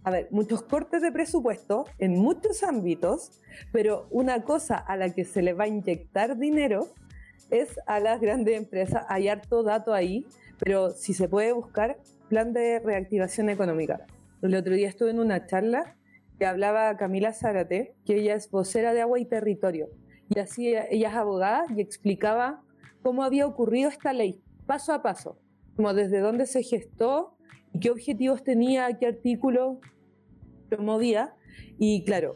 a 0.05 0.11
ver, 0.11 0.29
muchos 0.31 0.62
cortes 0.62 1.01
de 1.01 1.12
presupuesto 1.12 1.85
en 1.99 2.19
muchos 2.19 2.62
ámbitos, 2.65 3.41
pero 3.71 4.07
una 4.11 4.43
cosa 4.43 4.77
a 4.77 4.97
la 4.97 5.11
que 5.11 5.25
se 5.25 5.43
le 5.43 5.53
va 5.53 5.65
a 5.65 5.69
inyectar 5.69 6.37
dinero 6.37 6.88
es 7.51 7.79
a 7.87 8.01
las 8.01 8.21
grandes 8.21 8.57
empresas. 8.57 9.05
Hay 9.09 9.29
harto 9.29 9.62
dato 9.62 9.95
ahí, 9.95 10.27
pero 10.59 10.91
si 10.91 11.15
se 11.15 11.29
puede 11.29 11.53
buscar, 11.53 11.99
plan 12.29 12.53
de 12.53 12.81
reactivación 12.81 13.49
económica. 13.49 14.07
El 14.41 14.55
otro 14.57 14.75
día 14.75 14.88
estuve 14.88 15.11
en 15.11 15.21
una 15.21 15.47
charla 15.47 15.97
que 16.38 16.47
hablaba 16.47 16.97
Camila 16.97 17.33
Zárate, 17.33 17.95
que 18.05 18.17
ella 18.17 18.35
es 18.35 18.51
vocera 18.51 18.93
de 18.93 19.03
Agua 19.03 19.21
y 19.21 19.25
Territorio. 19.25 19.91
Y 20.29 20.41
así 20.41 20.69
ella 20.69 20.85
es 20.91 21.15
abogada 21.15 21.67
y 21.77 21.81
explicaba 21.81 22.62
cómo 23.03 23.23
había 23.23 23.47
ocurrido 23.47 23.88
esta 23.88 24.12
ley, 24.12 24.43
paso 24.67 24.93
a 24.93 25.03
paso, 25.03 25.38
como 25.77 25.95
desde 25.95 26.19
dónde 26.19 26.47
se 26.47 26.62
gestó 26.62 27.37
y 27.73 27.81
qué 27.81 27.91
objetivos 27.91 28.43
tenía, 28.43 28.99
qué 28.99 29.07
artículo 29.07 29.81
promovía. 30.77 31.35
Y 31.79 32.05
claro, 32.05 32.35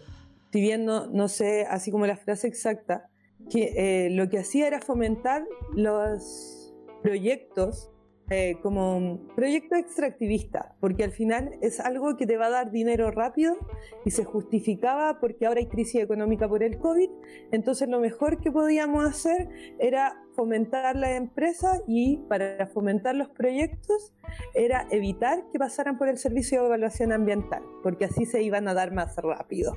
si 0.53 0.61
bien 0.61 0.84
no, 0.84 1.07
no 1.07 1.28
sé, 1.28 1.66
así 1.68 1.91
como 1.91 2.07
la 2.07 2.16
frase 2.16 2.49
exacta, 2.49 3.09
que 3.51 3.72
eh, 3.76 4.11
lo 4.11 4.28
que 4.28 4.39
hacía 4.39 4.66
era 4.66 4.80
fomentar 4.80 5.45
los 5.74 6.74
proyectos 7.03 7.91
eh, 8.29 8.57
como 8.61 9.20
proyecto 9.37 9.77
extractivista, 9.77 10.74
porque 10.81 11.05
al 11.05 11.12
final 11.12 11.53
es 11.62 11.79
algo 11.79 12.16
que 12.16 12.27
te 12.27 12.37
va 12.37 12.47
a 12.47 12.51
dar 12.51 12.70
dinero 12.72 13.12
rápido 13.12 13.57
y 14.05 14.11
se 14.11 14.24
justificaba 14.24 15.20
porque 15.20 15.47
ahora 15.47 15.61
hay 15.61 15.66
crisis 15.66 16.03
económica 16.03 16.49
por 16.49 16.64
el 16.64 16.77
COVID, 16.79 17.09
entonces 17.53 17.89
lo 17.89 18.01
mejor 18.01 18.41
que 18.41 18.51
podíamos 18.51 19.05
hacer 19.05 19.49
era 19.79 20.20
fomentar 20.35 20.97
la 20.97 21.14
empresa 21.14 21.81
y 21.87 22.16
para 22.29 22.66
fomentar 22.66 23.14
los 23.14 23.29
proyectos 23.29 24.12
era 24.55 24.89
evitar 24.91 25.45
que 25.53 25.61
pasaran 25.61 25.97
por 25.97 26.09
el 26.09 26.18
servicio 26.18 26.61
de 26.61 26.66
evaluación 26.66 27.12
ambiental, 27.12 27.62
porque 27.85 28.07
así 28.07 28.27
se 28.27 28.43
iban 28.43 28.66
a 28.66 28.74
dar 28.74 28.93
más 28.93 29.16
rápido. 29.18 29.77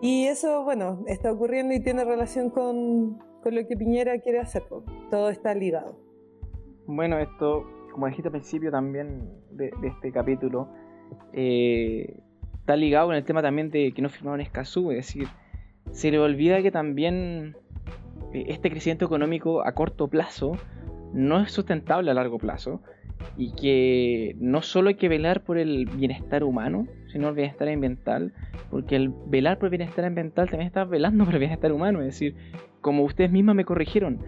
Y 0.00 0.26
eso, 0.26 0.62
bueno, 0.62 1.02
está 1.08 1.32
ocurriendo 1.32 1.74
y 1.74 1.80
tiene 1.80 2.04
relación 2.04 2.50
con, 2.50 3.18
con 3.42 3.54
lo 3.54 3.66
que 3.66 3.76
Piñera 3.76 4.20
quiere 4.20 4.38
hacer, 4.38 4.62
todo 5.10 5.30
está 5.30 5.54
ligado. 5.54 6.03
Bueno, 6.86 7.18
esto 7.18 7.66
como 7.94 8.08
dijiste 8.08 8.28
al 8.28 8.32
principio 8.32 8.72
también 8.72 9.30
de, 9.52 9.72
este 9.84 10.10
capítulo, 10.10 10.68
eh, 11.32 12.16
está 12.58 12.74
ligado 12.74 13.06
con 13.06 13.14
el 13.14 13.24
tema 13.24 13.40
también 13.40 13.70
de 13.70 13.92
que 13.92 14.02
no 14.02 14.08
firmaron 14.08 14.40
Escazú, 14.40 14.90
es 14.90 14.96
decir, 14.96 15.28
se 15.92 16.10
le 16.10 16.18
olvida 16.18 16.60
que 16.60 16.72
también 16.72 17.56
eh, 18.32 18.46
este 18.48 18.68
crecimiento 18.68 19.04
económico 19.04 19.64
a 19.64 19.72
corto 19.72 20.08
plazo 20.08 20.56
no 21.12 21.40
es 21.40 21.52
sustentable 21.52 22.10
a 22.10 22.14
largo 22.14 22.38
plazo 22.38 22.80
y 23.36 23.52
que 23.52 24.34
no 24.40 24.60
solo 24.60 24.88
hay 24.88 24.96
que 24.96 25.08
velar 25.08 25.44
por 25.44 25.56
el 25.56 25.86
bienestar 25.86 26.42
humano, 26.42 26.88
sino 27.12 27.28
el 27.28 27.36
bienestar 27.36 27.68
ambiental, 27.68 28.32
porque 28.70 28.96
el 28.96 29.12
velar 29.26 29.58
por 29.58 29.66
el 29.66 29.78
bienestar 29.78 30.04
ambiental 30.04 30.50
también 30.50 30.66
está 30.66 30.84
velando 30.84 31.24
por 31.24 31.34
el 31.34 31.38
bienestar 31.38 31.72
humano, 31.72 32.00
es 32.00 32.06
decir, 32.06 32.34
como 32.80 33.04
ustedes 33.04 33.30
mismas 33.30 33.54
me 33.54 33.64
corrigieron, 33.64 34.18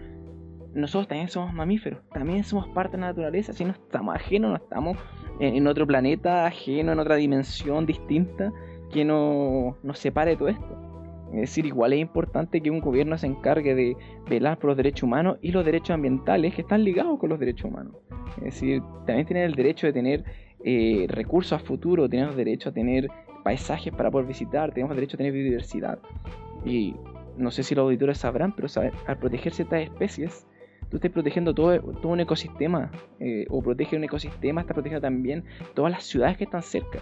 nosotros 0.77 1.07
también 1.07 1.29
somos 1.29 1.53
mamíferos, 1.53 1.99
también 2.13 2.43
somos 2.43 2.67
parte 2.69 2.97
de 2.97 3.01
la 3.01 3.07
naturaleza, 3.07 3.51
si 3.51 3.65
no 3.65 3.71
estamos 3.71 4.15
ajenos, 4.15 4.51
no 4.51 4.57
estamos 4.57 4.97
en, 5.39 5.65
otro 5.67 5.87
planeta 5.87 6.45
ajeno, 6.45 6.91
en 6.91 6.99
otra 6.99 7.15
dimensión 7.15 7.85
distinta 7.85 8.53
que 8.91 9.03
no, 9.03 9.77
nos 9.83 9.99
separe 9.99 10.31
de 10.31 10.37
todo 10.37 10.49
esto. 10.49 10.87
Es 11.33 11.41
decir, 11.41 11.65
igual 11.65 11.93
es 11.93 11.99
importante 11.99 12.61
que 12.61 12.71
un 12.71 12.79
gobierno 12.79 13.17
se 13.17 13.27
encargue 13.27 13.75
de 13.75 13.97
velar 14.29 14.59
por 14.59 14.69
los 14.69 14.77
derechos 14.77 15.03
humanos 15.03 15.37
y 15.41 15.51
los 15.51 15.65
derechos 15.65 15.91
ambientales 15.91 16.53
que 16.55 16.61
están 16.61 16.83
ligados 16.83 17.19
con 17.19 17.29
los 17.29 17.39
derechos 17.39 17.69
humanos. 17.69 17.95
Es 18.37 18.43
decir, 18.55 18.81
también 19.05 19.27
tener 19.27 19.43
el 19.43 19.55
derecho 19.55 19.87
de 19.87 19.93
tener 19.93 20.23
eh, 20.63 21.05
recursos 21.09 21.53
a 21.53 21.59
futuro, 21.59 22.07
tenemos 22.07 22.35
derecho 22.35 22.69
a 22.69 22.71
tener 22.71 23.09
paisajes 23.43 23.93
para 23.93 24.09
poder 24.09 24.27
visitar, 24.27 24.73
tenemos 24.73 24.95
derecho 24.95 25.17
a 25.17 25.19
tener 25.19 25.33
biodiversidad. 25.33 25.99
Y 26.63 26.95
no 27.35 27.51
sé 27.51 27.63
si 27.63 27.75
los 27.75 27.83
auditores 27.83 28.19
sabrán, 28.19 28.55
pero 28.55 28.67
al 29.07 29.17
proteger 29.17 29.53
ciertas 29.53 29.81
especies, 29.81 30.47
tú 30.89 30.97
estás 30.97 31.11
protegiendo 31.11 31.53
todo, 31.53 31.79
un 32.03 32.19
ecosistema, 32.19 32.91
eh, 33.19 33.45
o 33.49 33.61
protege 33.61 33.95
un 33.95 34.03
ecosistema, 34.03 34.61
estás 34.61 34.73
protegiendo 34.73 35.01
también 35.01 35.43
todas 35.73 35.91
las 35.91 36.03
ciudades 36.03 36.37
que 36.37 36.45
están 36.45 36.63
cerca. 36.63 36.99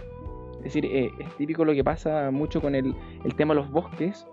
Es 0.58 0.74
decir, 0.74 0.86
eh, 0.86 1.10
es 1.18 1.36
típico 1.36 1.64
lo 1.64 1.72
que 1.72 1.84
pasa 1.84 2.30
mucho 2.30 2.60
con 2.60 2.74
el, 2.74 2.94
tema 3.36 3.54
de 3.54 3.60
los 3.60 3.70
bosques. 3.70 4.26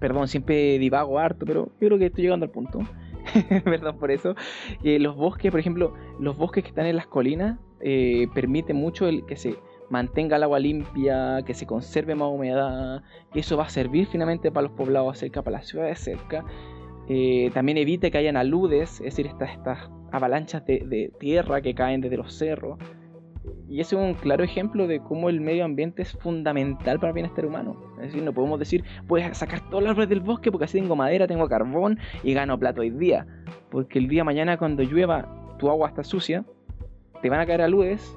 Perdón, 0.00 0.26
siempre 0.26 0.78
divago 0.78 1.18
harto, 1.18 1.46
pero 1.46 1.70
creo 1.78 1.98
que 1.98 2.06
estoy 2.06 2.24
llegando 2.24 2.44
al 2.44 2.50
punto. 2.50 2.80
Perdón 3.64 3.98
por 3.98 4.10
eso. 4.10 4.34
los 4.82 5.16
bosques, 5.16 5.50
por 5.50 5.60
ejemplo, 5.60 5.94
los 6.18 6.36
bosques 6.36 6.64
que 6.64 6.70
están 6.70 6.86
en 6.86 6.96
las 6.96 7.06
colinas 7.06 7.58
eh, 7.86 8.28
permiten 8.32 8.76
mucho 8.76 9.06
el 9.06 9.26
que 9.26 9.36
se 9.36 9.56
mantenga 9.90 10.38
el 10.38 10.42
agua 10.44 10.58
limpia, 10.58 11.42
que 11.44 11.52
se 11.52 11.66
conserve 11.66 12.14
más 12.14 12.28
humedad, 12.28 13.02
que 13.30 13.40
eso 13.40 13.58
va 13.58 13.64
a 13.64 13.68
servir 13.68 14.06
finalmente 14.06 14.50
para 14.50 14.68
los 14.68 14.72
poblados 14.72 15.18
cerca, 15.18 15.42
para 15.42 15.58
las 15.58 15.68
ciudades 15.68 15.98
cerca. 15.98 16.46
Eh, 17.08 17.50
también 17.52 17.78
evita 17.78 18.10
que 18.10 18.18
hayan 18.18 18.36
aludes, 18.36 19.00
es 19.00 19.16
decir, 19.16 19.26
estas, 19.26 19.50
estas 19.50 19.90
avalanchas 20.10 20.64
de, 20.64 21.12
tierra 21.18 21.60
que 21.60 21.74
caen 21.74 22.00
desde 22.00 22.16
los 22.16 22.34
cerros. 22.34 22.78
Y 23.68 23.80
ese 23.80 23.96
es 23.96 24.02
un 24.02 24.14
claro 24.14 24.44
ejemplo 24.44 24.86
de 24.86 25.00
cómo 25.00 25.28
el 25.28 25.40
medio 25.40 25.64
ambiente 25.64 26.02
es 26.02 26.12
fundamental 26.12 26.98
para 26.98 27.08
el 27.08 27.14
bienestar 27.14 27.44
humano. 27.44 27.76
Es 27.96 28.06
decir, 28.06 28.22
no 28.22 28.32
podemos 28.32 28.58
decir, 28.58 28.84
puedes 29.06 29.36
sacar 29.36 29.68
todos 29.68 29.82
los 29.82 29.90
árboles 29.90 30.08
del 30.08 30.20
bosque 30.20 30.50
porque 30.50 30.64
así 30.64 30.78
tengo 30.78 30.96
madera, 30.96 31.26
tengo 31.26 31.48
carbón 31.48 31.98
y 32.22 32.32
gano 32.32 32.58
plato 32.58 32.80
hoy 32.80 32.90
día. 32.90 33.26
Porque 33.70 33.98
el 33.98 34.08
día 34.08 34.20
de 34.20 34.24
mañana 34.24 34.56
cuando 34.56 34.82
llueva 34.82 35.56
tu 35.58 35.68
agua 35.68 35.88
está 35.88 36.04
sucia, 36.04 36.44
te 37.20 37.28
van 37.28 37.40
a 37.40 37.46
caer 37.46 37.62
aludes 37.62 38.16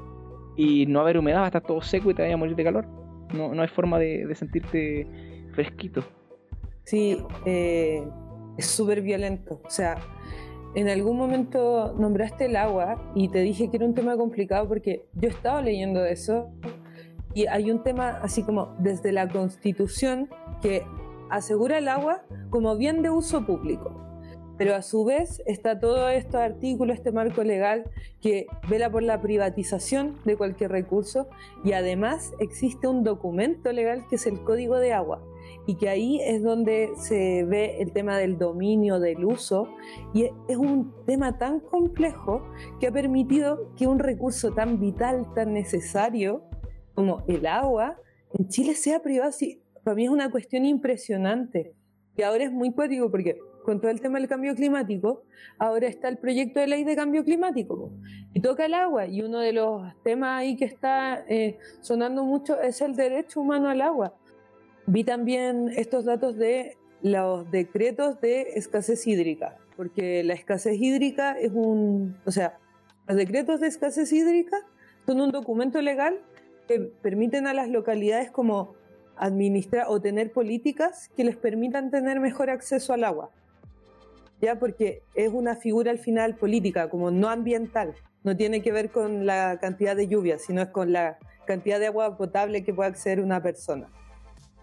y 0.55 0.85
no 0.85 0.99
va 0.99 1.01
a 1.01 1.05
haber 1.05 1.17
humedad, 1.17 1.39
va 1.39 1.43
a 1.45 1.47
estar 1.47 1.63
todo 1.63 1.81
seco 1.81 2.11
y 2.11 2.13
te 2.13 2.23
vas 2.23 2.31
a 2.31 2.37
morir 2.37 2.55
de 2.55 2.63
calor. 2.63 2.85
No, 3.33 3.53
no 3.53 3.61
hay 3.61 3.67
forma 3.67 3.99
de, 3.99 4.33
sentirte 4.35 5.07
fresquito. 5.53 6.03
Sí, 6.83 7.17
eh, 7.45 8.03
es 8.57 8.65
súper 8.65 9.01
violento. 9.01 9.61
O 9.65 9.69
sea, 9.69 9.97
en 10.75 10.89
algún 10.89 11.17
momento 11.17 11.93
nombraste 11.97 12.45
el 12.45 12.55
agua 12.55 13.11
y 13.15 13.29
te 13.29 13.39
dije 13.39 13.69
que 13.69 13.77
era 13.77 13.85
un 13.85 13.95
tema 13.95 14.17
complicado 14.17 14.67
porque 14.67 15.05
yo 15.13 15.29
he 15.29 15.31
estado 15.31 15.61
leyendo 15.61 16.05
eso 16.05 16.49
y 17.33 17.47
hay 17.47 17.71
un 17.71 17.83
tema 17.83 18.19
así 18.21 18.43
como 18.43 18.75
desde 18.79 19.11
la 19.11 19.27
constitución 19.27 20.29
que 20.61 20.83
asegura 21.29 21.77
el 21.77 21.87
agua 21.87 22.23
como 22.49 22.75
bien 22.77 23.01
de 23.01 23.09
uso 23.09 23.45
público. 23.45 24.06
Pero 24.57 24.75
a 24.75 24.81
su 24.81 25.05
vez 25.05 25.41
está 25.45 25.79
todo 25.79 26.09
este 26.09 26.37
artículo, 26.37 26.93
este 26.93 27.11
marco 27.11 27.43
legal 27.43 27.85
que 28.21 28.47
vela 28.69 28.89
por 28.89 29.03
la 29.03 29.21
privatización 29.21 30.17
de 30.25 30.35
cualquier 30.35 30.71
recurso 30.71 31.27
y 31.63 31.73
además 31.73 32.33
existe 32.39 32.87
un 32.87 33.03
documento 33.03 33.71
legal 33.71 34.05
que 34.09 34.15
es 34.15 34.25
el 34.25 34.43
Código 34.43 34.77
de 34.77 34.93
Agua 34.93 35.21
y 35.67 35.75
que 35.75 35.89
ahí 35.89 36.19
es 36.21 36.41
donde 36.41 36.91
se 36.97 37.43
ve 37.43 37.77
el 37.79 37.91
tema 37.91 38.17
del 38.17 38.37
dominio, 38.37 38.99
del 38.99 39.25
uso, 39.25 39.67
y 40.13 40.23
es 40.47 40.57
un 40.57 40.93
tema 41.05 41.37
tan 41.37 41.59
complejo 41.59 42.41
que 42.79 42.87
ha 42.87 42.91
permitido 42.91 43.73
que 43.75 43.85
un 43.85 43.99
recurso 43.99 44.53
tan 44.53 44.79
vital, 44.79 45.33
tan 45.35 45.53
necesario 45.53 46.43
como 46.95 47.23
el 47.27 47.45
agua, 47.45 47.97
en 48.33 48.47
Chile 48.47 48.75
sea 48.75 49.01
privado. 49.01 49.31
para 49.83 49.95
mí 49.95 50.05
es 50.05 50.09
una 50.09 50.31
cuestión 50.31 50.65
impresionante. 50.65 51.75
Y 52.15 52.23
ahora 52.23 52.45
es 52.45 52.51
muy 52.51 52.71
poético 52.71 53.11
porque 53.11 53.37
con 53.67 53.81
todo 53.81 53.91
el 53.91 53.99
tema 53.99 54.17
del 54.17 54.29
cambio 54.29 54.55
climático, 54.55 55.23
ahora 55.57 55.87
está 55.87 56.07
el 56.07 56.15
proyecto 56.15 56.61
de 56.61 56.67
ley 56.67 56.85
de 56.85 56.95
cambio 56.95 57.25
climático 57.25 57.91
y 58.33 58.39
toca 58.39 58.65
el 58.65 58.73
agua. 58.73 59.07
Y 59.07 59.21
uno 59.21 59.39
de 59.39 59.51
los 59.51 59.81
temas 60.03 60.39
ahí 60.39 60.55
que 60.55 60.63
está 60.63 61.25
eh, 61.27 61.57
sonando 61.81 62.23
mucho 62.23 62.61
es 62.61 62.79
el 62.79 62.95
derecho 62.95 63.41
humano 63.41 63.67
al 63.67 63.81
agua. 63.81 64.13
Vi 64.85 65.03
también 65.03 65.67
estos 65.75 66.05
datos 66.05 66.37
de 66.37 66.77
los 67.01 67.51
decretos 67.51 68.21
de 68.21 68.53
escasez 68.55 69.05
hídrica, 69.05 69.57
porque 69.75 70.23
la 70.23 70.35
escasez 70.35 70.77
hídrica 70.79 71.33
es 71.37 71.51
un, 71.53 72.15
o 72.25 72.31
sea, 72.31 72.57
los 73.05 73.17
decretos 73.17 73.59
de 73.59 73.67
escasez 73.67 74.13
hídrica 74.13 74.55
son 75.05 75.19
un 75.19 75.31
documento 75.31 75.81
legal 75.81 76.21
que 76.69 76.79
permiten 76.79 77.47
a 77.47 77.53
las 77.53 77.67
localidades 77.67 78.31
como 78.31 78.75
administrar 79.17 79.87
o 79.89 79.99
tener 79.99 80.31
políticas 80.31 81.09
que 81.17 81.25
les 81.25 81.35
permitan 81.35 81.91
tener 81.91 82.21
mejor 82.21 82.49
acceso 82.49 82.93
al 82.93 83.03
agua. 83.03 83.29
Ya 84.41 84.59
porque 84.59 85.03
es 85.15 85.31
una 85.33 85.55
figura 85.55 85.91
al 85.91 85.99
final 85.99 86.35
política, 86.35 86.89
como 86.89 87.11
no 87.11 87.29
ambiental, 87.29 87.95
no 88.23 88.35
tiene 88.35 88.61
que 88.61 88.71
ver 88.71 88.91
con 88.91 89.25
la 89.25 89.57
cantidad 89.59 89.95
de 89.95 90.07
lluvia, 90.07 90.37
sino 90.37 90.61
es 90.61 90.69
con 90.69 90.91
la 90.91 91.17
cantidad 91.45 91.79
de 91.79 91.87
agua 91.87 92.17
potable 92.17 92.63
que 92.63 92.73
puede 92.73 92.89
acceder 92.89 93.19
una 93.21 93.41
persona. 93.41 93.87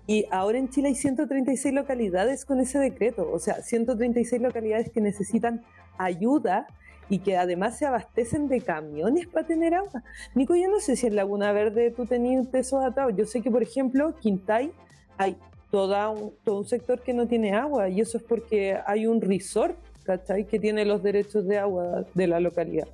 Y 0.07 0.27
ahora 0.31 0.59
en 0.59 0.69
Chile 0.69 0.89
hay 0.89 0.95
136 0.95 1.75
localidades 1.75 2.45
con 2.45 2.61
ese 2.61 2.79
decreto, 2.79 3.31
o 3.33 3.39
sea, 3.39 3.63
136 3.63 4.41
localidades 4.43 4.91
que 4.91 5.01
necesitan 5.01 5.65
ayuda 5.97 6.67
y 7.09 7.21
que 7.21 7.37
además 7.37 7.79
se 7.79 7.87
abastecen 7.87 8.49
de 8.49 8.61
camiones 8.61 9.27
para 9.27 9.47
tener 9.47 9.75
agua. 9.75 10.03
Nico, 10.35 10.55
yo 10.55 10.69
no 10.69 10.81
sé 10.81 10.97
si 10.97 11.07
en 11.07 11.17
Laguna 11.17 11.53
Verde 11.53 11.91
tú 11.91 12.07
tenías 12.07 12.47
esos 12.53 12.85
atados. 12.85 13.15
Yo 13.17 13.27
sé 13.27 13.43
que, 13.43 13.51
por 13.51 13.63
ejemplo, 13.63 14.15
Quintay 14.21 14.73
hay 15.17 15.37
toda 15.75 16.09
un, 16.09 16.33
todo 16.45 16.59
un 16.59 16.69
sector 16.69 17.01
que 17.01 17.13
no 17.13 17.27
tiene 17.27 17.53
agua 17.53 17.89
y 17.89 18.01
eso 18.01 18.19
es 18.19 18.23
porque 18.23 18.79
hay 18.87 19.09
un 19.09 19.21
resort, 19.21 19.77
¿cachai? 20.05 20.47
Que 20.47 20.61
tiene 20.61 20.85
los 20.85 21.03
derechos 21.03 21.49
de 21.49 21.59
agua 21.59 22.05
de 22.15 22.29
la 22.29 22.39
localidad. 22.39 22.87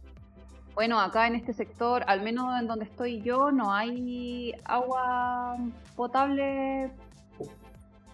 Bueno, 0.75 0.99
acá 0.99 1.27
en 1.27 1.35
este 1.35 1.53
sector, 1.53 2.03
al 2.07 2.23
menos 2.23 2.59
en 2.59 2.67
donde 2.67 2.87
estoy 2.87 3.21
yo, 3.21 3.53
no 3.53 3.71
hay 3.71 4.55
agua 4.65 5.59
potable 5.95 6.91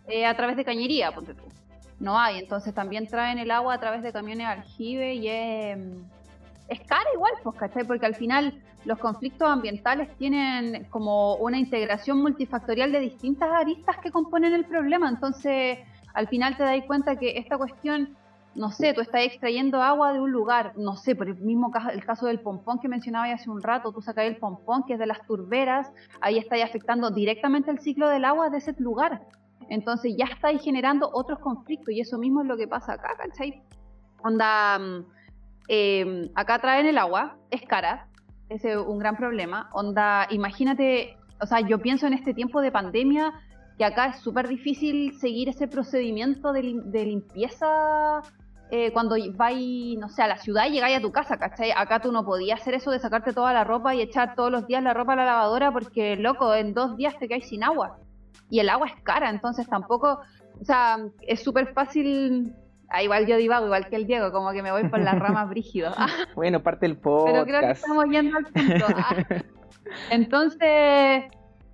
eh, 0.08 0.26
a 0.26 0.36
través 0.36 0.56
de 0.56 0.64
cañería, 0.64 1.12
ponte 1.12 1.32
tú. 1.34 1.44
No 2.00 2.18
hay, 2.18 2.40
entonces 2.40 2.74
también 2.74 3.06
traen 3.06 3.38
el 3.38 3.52
agua 3.52 3.74
a 3.74 3.78
través 3.78 4.02
de 4.02 4.12
camiones 4.12 4.48
aljibe 4.48 5.14
y 5.14 5.28
es, 5.28 5.78
es 6.68 6.80
cara 6.80 7.04
igual, 7.14 7.32
pues, 7.42 7.56
¿cachai? 7.56 7.84
Porque 7.84 8.06
al 8.06 8.14
final 8.14 8.60
los 8.84 8.98
conflictos 8.98 9.48
ambientales 9.48 10.16
tienen 10.16 10.84
como 10.90 11.36
una 11.36 11.58
integración 11.58 12.22
multifactorial 12.22 12.92
de 12.92 13.00
distintas 13.00 13.50
aristas 13.50 13.98
que 13.98 14.10
componen 14.10 14.52
el 14.52 14.64
problema, 14.64 15.08
entonces 15.08 15.78
al 16.14 16.28
final 16.28 16.56
te 16.56 16.62
das 16.62 16.84
cuenta 16.86 17.16
que 17.16 17.36
esta 17.38 17.58
cuestión 17.58 18.16
no 18.56 18.70
sé, 18.70 18.94
tú 18.94 19.02
estás 19.02 19.22
extrayendo 19.22 19.82
agua 19.82 20.14
de 20.14 20.20
un 20.20 20.32
lugar, 20.32 20.72
no 20.76 20.96
sé, 20.96 21.14
por 21.14 21.28
el 21.28 21.36
mismo 21.36 21.70
caso, 21.70 21.90
el 21.90 22.04
caso 22.04 22.26
del 22.26 22.40
pompón 22.40 22.80
que 22.80 22.88
mencionaba 22.88 23.30
hace 23.30 23.50
un 23.50 23.62
rato, 23.62 23.92
tú 23.92 24.00
sacas 24.00 24.24
el 24.24 24.38
pompón 24.38 24.84
que 24.84 24.94
es 24.94 24.98
de 24.98 25.06
las 25.06 25.24
turberas, 25.26 25.92
ahí 26.22 26.38
estáis 26.38 26.64
afectando 26.64 27.10
directamente 27.10 27.70
el 27.70 27.80
ciclo 27.80 28.08
del 28.08 28.24
agua 28.24 28.48
de 28.48 28.58
ese 28.58 28.74
lugar. 28.78 29.26
Entonces 29.68 30.14
ya 30.16 30.24
estáis 30.24 30.62
generando 30.62 31.10
otros 31.12 31.38
conflictos 31.40 31.90
y 31.90 32.00
eso 32.00 32.18
mismo 32.18 32.40
es 32.40 32.46
lo 32.46 32.56
que 32.56 32.66
pasa 32.66 32.94
acá, 32.94 33.14
¿cachai? 33.18 33.62
Onda, 34.22 34.78
em, 35.68 36.30
acá 36.34 36.58
traen 36.58 36.86
el 36.86 36.98
agua, 36.98 37.36
es 37.50 37.62
cara, 37.62 38.08
es 38.48 38.64
un 38.64 38.98
gran 38.98 39.16
problema. 39.16 39.68
Onda, 39.72 40.26
imagínate, 40.30 41.16
o 41.40 41.46
sea, 41.46 41.60
yo 41.60 41.78
pienso 41.80 42.06
en 42.06 42.14
este 42.14 42.34
tiempo 42.34 42.60
de 42.60 42.70
pandemia, 42.70 43.32
que 43.78 43.84
acá 43.84 44.06
es 44.06 44.20
súper 44.20 44.48
difícil 44.48 45.18
seguir 45.18 45.48
ese 45.48 45.68
procedimiento 45.68 46.52
de, 46.52 46.80
de 46.84 47.04
limpieza 47.04 48.22
eh, 48.70 48.90
cuando 48.92 49.14
vais, 49.34 49.96
no 49.96 50.08
sé, 50.08 50.22
a 50.22 50.26
la 50.26 50.38
ciudad 50.38 50.66
y 50.66 50.72
llegáis 50.72 50.96
a 50.96 51.00
tu 51.00 51.12
casa, 51.12 51.36
¿cachai? 51.36 51.70
Acá 51.70 52.00
tú 52.00 52.10
no 52.10 52.24
podías 52.24 52.60
hacer 52.60 52.74
eso 52.74 52.90
de 52.90 52.98
sacarte 52.98 53.32
toda 53.32 53.52
la 53.52 53.62
ropa 53.62 53.94
y 53.94 54.00
echar 54.00 54.34
todos 54.34 54.50
los 54.50 54.66
días 54.66 54.82
la 54.82 54.92
ropa 54.92 55.12
a 55.12 55.16
la 55.16 55.24
lavadora 55.24 55.70
porque, 55.70 56.16
loco, 56.16 56.52
en 56.52 56.74
dos 56.74 56.96
días 56.96 57.16
te 57.18 57.28
caes 57.28 57.48
sin 57.48 57.62
agua. 57.62 57.98
Y 58.50 58.58
el 58.58 58.68
agua 58.68 58.88
es 58.88 59.00
cara, 59.02 59.30
entonces 59.30 59.68
tampoco, 59.68 60.18
o 60.60 60.64
sea, 60.64 60.98
es 61.22 61.44
súper 61.44 61.72
fácil 61.74 62.54
Ah, 62.88 63.02
igual 63.02 63.26
yo 63.26 63.36
divago, 63.36 63.66
igual 63.66 63.88
que 63.88 63.96
el 63.96 64.06
Diego, 64.06 64.30
como 64.32 64.52
que 64.52 64.62
me 64.62 64.70
voy 64.70 64.88
por 64.88 65.00
las 65.00 65.18
ramas 65.18 65.48
brígidas. 65.48 65.96
bueno, 66.36 66.62
parte 66.62 66.86
del 66.86 66.96
podcast. 66.96 67.32
Pero 67.32 67.44
creo 67.44 67.60
que 67.60 67.70
estamos 67.72 68.04
yendo 68.10 68.38
al 68.38 68.44
punto. 68.44 68.86
Ah. 68.96 69.16
Entonces, 70.10 71.24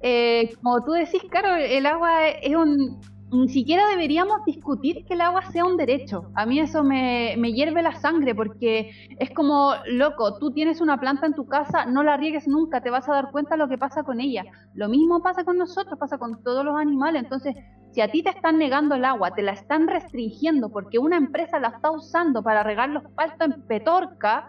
eh, 0.00 0.54
como 0.62 0.84
tú 0.84 0.92
decís, 0.92 1.22
claro, 1.30 1.56
el 1.56 1.86
agua 1.86 2.28
es 2.28 2.54
un... 2.54 3.00
Ni 3.32 3.48
siquiera 3.48 3.88
deberíamos 3.88 4.44
discutir 4.44 5.06
que 5.06 5.14
el 5.14 5.22
agua 5.22 5.50
sea 5.50 5.64
un 5.64 5.78
derecho. 5.78 6.30
A 6.34 6.44
mí 6.44 6.60
eso 6.60 6.84
me, 6.84 7.34
me 7.38 7.54
hierve 7.54 7.80
la 7.80 7.98
sangre 7.98 8.34
porque 8.34 8.90
es 9.18 9.30
como, 9.30 9.72
loco, 9.86 10.38
tú 10.38 10.52
tienes 10.52 10.82
una 10.82 11.00
planta 11.00 11.24
en 11.24 11.32
tu 11.32 11.46
casa, 11.46 11.86
no 11.86 12.02
la 12.02 12.18
riegues 12.18 12.46
nunca, 12.46 12.82
te 12.82 12.90
vas 12.90 13.08
a 13.08 13.14
dar 13.14 13.30
cuenta 13.30 13.56
lo 13.56 13.68
que 13.68 13.78
pasa 13.78 14.02
con 14.02 14.20
ella. 14.20 14.44
Lo 14.74 14.90
mismo 14.90 15.22
pasa 15.22 15.44
con 15.44 15.56
nosotros, 15.56 15.98
pasa 15.98 16.18
con 16.18 16.42
todos 16.42 16.62
los 16.62 16.76
animales. 16.76 17.22
Entonces, 17.22 17.56
si 17.92 18.02
a 18.02 18.10
ti 18.10 18.22
te 18.22 18.28
están 18.28 18.58
negando 18.58 18.96
el 18.96 19.04
agua, 19.06 19.34
te 19.34 19.40
la 19.40 19.52
están 19.52 19.88
restringiendo 19.88 20.68
porque 20.68 20.98
una 20.98 21.16
empresa 21.16 21.58
la 21.58 21.68
está 21.68 21.90
usando 21.90 22.42
para 22.42 22.62
regar 22.62 22.90
los 22.90 23.04
pastos 23.14 23.48
en 23.48 23.62
Petorca, 23.62 24.46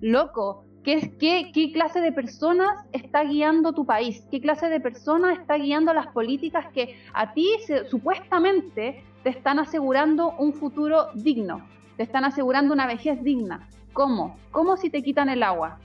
loco, 0.00 0.64
¿Qué, 0.84 1.12
qué, 1.18 1.52
¿Qué 1.54 1.72
clase 1.72 2.00
de 2.00 2.10
personas 2.10 2.84
está 2.92 3.22
guiando 3.22 3.72
tu 3.72 3.86
país? 3.86 4.24
¿Qué 4.32 4.40
clase 4.40 4.68
de 4.68 4.80
personas 4.80 5.38
está 5.38 5.56
guiando 5.56 5.94
las 5.94 6.08
políticas 6.08 6.66
que 6.74 6.96
a 7.14 7.32
ti 7.34 7.48
supuestamente 7.88 9.04
te 9.22 9.30
están 9.30 9.60
asegurando 9.60 10.34
un 10.38 10.52
futuro 10.52 11.08
digno? 11.14 11.64
Te 11.96 12.02
están 12.02 12.24
asegurando 12.24 12.74
una 12.74 12.88
vejez 12.88 13.22
digna. 13.22 13.68
¿Cómo? 13.92 14.36
¿Cómo 14.50 14.76
si 14.76 14.90
te 14.90 15.02
quitan 15.02 15.28
el 15.28 15.44
agua? 15.44 15.78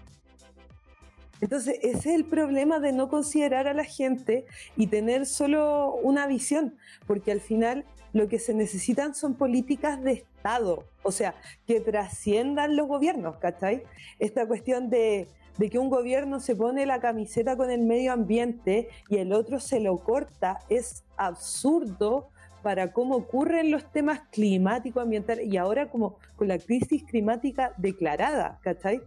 Entonces, 1.41 1.79
ese 1.81 2.09
es 2.09 2.15
el 2.15 2.25
problema 2.25 2.79
de 2.79 2.91
no 2.91 3.09
considerar 3.09 3.67
a 3.67 3.73
la 3.73 3.83
gente 3.83 4.45
y 4.75 4.87
tener 4.87 5.25
solo 5.25 5.95
una 5.95 6.27
visión, 6.27 6.75
porque 7.05 7.31
al 7.31 7.41
final 7.41 7.85
lo 8.13 8.27
que 8.27 8.39
se 8.39 8.53
necesitan 8.53 9.13
son 9.15 9.35
políticas 9.35 10.01
de 10.01 10.11
Estado, 10.13 10.85
o 11.03 11.11
sea, 11.11 11.35
que 11.65 11.79
trasciendan 11.79 12.75
los 12.75 12.87
gobiernos, 12.87 13.37
¿cachai? 13.37 13.83
Esta 14.19 14.47
cuestión 14.47 14.89
de, 14.89 15.27
que 15.57 15.79
un 15.79 15.89
gobierno 15.89 16.39
se 16.39 16.55
pone 16.55 16.85
la 16.85 16.99
camiseta 16.99 17.55
con 17.57 17.69
el 17.69 17.81
medio 17.81 18.13
ambiente 18.13 18.89
y 19.09 19.17
el 19.17 19.33
otro 19.33 19.59
se 19.59 19.79
lo 19.79 19.97
corta 19.97 20.59
es 20.69 21.03
absurdo 21.17 22.29
para 22.63 22.91
cómo 22.91 23.15
ocurren 23.15 23.71
los 23.71 23.91
temas 23.91 24.21
climáticos, 24.31 25.03
ambientales 25.03 25.45
y 25.47 25.57
ahora 25.57 25.89
como 25.89 26.17
con 26.35 26.47
la 26.47 26.57
crisis 26.57 27.03
climática 27.03 27.73
declarada, 27.77 28.59
¿cachai? 28.61 29.01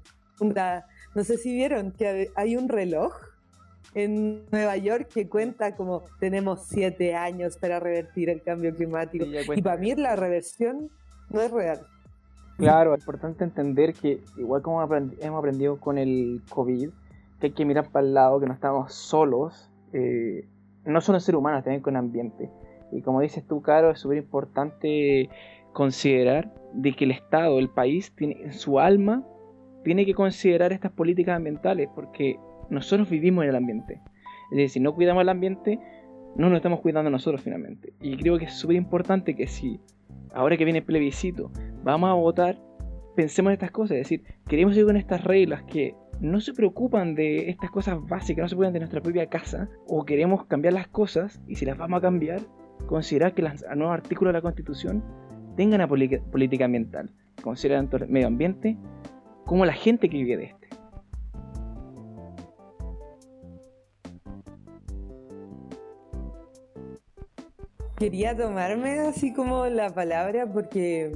No 1.14 1.24
sé 1.24 1.36
si 1.38 1.52
vieron 1.52 1.92
que 1.92 2.30
hay 2.34 2.56
un 2.56 2.68
reloj 2.68 3.12
en 3.94 4.44
Nueva 4.52 4.76
York 4.76 5.08
que 5.12 5.28
cuenta 5.28 5.74
como 5.74 6.04
tenemos 6.20 6.66
siete 6.66 7.14
años 7.14 7.56
para 7.56 7.80
revertir 7.80 8.30
el 8.30 8.42
cambio 8.42 8.74
climático. 8.74 9.24
y 9.54 9.62
para 9.62 9.76
mí 9.76 9.94
la 9.94 10.16
reversión 10.16 10.90
no 11.30 11.40
es 11.40 11.50
real. 11.50 11.80
Claro, 12.56 12.94
es 12.94 13.00
importante 13.00 13.42
entender 13.42 13.94
que 13.94 14.20
igual 14.36 14.62
como 14.62 14.82
hemos 14.82 15.38
aprendido 15.38 15.80
con 15.80 15.96
el 15.96 16.42
COVID, 16.50 16.90
que 17.40 17.46
hay 17.46 17.52
que 17.52 17.64
mirar 17.64 17.88
para 17.88 18.06
el 18.06 18.12
lado, 18.12 18.38
que 18.38 18.46
no 18.46 18.52
estamos 18.52 18.92
solos, 18.92 19.70
eh, 19.94 20.46
no 20.84 21.00
solo 21.00 21.16
en 21.16 21.22
ser 21.22 21.36
humanos, 21.36 21.64
también 21.64 21.82
con 21.82 21.94
el 21.94 22.00
ambiente. 22.00 22.50
Y 22.92 23.00
como 23.00 23.20
dices 23.20 23.46
tú, 23.46 23.62
Caro, 23.62 23.90
es 23.90 23.98
súper 23.98 24.18
importante 24.18 25.30
considerar 25.72 26.52
de 26.74 26.92
que 26.92 27.04
el 27.04 27.12
Estado, 27.12 27.58
el 27.58 27.70
país, 27.70 28.12
tiene 28.14 28.42
en 28.42 28.52
su 28.52 28.78
alma, 28.78 29.24
tiene 29.84 30.04
que 30.04 30.14
considerar 30.14 30.72
estas 30.72 30.92
políticas 30.92 31.36
ambientales, 31.36 31.88
porque 31.94 32.38
nosotros 32.68 33.08
vivimos 33.08 33.44
en 33.44 33.50
el 33.50 33.56
ambiente. 33.56 34.00
Es 34.50 34.56
decir, 34.56 34.70
si 34.70 34.80
no 34.80 34.94
cuidamos 34.94 35.22
el 35.22 35.28
ambiente, 35.28 35.78
no 36.36 36.48
nos 36.48 36.56
estamos 36.56 36.80
cuidando 36.80 37.10
nosotros 37.10 37.40
finalmente. 37.40 37.92
Y 38.00 38.16
creo 38.16 38.38
que 38.38 38.46
es 38.46 38.54
súper 38.54 38.76
importante 38.76 39.34
que 39.34 39.46
si, 39.46 39.80
ahora 40.32 40.56
que 40.56 40.64
viene 40.64 40.80
el 40.80 40.84
plebiscito, 40.84 41.50
vamos 41.82 42.10
a 42.10 42.14
votar, 42.14 42.58
pensemos 43.16 43.50
en 43.50 43.54
estas 43.54 43.70
cosas. 43.70 43.96
Es 43.96 44.04
decir, 44.04 44.24
queremos 44.48 44.76
ir 44.76 44.84
con 44.84 44.96
estas 44.96 45.24
reglas 45.24 45.62
que 45.64 45.94
no 46.20 46.40
se 46.40 46.52
preocupan 46.52 47.14
de 47.14 47.48
estas 47.48 47.70
cosas 47.70 47.98
básicas, 48.06 48.42
no 48.42 48.48
se 48.48 48.54
preocupan 48.54 48.72
de 48.74 48.80
nuestra 48.80 49.00
propia 49.00 49.26
casa, 49.26 49.68
o 49.86 50.04
queremos 50.04 50.44
cambiar 50.46 50.74
las 50.74 50.88
cosas, 50.88 51.40
y 51.46 51.56
si 51.56 51.64
las 51.64 51.78
vamos 51.78 51.98
a 51.98 52.02
cambiar, 52.02 52.40
considerar 52.86 53.34
que 53.34 53.42
los 53.42 53.64
nuevos 53.76 53.94
artículos 53.94 54.32
de 54.32 54.38
la 54.38 54.42
Constitución 54.42 55.02
tengan 55.56 55.80
una 55.80 55.88
política 55.88 56.64
ambiental. 56.64 57.10
Considerar 57.42 57.80
tanto 57.80 58.04
el 58.04 58.10
medio 58.10 58.26
ambiente 58.26 58.76
como 59.50 59.64
la 59.64 59.72
gente 59.72 60.08
que 60.08 60.16
vive 60.16 60.36
de 60.36 60.44
esto. 60.44 60.58
quería 67.98 68.34
tomarme 68.36 69.00
así 69.00 69.32
como 69.34 69.66
la 69.66 69.90
palabra 69.90 70.46
porque 70.46 71.12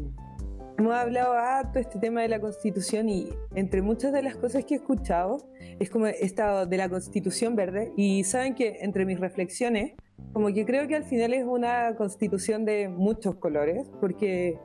hemos 0.77 0.95
hablado 0.95 1.33
harto 1.33 1.79
este 1.79 2.01
tema 2.01 2.23
de 2.23 2.29
la 2.29 2.41
constitución 2.41 3.09
y 3.09 3.29
entre 3.55 3.83
muchas 3.83 4.13
de 4.13 4.23
las 4.23 4.35
cosas 4.35 4.65
que 4.65 4.75
he 4.75 4.77
escuchado 4.79 5.39
es 5.79 5.89
como 5.89 6.09
esta 6.09 6.67
de 6.67 6.77
la 6.77 6.89
constitución 6.89 7.55
verde 7.55 7.93
y 7.97 8.25
saben 8.25 8.57
que 8.57 8.79
entre 8.81 9.07
mis 9.07 9.21
reflexiones 9.21 9.93
como 10.33 10.53
que 10.53 10.67
creo 10.67 10.89
que 10.89 10.97
al 10.97 11.05
final 11.05 11.33
es 11.35 11.45
una 11.45 11.95
constitución 11.95 12.65
de 12.65 12.89
muchos 12.89 13.37
colores 13.37 13.87
porque 14.01 14.59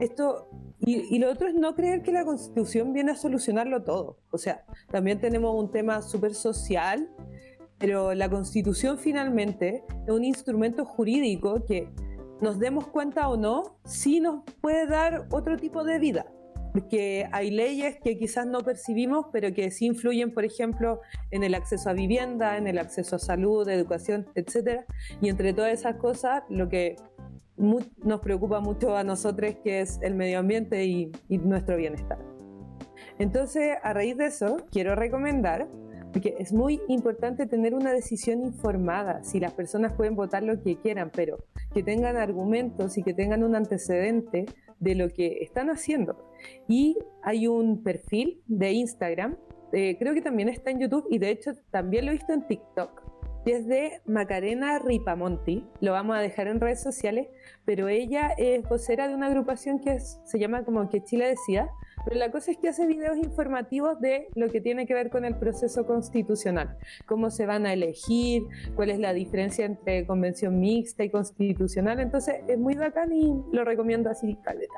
esto 0.00 0.48
y, 0.78 1.14
y, 1.14 1.18
lo 1.18 1.30
otro 1.30 1.48
es 1.48 1.54
no 1.54 1.74
creer 1.74 2.02
que 2.02 2.12
la 2.12 2.24
constitución 2.24 2.92
viene 2.92 3.12
a 3.12 3.16
solucionarlo 3.16 3.82
todo. 3.82 4.18
O 4.30 4.36
sea, 4.36 4.64
también 4.90 5.18
tenemos 5.20 5.54
un 5.54 5.70
tema 5.70 6.02
súper 6.02 6.34
social 6.34 7.08
pero 7.78 8.14
la 8.14 8.30
constitución 8.30 8.98
finalmente 8.98 9.84
es 10.06 10.12
un 10.12 10.24
instrumento 10.24 10.84
jurídico 10.84 11.64
que 11.66 11.90
nos 12.40 12.58
demos 12.58 12.86
cuenta 12.88 13.28
o 13.28 13.36
no, 13.36 13.78
sí 13.84 14.20
nos 14.20 14.42
puede 14.60 14.86
dar 14.86 15.26
otro 15.30 15.56
tipo 15.56 15.84
de 15.84 15.98
vida. 15.98 16.26
Porque 16.72 17.26
hay 17.32 17.50
leyes 17.50 17.96
que 18.02 18.18
quizás 18.18 18.46
no 18.46 18.60
percibimos, 18.60 19.26
pero 19.32 19.52
que 19.54 19.70
sí 19.70 19.86
influyen, 19.86 20.32
por 20.32 20.44
ejemplo, 20.44 21.00
en 21.30 21.42
el 21.42 21.54
acceso 21.54 21.88
a 21.88 21.94
vivienda, 21.94 22.58
en 22.58 22.66
el 22.66 22.78
acceso 22.78 23.16
a 23.16 23.18
salud, 23.18 23.66
educación, 23.66 24.26
etc. 24.34 24.82
Y 25.22 25.30
entre 25.30 25.54
todas 25.54 25.72
esas 25.72 25.96
cosas, 25.96 26.42
lo 26.50 26.68
que 26.68 26.96
nos 27.56 28.20
preocupa 28.20 28.60
mucho 28.60 28.96
a 28.96 29.04
nosotros, 29.04 29.56
que 29.64 29.80
es 29.80 29.98
el 30.02 30.14
medio 30.14 30.38
ambiente 30.38 30.84
y 30.84 31.12
nuestro 31.28 31.76
bienestar. 31.76 32.18
Entonces, 33.18 33.76
a 33.82 33.92
raíz 33.92 34.16
de 34.16 34.26
eso, 34.26 34.58
quiero 34.70 34.94
recomendar 34.94 35.68
porque 36.12 36.34
es 36.38 36.52
muy 36.52 36.80
importante 36.88 37.46
tener 37.46 37.74
una 37.74 37.92
decisión 37.92 38.42
informada. 38.42 39.22
Si 39.22 39.38
las 39.38 39.52
personas 39.52 39.92
pueden 39.92 40.16
votar 40.16 40.42
lo 40.42 40.62
que 40.62 40.76
quieran, 40.76 41.10
pero 41.14 41.44
que 41.74 41.82
tengan 41.82 42.16
argumentos 42.16 42.96
y 42.96 43.02
que 43.02 43.12
tengan 43.12 43.44
un 43.44 43.54
antecedente 43.54 44.46
de 44.80 44.94
lo 44.94 45.10
que 45.10 45.42
están 45.42 45.68
haciendo. 45.68 46.32
Y 46.68 46.96
hay 47.22 47.46
un 47.46 47.82
perfil 47.82 48.40
de 48.46 48.72
Instagram, 48.72 49.36
eh, 49.72 49.96
creo 49.98 50.14
que 50.14 50.22
también 50.22 50.48
está 50.48 50.70
en 50.70 50.80
YouTube 50.80 51.06
y 51.10 51.18
de 51.18 51.30
hecho 51.30 51.52
también 51.70 52.06
lo 52.06 52.12
he 52.12 52.14
visto 52.14 52.32
en 52.32 52.46
TikTok. 52.46 53.15
Es 53.46 53.64
de 53.68 54.00
Macarena 54.06 54.80
Ripamonti, 54.80 55.64
lo 55.80 55.92
vamos 55.92 56.16
a 56.16 56.18
dejar 56.18 56.48
en 56.48 56.60
redes 56.60 56.82
sociales, 56.82 57.28
pero 57.64 57.86
ella 57.86 58.30
es 58.36 58.68
vocera 58.68 59.06
de 59.06 59.14
una 59.14 59.28
agrupación 59.28 59.78
que 59.78 60.00
se 60.00 60.40
llama 60.40 60.64
como 60.64 60.90
que 60.90 61.04
Chile 61.04 61.28
decía, 61.28 61.68
pero 62.04 62.16
la 62.16 62.32
cosa 62.32 62.50
es 62.50 62.58
que 62.58 62.70
hace 62.70 62.88
videos 62.88 63.16
informativos 63.18 64.00
de 64.00 64.26
lo 64.34 64.50
que 64.50 64.60
tiene 64.60 64.84
que 64.84 64.94
ver 64.94 65.10
con 65.10 65.24
el 65.24 65.36
proceso 65.36 65.86
constitucional, 65.86 66.76
cómo 67.06 67.30
se 67.30 67.46
van 67.46 67.66
a 67.66 67.72
elegir, 67.72 68.42
cuál 68.74 68.90
es 68.90 68.98
la 68.98 69.12
diferencia 69.12 69.64
entre 69.64 70.04
convención 70.08 70.58
mixta 70.58 71.04
y 71.04 71.10
constitucional. 71.10 72.00
Entonces 72.00 72.40
es 72.48 72.58
muy 72.58 72.74
bacán 72.74 73.12
y 73.12 73.32
lo 73.52 73.64
recomiendo 73.64 74.10
así, 74.10 74.36
caleta. 74.42 74.74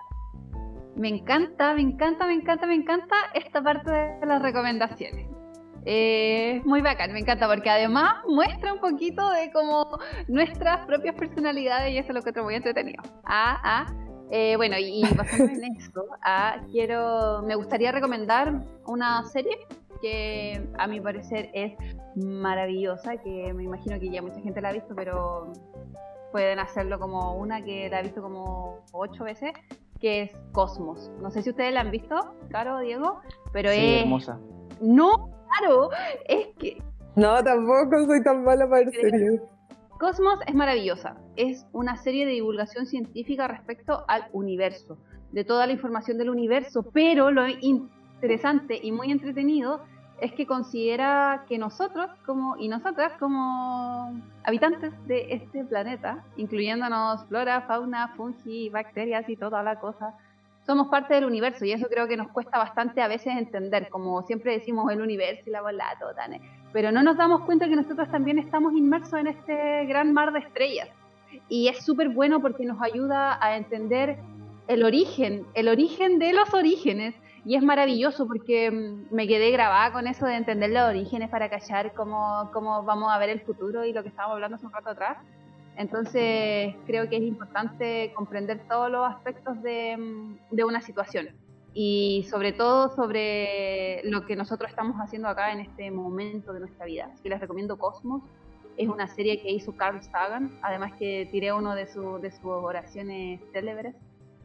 Me 0.95 1.09
encanta, 1.09 1.73
me 1.73 1.81
encanta, 1.81 2.27
me 2.27 2.35
encanta, 2.35 2.67
me 2.67 2.75
encanta 2.75 3.17
esta 3.33 3.63
parte 3.63 3.91
de 3.91 4.27
las 4.27 4.43
recomendaciones. 4.43 5.38
Es 5.85 6.65
muy 6.65 6.83
bacán, 6.83 7.13
me 7.13 7.21
encanta 7.21 7.49
porque 7.49 7.71
además 7.71 8.17
muestra 8.29 8.73
un 8.73 8.81
poquito 8.81 9.31
de 9.31 9.51
como 9.53 9.99
nuestras 10.27 10.85
propias 10.87 11.15
personalidades 11.15 11.93
y 11.93 11.99
eso 11.99 12.09
es 12.09 12.15
lo 12.15 12.23
que 12.23 12.33
te 12.33 12.43
muy 12.43 12.55
entretenido. 12.55 13.03
Ah, 13.25 13.59
ah, 13.63 13.87
eh, 14.31 14.57
bueno, 14.57 14.77
y, 14.79 15.03
basando 15.17 15.53
en 15.53 15.77
esto, 15.77 16.05
ah, 16.23 16.61
quiero, 16.71 17.43
me 17.43 17.55
gustaría 17.55 17.93
recomendar 17.93 18.63
una 18.87 19.25
serie 19.25 19.57
que 20.01 20.69
a 20.79 20.87
mi 20.87 21.01
parecer 21.01 21.51
es 21.55 21.73
maravillosa, 22.15 23.17
que 23.17 23.53
me 23.55 23.65
imagino 23.65 23.99
que 23.99 24.11
ya 24.11 24.23
mucha 24.23 24.41
gente 24.41 24.61
la 24.61 24.69
ha 24.69 24.73
visto, 24.73 24.95
pero 24.95 25.53
pueden 26.31 26.59
hacerlo 26.59 26.99
como 26.99 27.35
una 27.35 27.65
que 27.65 27.89
la 27.89 27.99
ha 27.99 28.03
visto 28.03 28.23
como 28.23 28.85
ocho 28.93 29.25
veces, 29.25 29.53
que 30.01 30.23
es 30.23 30.31
Cosmos. 30.53 31.11
No 31.21 31.31
sé 31.31 31.43
si 31.43 31.51
ustedes 31.51 31.73
la 31.73 31.81
han 31.81 31.91
visto, 31.91 32.35
Caro, 32.51 32.79
Diego, 32.81 33.21
pero 33.53 33.71
es... 33.71 34.03
hermosa. 34.03 34.39
No, 34.81 35.31
claro, 35.49 35.91
es 36.27 36.49
que... 36.59 36.83
No, 37.17 37.43
tampoco 37.43 38.07
soy 38.07 38.23
tan 38.23 38.45
mala 38.45 38.69
para 38.69 38.83
el 38.83 38.93
serie. 38.93 39.41
Cosmos 39.99 40.39
es 40.47 40.55
maravillosa. 40.55 41.17
Es 41.35 41.67
una 41.73 41.97
serie 41.97 42.25
de 42.25 42.33
divulgación 42.33 42.87
científica 42.87 43.49
respecto 43.49 44.05
al 44.07 44.27
universo, 44.33 44.97
de 45.33 45.45
toda 45.45 45.67
la 45.67 45.73
información 45.73 46.19
del 46.19 46.31
universo, 46.31 46.85
pero 46.93 47.31
lo 47.33 47.47
interesante 47.49 48.79
y 48.81 48.93
muy 48.93 49.11
entretenido 49.11 49.81
es 50.21 50.33
que 50.33 50.47
considera 50.47 51.45
que 51.49 51.59
nosotros 51.59 52.11
como 52.27 52.57
y 52.59 52.69
nosotras 52.69 53.13
como 53.19 54.21
habitantes 54.45 54.93
de 55.07 55.33
este 55.33 55.65
planeta, 55.65 56.25
incluyéndonos 56.37 57.25
flora, 57.27 57.63
fauna, 57.63 58.15
fungi, 58.17 58.69
bacterias 58.69 59.29
y 59.29 59.37
toda 59.37 59.63
la 59.63 59.79
cosa, 59.79 60.15
somos 60.69 60.89
parte 60.89 61.15
del 61.15 61.25
universo 61.25 61.65
y 61.65 61.73
eso 61.73 61.87
creo 61.89 62.07
que 62.07 62.19
nos 62.19 62.29
cuesta 62.29 62.59
bastante 62.59 63.01
a 63.01 63.09
veces 63.09 63.35
entender, 63.35 63.89
como 63.89 64.21
siempre 64.25 64.53
decimos 64.53 64.93
el 64.93 65.01
universo 65.01 65.45
y 65.47 65.51
la 65.51 65.63
bola, 65.63 65.97
todo, 65.99 66.11
pero 66.75 66.93
no 66.93 67.03
nos 67.03 67.17
damos 67.17 67.41
cuenta 67.47 67.67
que 67.71 67.75
nosotros 67.75 68.11
también 68.11 68.39
estamos 68.39 68.75
inmersos 68.75 69.19
en 69.19 69.29
este 69.29 69.87
gran 69.87 70.13
mar 70.13 70.31
de 70.31 70.41
estrellas. 70.41 70.91
Y 71.49 71.69
es 71.69 71.83
súper 71.83 72.11
bueno 72.11 72.43
porque 72.43 72.67
nos 72.67 72.83
ayuda 72.83 73.43
a 73.43 73.57
entender 73.57 74.19
el 74.67 74.85
origen, 74.85 75.47
el 75.55 75.69
origen 75.69 76.19
de 76.19 76.35
los 76.35 76.53
orígenes. 76.53 77.15
Y 77.47 77.55
es 77.55 77.63
maravilloso 77.63 78.27
porque 78.27 78.71
mm, 78.71 79.15
me 79.15 79.27
quedé 79.27 79.51
grabada 79.51 79.91
con 79.91 80.07
eso 80.07 80.27
de 80.27 80.35
entender 80.35 80.69
los 80.69 80.83
orígenes 80.83 81.31
para 81.31 81.49
callar 81.49 81.95
cómo, 81.95 82.51
cómo 82.53 82.83
vamos 82.83 83.11
a 83.11 83.17
ver 83.17 83.31
el 83.31 83.41
futuro 83.41 83.87
y 83.87 83.95
lo 83.95 84.03
que 84.03 84.11
estábamos 84.11 84.35
hablando 84.35 84.57
hace 84.57 84.67
un 84.67 84.73
rato 84.73 84.91
atrás. 84.91 85.17
Entonces 85.79 86.75
creo 86.87 87.09
que 87.09 87.17
es 87.17 87.23
importante 87.23 88.13
comprender 88.15 88.61
todos 88.69 88.91
los 88.91 89.09
aspectos 89.09 89.63
de, 89.63 89.97
mm, 89.97 90.55
de 90.55 90.65
una 90.65 90.83
situación 90.83 91.29
y 91.73 92.27
sobre 92.29 92.53
todo 92.53 92.95
sobre 92.95 94.03
lo 94.05 94.27
que 94.27 94.35
nosotros 94.37 94.69
estamos 94.69 94.97
haciendo 94.97 95.29
acá 95.29 95.53
en 95.53 95.61
este 95.61 95.91
momento 95.91 96.53
de 96.53 96.61
nuestra 96.61 96.85
vida. 96.85 97.09
Así 97.13 97.23
que 97.23 97.29
les 97.31 97.41
recomiendo 97.41 97.79
Cosmos. 97.79 98.23
Es 98.77 98.89
una 98.89 99.09
serie 99.09 99.41
que 99.41 99.51
hizo 99.51 99.77
Carl 99.77 100.03
Sagan, 100.03 100.59
además 100.63 100.93
que 100.99 101.29
tiré 101.31 101.53
uno 101.53 101.75
de, 101.75 101.85
de 101.85 102.31
sus 102.31 102.45
oraciones 102.45 103.41
célebres 103.53 103.95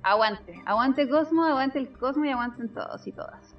Aguante, 0.04 0.62
aguante 0.66 1.08
Cosmo, 1.08 1.46
aguante 1.46 1.80
el 1.80 1.90
Cosmo 1.90 2.26
y 2.26 2.30
aguanten 2.30 2.68
todos 2.70 3.08
y 3.08 3.14
todas. 3.14 3.56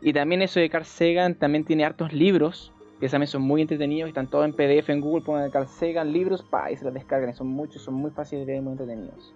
Y 0.00 0.12
también 0.12 0.40
eso 0.40 0.58
de 0.58 0.70
Carl 0.70 0.86
Sagan 0.86 1.34
también 1.34 1.64
tiene 1.64 1.84
hartos 1.84 2.12
libros, 2.12 2.71
también 3.10 3.26
son 3.26 3.42
muy 3.42 3.62
entretenidos, 3.62 4.08
están 4.08 4.28
todos 4.28 4.44
en 4.44 4.52
PDF 4.52 4.90
en 4.90 5.00
Google, 5.00 5.24
pongan 5.24 5.50
Carl 5.50 5.66
Sagan 5.66 6.12
libros, 6.12 6.42
pa, 6.42 6.70
y 6.70 6.76
se 6.76 6.84
los 6.84 6.94
descargan, 6.94 7.34
son 7.34 7.48
muchos, 7.48 7.82
son 7.82 7.94
muy 7.94 8.10
fáciles 8.10 8.46
de 8.46 8.52
leer, 8.52 8.62
muy 8.62 8.72
entretenidos. 8.72 9.34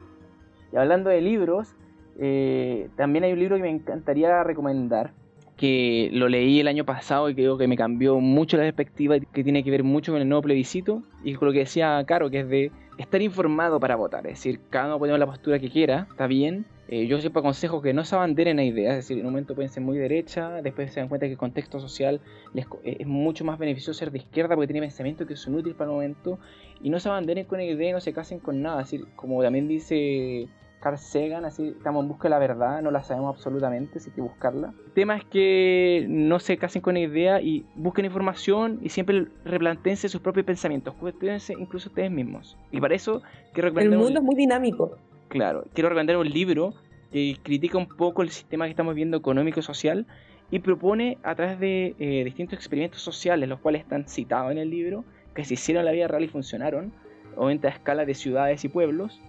Y 0.72 0.76
hablando 0.76 1.10
de 1.10 1.20
libros, 1.20 1.74
eh, 2.18 2.88
también 2.96 3.24
hay 3.24 3.32
un 3.32 3.40
libro 3.40 3.56
que 3.56 3.62
me 3.62 3.70
encantaría 3.70 4.42
recomendar, 4.44 5.12
que 5.56 6.10
lo 6.12 6.28
leí 6.28 6.60
el 6.60 6.68
año 6.68 6.84
pasado 6.84 7.28
y 7.28 7.34
creo 7.34 7.58
que 7.58 7.66
me 7.66 7.76
cambió 7.76 8.20
mucho 8.20 8.56
la 8.56 8.64
perspectiva, 8.64 9.18
que 9.18 9.42
tiene 9.42 9.64
que 9.64 9.70
ver 9.70 9.82
mucho 9.84 10.12
con 10.12 10.20
el 10.20 10.28
nuevo 10.28 10.42
plebiscito 10.42 11.02
y 11.24 11.34
con 11.34 11.48
lo 11.48 11.52
que 11.52 11.60
decía 11.60 12.04
Caro, 12.06 12.30
que 12.30 12.40
es 12.40 12.48
de 12.48 12.70
estar 12.98 13.20
informado 13.22 13.78
para 13.80 13.96
votar. 13.96 14.26
Es 14.26 14.34
decir, 14.34 14.60
cada 14.70 14.86
uno 14.86 14.98
puede 14.98 15.10
tener 15.10 15.20
la 15.20 15.26
postura 15.26 15.58
que 15.58 15.70
quiera, 15.70 16.06
está 16.10 16.26
bien. 16.26 16.66
Eh, 16.88 17.06
yo 17.08 17.20
siempre 17.20 17.40
aconsejo 17.40 17.82
que 17.82 17.92
no 17.92 18.04
se 18.04 18.14
abanderen 18.14 18.60
a 18.60 18.64
ideas, 18.64 18.92
es 18.92 19.04
decir, 19.04 19.18
en 19.18 19.26
un 19.26 19.32
momento 19.32 19.56
pueden 19.56 19.70
ser 19.70 19.82
muy 19.82 19.98
derecha, 19.98 20.62
después 20.62 20.92
se 20.92 21.00
dan 21.00 21.08
cuenta 21.08 21.26
que 21.26 21.32
el 21.32 21.38
contexto 21.38 21.80
social 21.80 22.20
les, 22.54 22.64
eh, 22.84 22.98
es 23.00 23.06
mucho 23.08 23.44
más 23.44 23.58
beneficioso 23.58 23.98
ser 23.98 24.12
de 24.12 24.18
izquierda 24.18 24.54
porque 24.54 24.68
tiene 24.68 24.82
pensamientos 24.82 25.26
que 25.26 25.34
son 25.34 25.56
útiles 25.56 25.76
para 25.76 25.90
el 25.90 25.94
momento 25.94 26.38
y 26.80 26.90
no 26.90 27.00
se 27.00 27.08
abanderen 27.08 27.44
con 27.46 27.60
idea 27.60 27.90
y 27.90 27.92
no 27.92 28.00
se 28.00 28.12
casen 28.12 28.38
con 28.38 28.62
nada. 28.62 28.82
Es 28.82 28.90
decir, 28.90 29.08
como 29.16 29.42
también 29.42 29.66
dice 29.66 30.48
Carl 30.80 30.98
Sagan, 30.98 31.44
así 31.44 31.68
estamos 31.68 32.02
en 32.02 32.08
busca 32.08 32.24
de 32.24 32.30
la 32.30 32.38
verdad, 32.38 32.82
no 32.82 32.90
la 32.90 33.02
sabemos 33.02 33.34
absolutamente, 33.34 33.98
hay 33.98 34.12
que 34.12 34.20
buscarla. 34.20 34.72
El 34.86 34.92
tema 34.92 35.16
es 35.16 35.24
que 35.24 36.06
no 36.08 36.38
se 36.38 36.56
casen 36.58 36.82
con 36.82 36.96
idea 36.96 37.40
y 37.40 37.64
busquen 37.74 38.04
información 38.04 38.78
y 38.82 38.90
siempre 38.90 39.26
replantense 39.44 40.08
sus 40.08 40.20
propios 40.20 40.46
pensamientos, 40.46 40.94
cuestionense 40.94 41.54
incluso 41.58 41.88
ustedes 41.88 42.10
mismos. 42.10 42.56
Y 42.70 42.80
para 42.80 42.94
eso 42.94 43.22
quiero 43.52 43.70
recomendar... 43.70 43.98
El 43.98 44.04
mundo 44.04 44.20
es 44.20 44.24
muy 44.24 44.36
dinámico. 44.36 44.98
Claro, 45.28 45.64
quiero 45.72 45.88
recomendar 45.88 46.18
un 46.18 46.30
libro 46.30 46.74
que 47.10 47.36
critica 47.42 47.78
un 47.78 47.88
poco 47.88 48.22
el 48.22 48.30
sistema 48.30 48.66
que 48.66 48.70
estamos 48.70 48.94
viendo 48.94 49.16
económico 49.16 49.60
y 49.60 49.62
social 49.62 50.06
y 50.50 50.60
propone 50.60 51.18
a 51.22 51.34
través 51.34 51.58
de 51.58 51.96
eh, 51.98 52.24
distintos 52.24 52.58
experimentos 52.58 53.02
sociales, 53.02 53.48
los 53.48 53.60
cuales 53.60 53.82
están 53.82 54.08
citados 54.08 54.52
en 54.52 54.58
el 54.58 54.70
libro, 54.70 55.04
que 55.34 55.44
se 55.44 55.54
hicieron 55.54 55.80
en 55.80 55.86
la 55.86 55.92
vida 55.92 56.08
real 56.08 56.22
y 56.24 56.28
funcionaron, 56.28 56.92
obviamente 57.36 57.66
a 57.66 57.70
escala 57.70 58.04
de 58.04 58.14
ciudades 58.14 58.64
y 58.64 58.68
pueblos, 58.68 59.20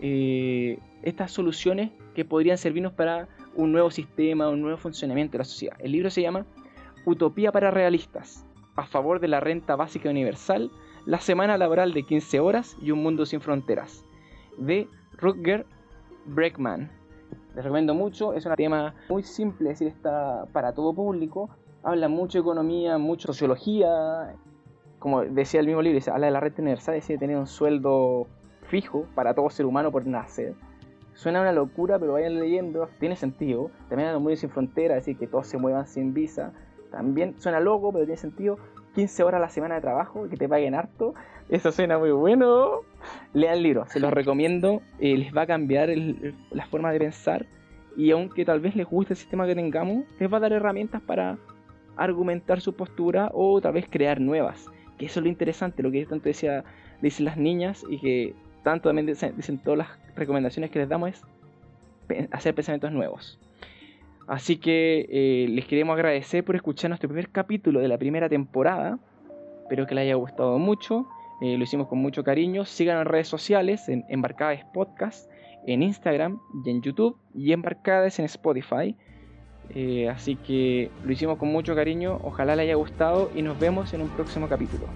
eh, 0.00 0.78
estas 1.02 1.32
soluciones 1.32 1.90
que 2.14 2.24
podrían 2.24 2.58
servirnos 2.58 2.92
para 2.92 3.28
un 3.54 3.72
nuevo 3.72 3.90
sistema, 3.90 4.48
un 4.48 4.62
nuevo 4.62 4.78
funcionamiento 4.78 5.32
de 5.32 5.38
la 5.38 5.44
sociedad. 5.44 5.76
El 5.78 5.92
libro 5.92 6.10
se 6.10 6.22
llama 6.22 6.46
Utopía 7.04 7.52
para 7.52 7.70
Realistas, 7.70 8.46
a 8.76 8.86
favor 8.86 9.20
de 9.20 9.28
la 9.28 9.40
renta 9.40 9.76
básica 9.76 10.10
universal, 10.10 10.70
la 11.06 11.20
semana 11.20 11.58
laboral 11.58 11.92
de 11.92 12.02
15 12.02 12.40
horas 12.40 12.76
y 12.80 12.90
un 12.90 13.02
mundo 13.02 13.26
sin 13.26 13.40
fronteras, 13.40 14.04
de 14.58 14.88
Rutger 15.18 15.66
Breckman. 16.26 16.90
Les 17.54 17.62
recomiendo 17.62 17.94
mucho, 17.94 18.32
es 18.32 18.46
un 18.46 18.54
tema 18.54 18.94
muy 19.08 19.22
simple, 19.22 19.70
es 19.70 19.78
decir, 19.78 19.94
está 19.94 20.46
para 20.52 20.72
todo 20.72 20.92
público, 20.92 21.50
habla 21.82 22.08
mucho 22.08 22.38
de 22.38 22.42
economía, 22.42 22.98
mucho 22.98 23.28
de 23.28 23.34
sociología, 23.34 24.34
como 24.98 25.22
decía 25.22 25.60
el 25.60 25.66
mismo 25.66 25.82
libro, 25.82 26.00
habla 26.12 26.26
de 26.26 26.32
la 26.32 26.40
renta 26.40 26.62
universal, 26.62 26.94
es 26.96 27.04
decir, 27.04 27.18
tener 27.18 27.36
un 27.36 27.46
sueldo 27.46 28.26
fijo 28.74 29.06
para 29.14 29.34
todo 29.34 29.48
ser 29.50 29.66
humano 29.66 29.92
por 29.92 30.04
nacer. 30.04 30.54
Suena 31.12 31.40
una 31.40 31.52
locura, 31.52 31.96
pero 31.96 32.14
vayan 32.14 32.40
leyendo, 32.40 32.88
tiene 32.98 33.14
sentido. 33.14 33.70
También 33.88 34.12
los 34.12 34.20
muy 34.20 34.36
sin 34.36 34.50
frontera, 34.50 34.96
decir, 34.96 35.16
que 35.16 35.28
todos 35.28 35.46
se 35.46 35.58
muevan 35.58 35.86
sin 35.86 36.12
visa. 36.12 36.52
También 36.90 37.36
suena 37.38 37.60
loco, 37.60 37.92
pero 37.92 38.04
tiene 38.04 38.16
sentido. 38.16 38.58
15 38.96 39.22
horas 39.22 39.38
a 39.38 39.42
la 39.42 39.48
semana 39.48 39.76
de 39.76 39.80
trabajo, 39.80 40.28
que 40.28 40.36
te 40.36 40.48
paguen 40.48 40.74
harto. 40.74 41.14
Eso 41.48 41.70
suena 41.70 42.00
muy 42.00 42.10
bueno. 42.10 42.80
Lean 43.32 43.54
el 43.58 43.62
libro, 43.62 43.86
se 43.86 44.00
los 44.00 44.12
recomiendo. 44.12 44.82
Eh, 44.98 45.16
les 45.18 45.32
va 45.32 45.42
a 45.42 45.46
cambiar 45.46 45.90
la 46.50 46.66
forma 46.66 46.90
de 46.90 46.98
pensar. 46.98 47.46
Y 47.96 48.10
aunque 48.10 48.44
tal 48.44 48.58
vez 48.58 48.74
les 48.74 48.88
guste 48.88 49.12
el 49.12 49.18
sistema 49.18 49.46
que 49.46 49.54
tengamos, 49.54 50.04
les 50.18 50.32
va 50.32 50.38
a 50.38 50.40
dar 50.40 50.52
herramientas 50.52 51.00
para 51.00 51.38
argumentar 51.96 52.60
su 52.60 52.74
postura 52.74 53.30
o 53.34 53.60
tal 53.60 53.74
vez 53.74 53.86
crear 53.88 54.20
nuevas. 54.20 54.66
Que 54.98 55.06
eso 55.06 55.20
es 55.20 55.24
lo 55.24 55.30
interesante, 55.30 55.80
lo 55.80 55.92
que 55.92 56.04
tanto 56.06 56.24
decía, 56.24 56.64
dicen 57.00 57.24
las 57.24 57.36
niñas 57.36 57.84
y 57.88 58.00
que 58.00 58.34
tanto 58.64 58.88
también 58.88 59.06
dicen, 59.06 59.58
todas 59.58 59.78
las 59.78 60.16
recomendaciones 60.16 60.70
que 60.70 60.80
les 60.80 60.88
damos 60.88 61.10
es 62.08 62.28
hacer 62.32 62.54
pensamientos 62.54 62.90
nuevos. 62.90 63.38
Así 64.26 64.56
que 64.56 65.06
eh, 65.10 65.46
les 65.50 65.66
queremos 65.66 65.94
agradecer 65.94 66.44
por 66.44 66.56
escuchar 66.56 66.88
nuestro 66.90 67.08
primer 67.08 67.28
capítulo 67.28 67.80
de 67.80 67.88
la 67.88 67.98
primera 67.98 68.28
temporada. 68.28 68.98
Espero 69.62 69.86
que 69.86 69.94
les 69.94 70.02
haya 70.02 70.14
gustado 70.14 70.58
mucho. 70.58 71.06
Eh, 71.42 71.58
lo 71.58 71.64
hicimos 71.64 71.88
con 71.88 71.98
mucho 71.98 72.24
cariño. 72.24 72.64
Síganos 72.64 73.02
en 73.02 73.12
redes 73.12 73.28
sociales, 73.28 73.88
en 73.88 74.04
Embarcades 74.08 74.64
Podcast, 74.72 75.30
en 75.66 75.82
Instagram 75.82 76.40
y 76.64 76.70
en 76.70 76.80
YouTube 76.80 77.18
y 77.34 77.52
Embarcades 77.52 78.18
en 78.18 78.24
Spotify. 78.24 78.96
Eh, 79.74 80.08
así 80.08 80.36
que 80.36 80.90
lo 81.04 81.12
hicimos 81.12 81.38
con 81.38 81.50
mucho 81.50 81.74
cariño. 81.74 82.18
Ojalá 82.22 82.56
les 82.56 82.64
haya 82.64 82.76
gustado 82.76 83.30
y 83.34 83.42
nos 83.42 83.58
vemos 83.58 83.92
en 83.92 84.00
un 84.02 84.08
próximo 84.08 84.48
capítulo. 84.48 84.86